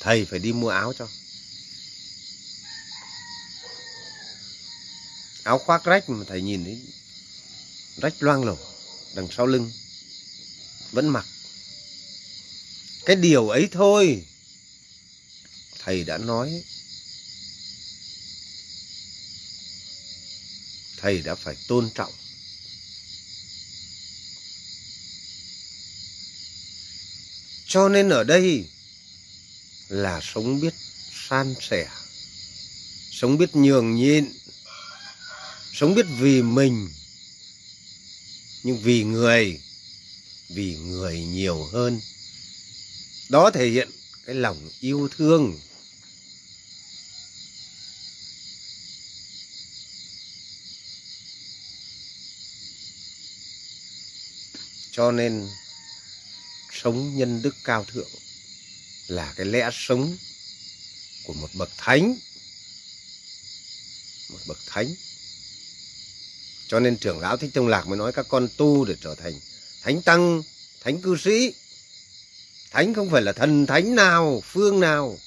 Thầy 0.00 0.24
phải 0.24 0.38
đi 0.38 0.52
mua 0.52 0.68
áo 0.68 0.92
cho. 0.98 1.08
Áo 5.44 5.58
khoác 5.58 5.84
rách 5.84 6.08
mà 6.08 6.24
thầy 6.28 6.42
nhìn 6.42 6.64
thấy 6.64 6.80
rách 7.96 8.14
loang 8.22 8.44
lổ, 8.44 8.58
đằng 9.14 9.28
sau 9.30 9.46
lưng 9.46 9.72
vẫn 10.92 11.08
mặc. 11.08 11.26
Cái 13.04 13.16
điều 13.16 13.48
ấy 13.48 13.68
thôi. 13.72 14.26
Thầy 15.78 16.04
đã 16.04 16.18
nói. 16.18 16.62
Thầy 20.96 21.22
đã 21.22 21.34
phải 21.34 21.56
tôn 21.68 21.90
trọng. 21.94 22.12
Cho 27.66 27.88
nên 27.88 28.08
ở 28.08 28.24
đây 28.24 28.68
là 29.88 30.20
sống 30.22 30.60
biết 30.60 30.74
san 31.30 31.54
sẻ, 31.60 31.88
sống 33.10 33.38
biết 33.38 33.56
nhường 33.56 33.96
nhịn 33.96 34.32
sống 35.72 35.94
biết 35.94 36.06
vì 36.18 36.42
mình, 36.42 36.88
nhưng 38.62 38.82
vì 38.82 39.04
người 39.04 39.60
vì 40.48 40.76
người 40.76 41.24
nhiều 41.24 41.64
hơn. 41.64 42.00
Đó 43.28 43.50
thể 43.50 43.68
hiện 43.68 43.90
cái 44.26 44.34
lòng 44.34 44.70
yêu 44.80 45.08
thương. 45.16 45.60
Cho 54.92 55.12
nên, 55.12 55.48
sống 56.82 57.16
nhân 57.16 57.42
đức 57.42 57.56
cao 57.64 57.84
thượng 57.84 58.10
là 59.06 59.32
cái 59.36 59.46
lẽ 59.46 59.70
sống 59.72 60.16
của 61.24 61.32
một 61.32 61.48
bậc 61.54 61.70
thánh. 61.76 62.18
Một 64.28 64.38
bậc 64.46 64.58
thánh 64.66 64.94
cho 66.72 66.80
nên 66.80 66.96
trưởng 66.96 67.18
lão 67.18 67.36
thích 67.36 67.50
tông 67.54 67.68
lạc 67.68 67.86
mới 67.86 67.98
nói 67.98 68.12
các 68.12 68.26
con 68.28 68.48
tu 68.56 68.84
để 68.84 68.94
trở 69.00 69.14
thành 69.14 69.40
thánh 69.82 70.02
tăng, 70.02 70.42
thánh 70.80 71.02
cư 71.02 71.16
sĩ. 71.16 71.54
Thánh 72.70 72.94
không 72.94 73.10
phải 73.10 73.22
là 73.22 73.32
thần 73.32 73.66
thánh 73.66 73.94
nào, 73.94 74.42
phương 74.44 74.80
nào, 74.80 75.18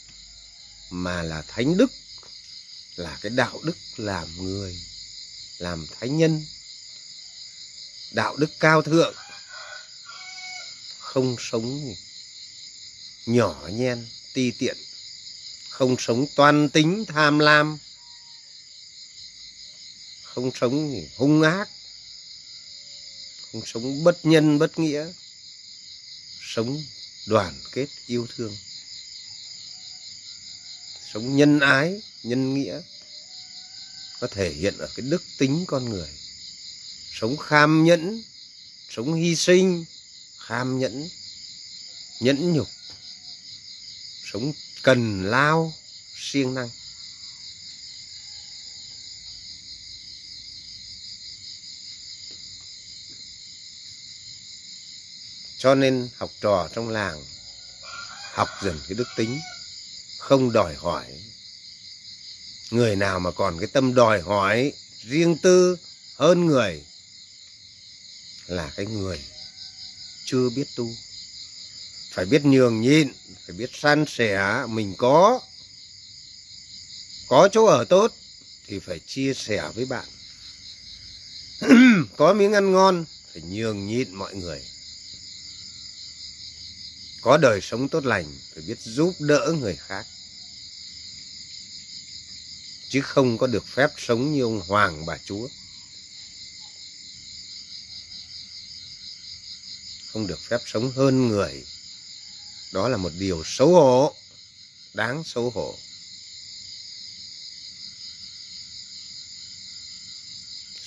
mà 0.89 1.24
là 1.24 1.41
thánh 1.41 1.78
đức, 1.78 1.91
là 2.96 3.18
cái 3.22 3.30
đạo 3.30 3.60
đức 3.64 3.78
làm 3.98 4.28
người, 4.38 4.80
làm 5.58 5.88
thánh 6.00 6.18
nhân. 6.18 6.46
Đạo 8.12 8.36
đức 8.36 8.50
cao 8.60 8.82
thượng, 8.82 9.16
không 11.00 11.36
sống 11.39 11.93
nhỏ 13.26 13.70
nhen, 13.72 14.08
ti 14.34 14.52
tiện, 14.52 14.78
không 15.70 15.96
sống 16.00 16.26
toan 16.36 16.70
tính, 16.70 17.06
tham 17.08 17.39
lam 17.39 17.78
không 20.36 20.52
sống 20.62 21.02
hung 21.18 21.42
ác. 21.42 21.70
Không 23.52 23.62
sống 23.66 24.04
bất 24.04 24.26
nhân, 24.26 24.60
bất 24.60 24.80
nghĩa. 24.80 25.08
Sống 26.42 26.84
đoàn 27.28 27.62
kết 27.72 27.88
yêu 28.08 28.28
thương. 28.36 28.58
Sống 31.14 31.38
nhân 31.38 31.60
ái, 31.60 32.02
nhân 32.24 32.54
nghĩa. 32.54 32.82
Nó 34.22 34.28
thể 34.28 34.54
hiện 34.54 34.78
ở 34.78 34.88
cái 34.96 35.06
đức 35.10 35.24
tính 35.38 35.66
con 35.68 35.90
người. 35.90 36.10
Sống 37.12 37.38
kham 37.38 37.84
nhẫn, 37.84 38.24
sống 38.90 39.14
hy 39.14 39.36
sinh, 39.36 39.86
kham 40.38 40.80
nhẫn 40.80 41.10
nhẫn 42.20 42.54
nhục. 42.54 42.68
Sống 44.34 44.54
cần 44.84 45.24
lao, 45.24 45.74
siêng 46.16 46.54
năng. 46.54 46.70
Cho 55.58 55.76
nên 55.76 56.10
học 56.18 56.30
trò 56.41 56.70
trong 56.76 56.89
làng, 56.89 57.24
học 58.34 58.49
dần 58.64 58.80
cái 58.88 58.95
đức 58.95 59.08
tính, 59.18 59.39
không 60.20 60.51
đòi 60.51 60.76
hỏi 60.76 61.06
người 62.72 62.95
nào 62.95 63.20
mà 63.20 63.32
còn 63.32 63.60
cái 63.60 63.68
tâm 63.68 63.95
đòi 63.95 64.22
hỏi 64.22 64.74
riêng 65.01 65.38
tư 65.38 65.78
hơn 66.16 66.45
người 66.45 66.84
là 68.47 68.72
cái 68.76 68.86
người 68.86 69.20
chưa 70.26 70.49
biết 70.49 70.68
tu. 70.76 70.89
Phải 72.12 72.26
biết 72.26 72.45
nhường 72.45 72.82
nhịn, 72.82 73.14
phải 73.45 73.56
biết 73.56 73.70
san 73.74 74.06
sẻ, 74.08 74.66
mình 74.68 74.95
có 74.97 75.39
có 77.28 77.49
chỗ 77.51 77.66
ở 77.66 77.86
tốt 77.86 78.12
thì 78.68 78.80
phải 78.80 78.99
chia 78.99 79.34
sẻ 79.34 79.70
với 79.76 79.86
bạn. 79.86 80.06
Có 82.18 82.34
miếng 82.34 82.53
ăn 82.53 82.72
ngon, 82.72 83.06
phải 83.34 83.41
nhường 83.41 83.88
nhịn 83.88 84.16
mọi 84.16 84.36
người 84.36 84.62
có 87.26 87.38
đời 87.38 87.61
sống 87.61 87.89
tốt 87.89 88.05
lành, 88.05 88.39
phải 88.53 88.63
biết 88.67 88.78
giúp 88.80 89.13
đỡ 89.19 89.53
người 89.59 89.76
khác. 89.76 90.05
Chứ 92.89 93.01
không 93.01 93.38
có 93.38 93.47
được 93.47 93.67
phép 93.67 93.89
sống 93.97 94.34
như 94.34 94.41
ông 94.43 94.61
hoàng 94.67 95.05
bà 95.05 95.17
chúa. 95.26 95.47
Không 100.13 100.28
được 100.28 100.39
phép 100.39 100.57
sống 100.65 100.91
hơn 100.91 101.28
người. 101.28 101.65
Đó 102.73 102.89
là 102.89 102.97
một 102.97 103.11
điều 103.19 103.43
xấu 103.45 103.73
hổ, 103.73 104.15
đáng 104.93 105.23
xấu 105.26 105.49
hổ. 105.49 105.76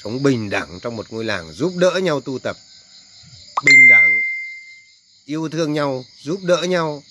Sống 0.02 0.22
bình 0.22 0.50
đẳng 0.50 0.78
trong 0.82 0.96
một 0.96 1.12
ngôi 1.12 1.24
làng 1.24 1.52
giúp 1.52 1.72
đỡ 1.76 2.00
nhau 2.02 2.20
tu 2.20 2.38
tập. 2.38 2.56
Bình 3.64 3.88
đẳng 3.90 3.97
yêu 5.28 5.48
thương 5.48 5.72
nhau, 5.72 6.04
giúp 6.22 6.40
đỡ 6.42 6.62
nhau, 6.62 7.02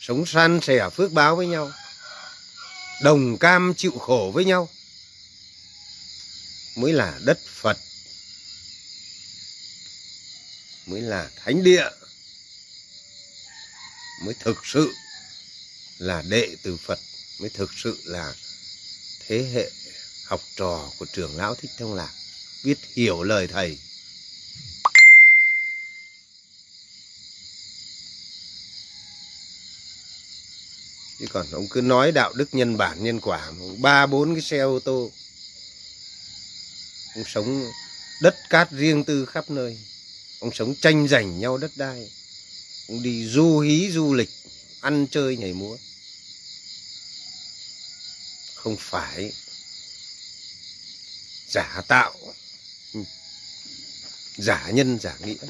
sống 0.00 0.26
san 0.26 0.60
sẻ, 0.62 0.88
phước 0.96 1.12
báo 1.12 1.36
với 1.36 1.46
nhau, 1.46 1.72
đồng 3.02 3.38
cam 3.38 3.74
chịu 3.76 3.92
khổ 3.98 4.30
với 4.34 4.44
nhau 4.44 4.68
mới 6.76 6.92
là 6.92 7.18
đất 7.24 7.38
phật, 7.46 7.78
mới 10.86 11.00
là 11.00 11.30
thánh 11.36 11.64
địa, 11.64 11.88
mới 14.24 14.34
thực 14.40 14.56
sự 14.64 14.92
là 15.98 16.22
đệ 16.22 16.56
tử 16.62 16.76
phật, 16.76 16.98
mới 17.40 17.50
thực 17.50 17.70
sự 17.76 17.98
là 18.04 18.34
thế 19.26 19.50
hệ 19.54 19.70
học 20.26 20.40
trò 20.56 20.90
của 20.98 21.06
trưởng 21.12 21.36
lão 21.36 21.54
thích 21.54 21.70
thông 21.78 21.94
lạc. 21.94 22.12
Biết 22.64 22.78
hiểu 22.94 23.22
lời 23.22 23.46
thầy. 23.46 23.78
Chứ 31.20 31.26
còn 31.30 31.46
ông 31.50 31.68
cứ 31.70 31.80
nói 31.80 32.12
đạo 32.12 32.32
đức 32.32 32.48
nhân 32.52 32.76
bản, 32.76 33.04
nhân 33.04 33.20
quả, 33.20 33.52
ba, 33.78 34.06
bốn 34.06 34.34
cái 34.34 34.42
xe 34.42 34.58
ô 34.58 34.80
tô. 34.80 35.10
Ông 37.14 37.24
sống 37.26 37.70
đất 38.22 38.36
cát 38.50 38.70
riêng 38.70 39.04
tư 39.04 39.26
khắp 39.26 39.50
nơi. 39.50 39.78
Ông 40.40 40.50
sống 40.54 40.74
tranh 40.74 41.08
giành 41.08 41.38
nhau 41.38 41.58
đất 41.58 41.70
đai. 41.76 42.10
Ông 42.88 43.02
đi 43.02 43.28
du 43.28 43.58
hí, 43.58 43.90
du 43.90 44.14
lịch, 44.14 44.30
ăn 44.80 45.06
chơi 45.10 45.36
nhảy 45.36 45.52
múa. 45.52 45.76
Không 48.54 48.76
phải 48.78 49.32
giả 51.48 51.82
tạo, 51.88 52.14
giả 54.36 54.70
nhân, 54.70 54.98
giả 54.98 55.16
nghĩa, 55.24 55.46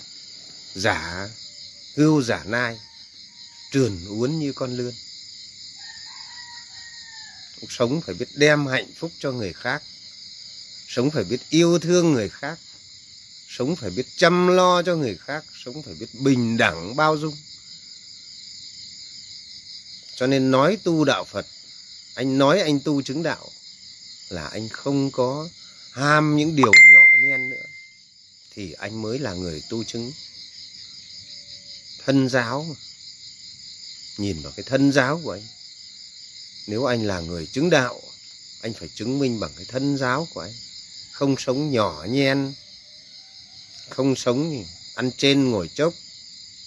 giả 0.75 1.29
hưu, 1.97 2.23
giả 2.23 2.45
nai, 2.45 2.79
trườn 3.73 4.07
uốn 4.09 4.39
như 4.39 4.53
con 4.53 4.77
lươn 4.77 4.95
sống 7.69 8.01
phải 8.01 8.15
biết 8.15 8.29
đem 8.35 8.67
hạnh 8.67 8.93
phúc 8.97 9.13
cho 9.19 9.33
người 9.33 9.53
khác. 9.53 9.83
Sống 10.89 11.11
phải 11.11 11.25
biết 11.25 11.41
yêu 11.51 11.79
thương 11.79 12.13
người 12.13 12.29
khác. 12.29 12.59
Sống 13.49 13.77
phải 13.77 13.91
biết 13.91 14.07
chăm 14.17 14.49
lo 14.49 14.83
cho 14.83 14.97
người 14.97 15.17
khác. 15.17 15.45
Sống 15.65 15.83
phải 15.83 15.95
biết 15.95 16.07
bình 16.15 16.57
đẳng 16.57 16.97
bao 16.97 17.19
dung. 17.19 17.37
Cho 20.17 20.27
nên 20.27 20.51
nói 20.51 20.79
tu 20.85 21.05
đạo 21.05 21.25
phật, 21.25 21.47
anh 22.15 22.39
nói 22.39 22.61
anh 22.61 22.81
tu 22.81 23.03
chứng 23.03 23.23
đạo 23.23 23.51
là 24.29 24.49
anh 24.49 24.69
không 24.69 25.11
có 25.11 25.49
ham 25.93 26.37
những 26.37 26.57
điều 26.57 26.73
nhỏ 26.93 27.15
nhen 27.19 27.51
nữa. 27.51 27.67
Thì 28.55 28.73
anh 28.73 29.03
mới 29.03 29.19
là 29.19 29.33
người 29.33 29.63
tu 29.71 29.85
chứng. 29.85 30.13
Thân 32.05 32.29
giáo 32.29 32.77
nhìn 34.19 34.43
vào 34.43 34.53
cái 34.57 34.65
thân 34.69 34.93
giáo 34.93 35.21
của 35.25 35.33
anh 35.33 35.43
nếu 36.67 36.85
anh 36.85 37.07
là 37.07 37.21
người 37.21 37.47
chứng 37.47 37.71
đạo, 37.71 38.01
anh 38.63 38.75
phải 38.75 38.89
chứng 38.95 39.19
minh 39.19 39.41
bằng 39.41 39.51
cái 39.57 39.65
thân 39.69 39.97
giáo 39.97 40.29
của 40.35 40.41
anh. 40.41 40.55
Không 41.13 41.35
sống 41.39 41.71
nhỏ 41.71 42.07
nhen, 42.11 42.55
không 43.89 44.17
sống 44.17 44.65
ăn 44.95 45.11
trên 45.17 45.51
ngồi 45.51 45.69
chốc, 45.75 45.95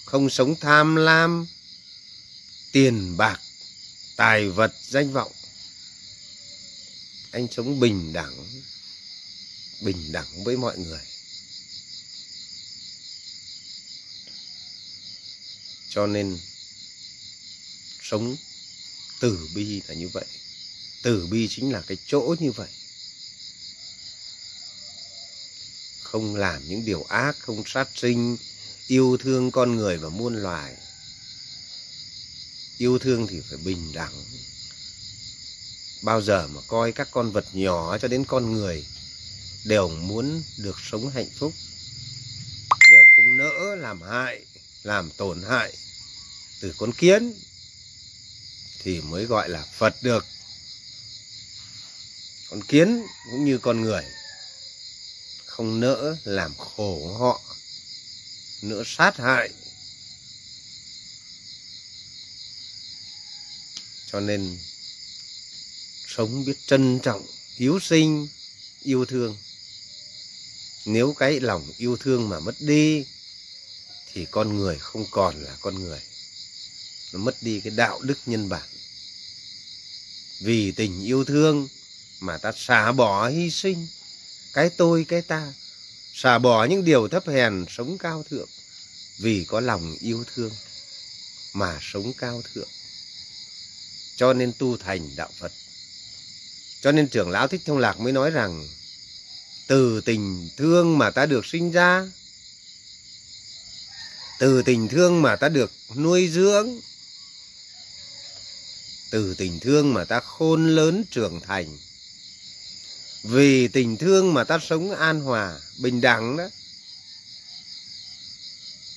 không 0.04 0.30
sống 0.30 0.54
tham 0.60 0.96
lam, 0.96 1.46
tiền 2.72 3.16
bạc, 3.16 3.40
tài 4.16 4.48
vật, 4.48 4.72
danh 4.82 5.12
vọng. 5.12 5.32
Anh 7.30 7.46
sống 7.50 7.80
bình 7.80 8.12
đẳng 8.12 8.46
bình 9.84 10.12
đẳng 10.12 10.44
với 10.44 10.56
mọi 10.56 10.78
người. 10.78 11.00
Cho 15.88 16.06
nên, 16.06 16.38
sống 18.02 18.36
từ 19.24 19.48
bi 19.54 19.82
là 19.88 19.94
như 19.94 20.08
vậy. 20.08 20.24
Từ 21.02 21.26
bi 21.26 21.48
chính 21.50 21.72
là 21.72 21.82
cái 21.86 21.96
chỗ 22.06 22.34
như 22.38 22.52
vậy. 22.52 22.68
Không 26.02 26.36
làm 26.36 26.68
những 26.68 26.84
điều 26.84 27.02
ác, 27.02 27.36
không 27.38 27.62
sát 27.66 27.88
sinh, 27.94 28.36
yêu 28.86 29.16
thương 29.20 29.50
con 29.50 29.76
người 29.76 29.96
và 29.96 30.08
muôn 30.08 30.34
loài. 30.34 30.74
Yêu 32.78 32.98
thương 32.98 33.26
thì 33.26 33.40
phải 33.50 33.58
bình 33.58 33.92
đẳng. 33.92 34.24
Bao 36.02 36.22
giờ 36.22 36.46
mà 36.46 36.60
coi 36.66 36.92
các 36.92 37.08
con 37.10 37.30
vật 37.32 37.46
nhỏ 37.52 37.98
cho 37.98 38.08
đến 38.08 38.24
con 38.24 38.52
người 38.52 38.86
đều 39.64 39.88
muốn 39.88 40.42
được 40.58 40.76
sống 40.90 41.10
hạnh 41.10 41.30
phúc, 41.38 41.52
đều 42.90 43.06
không 43.16 43.36
nỡ 43.36 43.74
làm 43.74 44.02
hại, 44.02 44.44
làm 44.82 45.10
tổn 45.10 45.42
hại 45.42 45.72
từ 46.60 46.74
con 46.78 46.92
kiến 46.92 47.34
thì 48.84 49.00
mới 49.00 49.24
gọi 49.24 49.48
là 49.48 49.64
phật 49.78 50.02
được. 50.02 50.26
Con 52.50 52.62
kiến 52.62 53.06
cũng 53.30 53.44
như 53.44 53.58
con 53.58 53.80
người, 53.80 54.04
không 55.46 55.80
nỡ 55.80 56.16
làm 56.24 56.54
khổ 56.58 57.16
họ, 57.18 57.42
nỡ 58.62 58.82
sát 58.86 59.16
hại. 59.16 59.50
Cho 64.12 64.20
nên, 64.20 64.58
sống 66.16 66.44
biết 66.44 66.56
trân 66.66 67.00
trọng 67.02 67.26
hiếu 67.56 67.78
sinh, 67.80 68.28
yêu 68.82 69.04
thương. 69.04 69.36
Nếu 70.84 71.14
cái 71.18 71.40
lòng 71.40 71.72
yêu 71.76 71.96
thương 71.96 72.28
mà 72.28 72.40
mất 72.40 72.54
đi, 72.58 73.04
thì 74.12 74.26
con 74.30 74.58
người 74.58 74.78
không 74.78 75.06
còn 75.10 75.42
là 75.42 75.56
con 75.60 75.74
người 75.74 76.00
nó 77.14 77.20
mất 77.20 77.42
đi 77.42 77.60
cái 77.60 77.72
đạo 77.76 78.00
đức 78.02 78.18
nhân 78.26 78.48
bản. 78.48 78.68
Vì 80.40 80.72
tình 80.72 81.02
yêu 81.02 81.24
thương 81.24 81.68
mà 82.20 82.38
ta 82.38 82.52
xả 82.56 82.92
bỏ 82.92 83.28
hy 83.28 83.50
sinh, 83.50 83.86
cái 84.52 84.70
tôi, 84.76 85.06
cái 85.08 85.22
ta, 85.22 85.52
xả 86.14 86.38
bỏ 86.38 86.64
những 86.64 86.84
điều 86.84 87.08
thấp 87.08 87.28
hèn 87.28 87.64
sống 87.68 87.98
cao 87.98 88.24
thượng 88.30 88.48
vì 89.18 89.44
có 89.48 89.60
lòng 89.60 89.96
yêu 90.00 90.24
thương 90.34 90.52
mà 91.52 91.78
sống 91.82 92.12
cao 92.18 92.42
thượng. 92.54 92.68
Cho 94.16 94.32
nên 94.32 94.52
tu 94.58 94.76
thành 94.76 95.16
đạo 95.16 95.30
phật. 95.38 95.52
Cho 96.80 96.92
nên 96.92 97.08
trưởng 97.08 97.30
lão 97.30 97.48
thích 97.48 97.60
thông 97.66 97.78
lạc 97.78 98.00
mới 98.00 98.12
nói 98.12 98.30
rằng, 98.30 98.68
từ 99.66 100.00
tình 100.00 100.48
thương 100.56 100.98
mà 100.98 101.10
ta 101.10 101.26
được 101.26 101.46
sinh 101.46 101.70
ra, 101.70 102.10
từ 104.38 104.62
tình 104.62 104.88
thương 104.88 105.22
mà 105.22 105.36
ta 105.36 105.48
được 105.48 105.72
nuôi 105.96 106.28
dưỡng 106.28 106.80
từ 109.10 109.34
tình 109.34 109.60
thương 109.60 109.94
mà 109.94 110.04
ta 110.04 110.20
khôn 110.20 110.68
lớn 110.68 111.04
trưởng 111.10 111.40
thành. 111.40 111.78
Vì 113.24 113.68
tình 113.68 113.96
thương 113.96 114.34
mà 114.34 114.44
ta 114.44 114.58
sống 114.58 114.90
an 114.90 115.20
hòa, 115.20 115.60
bình 115.78 116.00
đẳng 116.00 116.36
đó. 116.36 116.48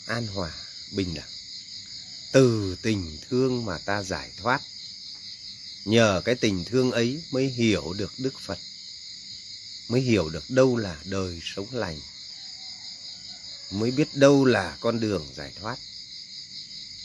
An 0.06 0.28
hòa, 0.28 0.52
bình 0.92 1.14
đẳng. 1.14 1.30
Từ 2.32 2.78
tình 2.82 3.18
thương 3.30 3.66
mà 3.66 3.78
ta 3.78 4.04
giải 4.04 4.32
thoát. 4.38 4.62
Nhờ 5.86 6.22
cái 6.26 6.36
tình 6.36 6.66
thương 6.66 6.92
ấy 6.92 7.24
mới 7.32 7.48
hiểu 7.48 7.94
được 7.94 8.14
đức 8.18 8.34
phật. 8.46 8.58
Mới 9.88 10.02
hiểu 10.02 10.30
được 10.30 10.50
đâu 10.50 10.78
là 10.78 10.98
đời 11.06 11.40
sống 11.44 11.68
lành. 11.72 12.00
Mới 13.72 13.92
biết 13.92 14.08
đâu 14.14 14.46
là 14.46 14.78
con 14.80 15.00
đường 15.00 15.28
giải 15.36 15.52
thoát. 15.60 15.78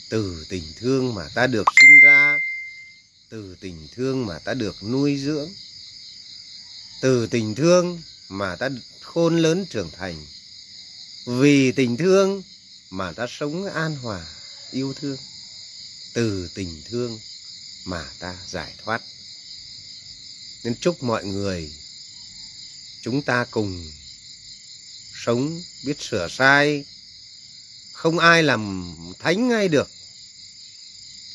Từ 0.08 0.46
tình 0.48 0.72
thương 0.76 1.14
mà 1.14 1.28
ta 1.34 1.46
được 1.46 1.66
sinh 1.80 2.00
ra 2.00 2.38
từ 3.32 3.56
tình 3.60 3.88
thương 3.94 4.26
mà 4.26 4.38
ta 4.38 4.54
được 4.54 4.76
nuôi 4.82 5.18
dưỡng. 5.18 5.50
Từ 7.02 7.26
tình 7.26 7.54
thương 7.54 8.02
mà 8.28 8.56
ta 8.56 8.68
khôn 9.00 9.38
lớn 9.38 9.66
trưởng 9.70 9.90
thành. 9.90 10.26
Vì 11.26 11.72
tình 11.72 11.96
thương 11.96 12.42
mà 12.90 13.12
ta 13.12 13.26
sống 13.30 13.66
an 13.74 13.96
hòa, 13.96 14.26
yêu 14.70 14.94
thương. 15.00 15.16
Từ 16.14 16.50
tình 16.54 16.82
thương 16.90 17.18
mà 17.86 18.10
ta 18.18 18.36
giải 18.48 18.74
thoát. 18.84 19.02
Nên 20.64 20.74
chúc 20.80 21.02
mọi 21.02 21.24
người, 21.24 21.72
chúng 23.02 23.22
ta 23.22 23.44
cùng 23.50 23.90
sống 25.24 25.62
biết 25.84 26.00
sửa 26.00 26.28
sai. 26.30 26.84
Không 27.92 28.18
ai 28.18 28.42
làm 28.42 28.94
thánh 29.18 29.48
ngay 29.48 29.68
được 29.68 29.90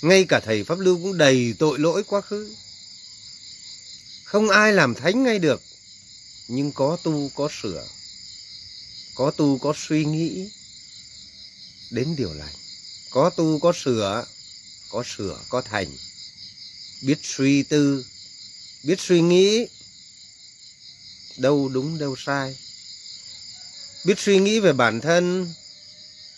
ngay 0.01 0.25
cả 0.29 0.39
thầy 0.39 0.63
pháp 0.63 0.79
lưu 0.79 0.97
cũng 1.03 1.17
đầy 1.17 1.53
tội 1.59 1.79
lỗi 1.79 2.03
quá 2.03 2.21
khứ. 2.21 2.55
Không 4.23 4.49
ai 4.49 4.73
làm 4.73 4.95
thánh 4.95 5.23
ngay 5.23 5.39
được, 5.39 5.61
nhưng 6.47 6.71
có 6.71 6.97
tu, 7.03 7.29
có 7.35 7.49
sửa, 7.61 7.87
có 9.15 9.31
tu, 9.31 9.57
có 9.57 9.73
suy 9.87 10.05
nghĩ, 10.05 10.49
đến 11.91 12.15
điều 12.17 12.33
lành. 12.33 12.55
Có 13.09 13.29
tu, 13.29 13.59
có 13.59 13.73
sửa 13.75 14.25
có 14.89 15.03
sửa, 15.17 15.39
có 15.49 15.61
thành. 15.61 15.87
Biết 17.01 17.19
suy 17.23 17.63
tư, 17.63 18.05
biết 18.83 18.99
suy 18.99 19.21
nghĩ, 19.21 19.67
đâu 21.37 21.69
đúng, 21.69 21.99
đâu 21.99 22.15
sai. 22.17 22.57
Biết 24.05 24.19
suy 24.19 24.39
nghĩ 24.39 24.59
về 24.59 24.73
bản 24.73 25.01
thân, 25.01 25.53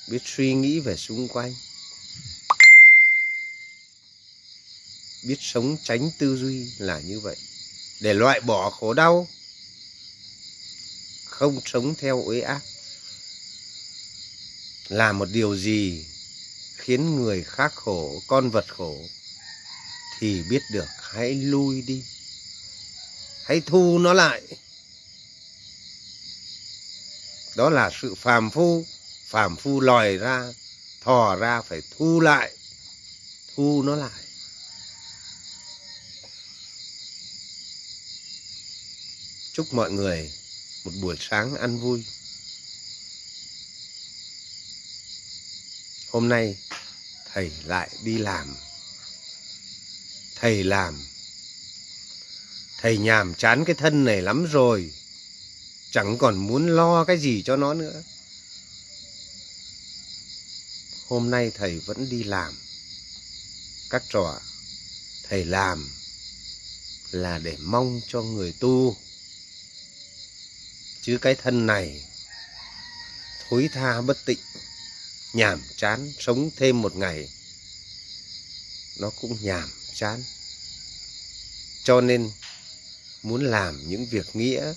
biết 0.08 0.22
suy 0.26 0.54
nghĩ 0.54 0.80
về 0.80 0.98
xung 0.98 1.28
quanh. 1.28 1.56
Biết 5.24 5.38
sống 5.40 5.78
tránh 5.84 6.12
tư 6.18 6.38
duy 6.38 6.72
là 6.78 7.00
như 7.00 7.20
vậy. 7.20 7.36
Để 8.02 8.14
loại 8.14 8.40
bỏ 8.42 8.70
khổ 8.70 8.94
đau, 8.94 9.28
không 11.26 11.62
sống 11.66 11.96
theo 11.96 12.24
uế 12.24 12.42
ác 12.42 12.62
làm 14.90 15.20
một 15.20 15.28
điều 15.32 15.58
gì 15.58 16.06
khiến 16.78 17.16
người 17.16 17.44
khác 17.44 17.74
khổ, 17.76 18.22
con 18.28 18.50
vật 18.50 18.66
khổ, 18.68 18.98
thì 20.20 20.44
biết 20.50 20.62
được. 20.72 20.88
Hãy 21.02 21.34
lui 21.34 21.82
đi. 21.82 22.04
Hãy 23.46 23.62
thu 23.66 24.00
nó 24.00 24.14
lại. 24.14 24.42
Đó 27.58 27.70
là 27.70 27.90
sự 28.02 28.16
phàm 28.16 28.52
phu. 28.52 28.86
Phàm 29.28 29.56
phu 29.56 29.80
lòi 29.80 30.18
ra, 30.18 30.54
thò 31.04 31.36
ra, 31.36 31.62
phải 31.62 31.82
thu 31.98 32.20
lại, 32.20 32.54
thu 33.56 33.84
nó 33.84 33.96
lại. 33.96 34.29
Chúc 39.60 39.74
mọi 39.74 39.92
người 39.92 40.32
một 40.84 40.92
buổi 41.02 41.16
sáng 41.20 41.56
ăn 41.56 41.80
vui. 41.80 42.06
Hôm 46.10 46.30
nay, 46.30 46.58
thầy 47.34 47.52
lại 47.66 47.90
đi 48.04 48.18
làm. 48.18 48.56
Thầy 50.36 50.64
làm. 50.64 51.04
Thầy 52.78 52.98
nhàm 52.98 53.36
chán 53.36 53.66
cái 53.66 53.76
thân 53.76 54.06
này 54.06 54.22
lắm 54.22 54.46
rồi. 54.46 54.94
Chẳng 55.92 56.18
còn 56.18 56.38
muốn 56.38 56.68
lo 56.68 57.06
cái 57.06 57.18
gì 57.18 57.44
cho 57.46 57.56
nó 57.56 57.74
nữa. 57.74 58.04
Hôm 61.08 61.32
nay 61.32 61.52
thầy 61.56 61.80
vẫn 61.80 62.10
đi 62.10 62.24
làm. 62.24 62.54
Các 63.90 64.04
trò, 64.10 64.42
thầy 65.30 65.46
làm 65.46 65.90
là 67.12 67.38
để 67.38 67.58
mong 67.60 68.02
cho 68.08 68.22
người 68.22 68.54
tu 68.60 68.98
chứ 71.10 71.18
cái 71.22 71.36
thân 71.36 71.66
này, 71.66 72.06
thối 73.50 73.70
tha 73.74 74.02
bất 74.02 74.18
tịnh, 74.26 74.40
nhàm 75.34 75.64
chán, 75.78 76.14
sống 76.20 76.50
thêm 76.58 76.82
một 76.82 76.96
ngày, 76.96 77.30
nó 79.00 79.12
cũng 79.22 79.38
nhàm 79.42 79.70
chán. 79.94 80.24
Cho 81.84 82.02
nên, 82.02 82.32
muốn 83.24 83.46
làm 83.46 83.90
những 83.90 84.06
việc 84.06 84.36
nghĩa, 84.36 84.74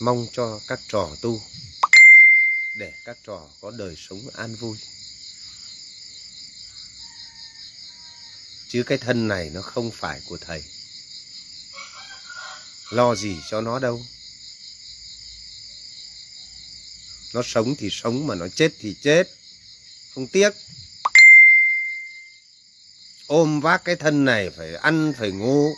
mong 0.00 0.26
cho 0.32 0.60
các 0.66 0.80
trò 0.88 1.16
tu, 1.22 1.40
để 2.74 2.92
các 3.04 3.16
trò 3.26 3.48
có 3.60 3.70
đời 3.70 3.94
sống 3.98 4.20
an 4.34 4.54
vui. 4.54 4.78
Chứ 8.68 8.82
cái 8.86 8.98
thân 8.98 9.28
này 9.28 9.50
nó 9.50 9.62
không 9.62 9.90
phải 9.90 10.20
của 10.28 10.38
thầy 10.40 10.64
lo 12.90 13.14
gì 13.14 13.36
cho 13.50 13.60
nó 13.60 13.78
đâu. 13.78 14.02
Nó 17.34 17.42
sống 17.44 17.74
thì 17.78 17.88
sống 17.92 18.26
mà 18.26 18.34
nó 18.34 18.48
chết 18.48 18.72
thì 18.80 18.94
chết. 19.02 19.28
Không 20.14 20.26
tiếc. 20.26 20.50
Ôm 23.26 23.60
vác 23.60 23.84
cái 23.84 23.96
thân 23.96 24.24
này 24.24 24.50
phải 24.50 24.74
ăn, 24.74 25.12
phải 25.18 25.30
ngủ. 25.30 25.74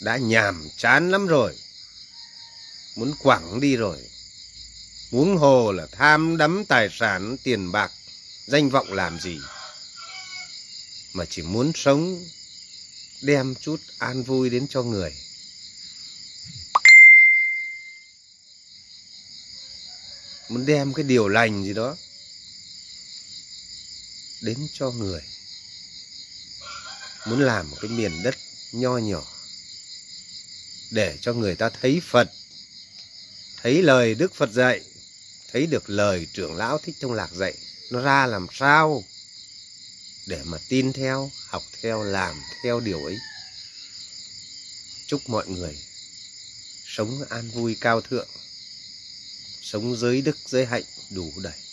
Đã 0.00 0.16
nhàm 0.16 0.68
chán 0.76 1.10
lắm 1.10 1.26
rồi. 1.26 1.56
Muốn 2.96 3.14
quẳng 3.18 3.60
đi 3.60 3.76
rồi. 3.76 3.98
Muốn 5.10 5.36
hồ 5.36 5.72
là 5.72 5.86
tham 5.92 6.36
đắm 6.36 6.64
tài 6.68 6.88
sản, 6.92 7.36
tiền 7.42 7.72
bạc, 7.72 7.92
danh 8.46 8.70
vọng 8.70 8.92
làm 8.92 9.20
gì? 9.20 9.38
Mà 11.12 11.24
chỉ 11.30 11.42
muốn 11.42 11.72
sống 11.74 12.24
đem 13.22 13.54
chút 13.54 13.80
an 13.98 14.22
vui 14.22 14.50
đến 14.50 14.66
cho 14.70 14.82
người. 14.82 15.14
Muốn 20.48 20.66
đem 20.66 20.94
cái 20.94 21.02
điều 21.02 21.28
lành 21.28 21.64
gì 21.64 21.74
đó 21.74 21.96
đến 24.42 24.68
cho 24.72 24.90
người. 24.90 25.20
Muốn 27.26 27.40
làm 27.40 27.70
một 27.70 27.76
cái 27.80 27.90
miền 27.90 28.22
đất 28.22 28.36
nho 28.72 28.98
nhỏ 28.98 29.22
để 30.90 31.18
cho 31.20 31.32
người 31.32 31.56
ta 31.56 31.70
thấy 31.80 32.00
Phật, 32.10 32.30
thấy 33.62 33.82
lời 33.82 34.14
Đức 34.14 34.34
Phật 34.34 34.50
dạy, 34.52 34.80
thấy 35.52 35.66
được 35.66 35.90
lời 35.90 36.26
trưởng 36.32 36.56
lão 36.56 36.78
Thích 36.78 36.96
Thông 37.00 37.12
Lạc 37.12 37.30
dạy. 37.32 37.54
Nó 37.90 38.00
ra 38.02 38.26
làm 38.26 38.46
sao? 38.52 39.04
Để 40.30 40.42
mà 40.44 40.58
tin 40.68 40.92
theo, 40.92 41.30
học 41.46 41.62
theo, 41.82 42.02
làm 42.02 42.34
theo 42.62 42.80
điều 42.80 43.04
ấy. 43.04 43.18
Chúc 45.06 45.20
mọi 45.28 45.48
người 45.48 45.78
sống 46.84 47.24
an 47.28 47.50
vui 47.50 47.76
cao 47.80 48.00
thượng, 48.00 48.28
sống 49.62 49.96
giới 49.96 50.22
đức 50.22 50.36
giới 50.46 50.66
hạnh 50.66 50.82
đủ 51.10 51.32
đầy. 51.42 51.69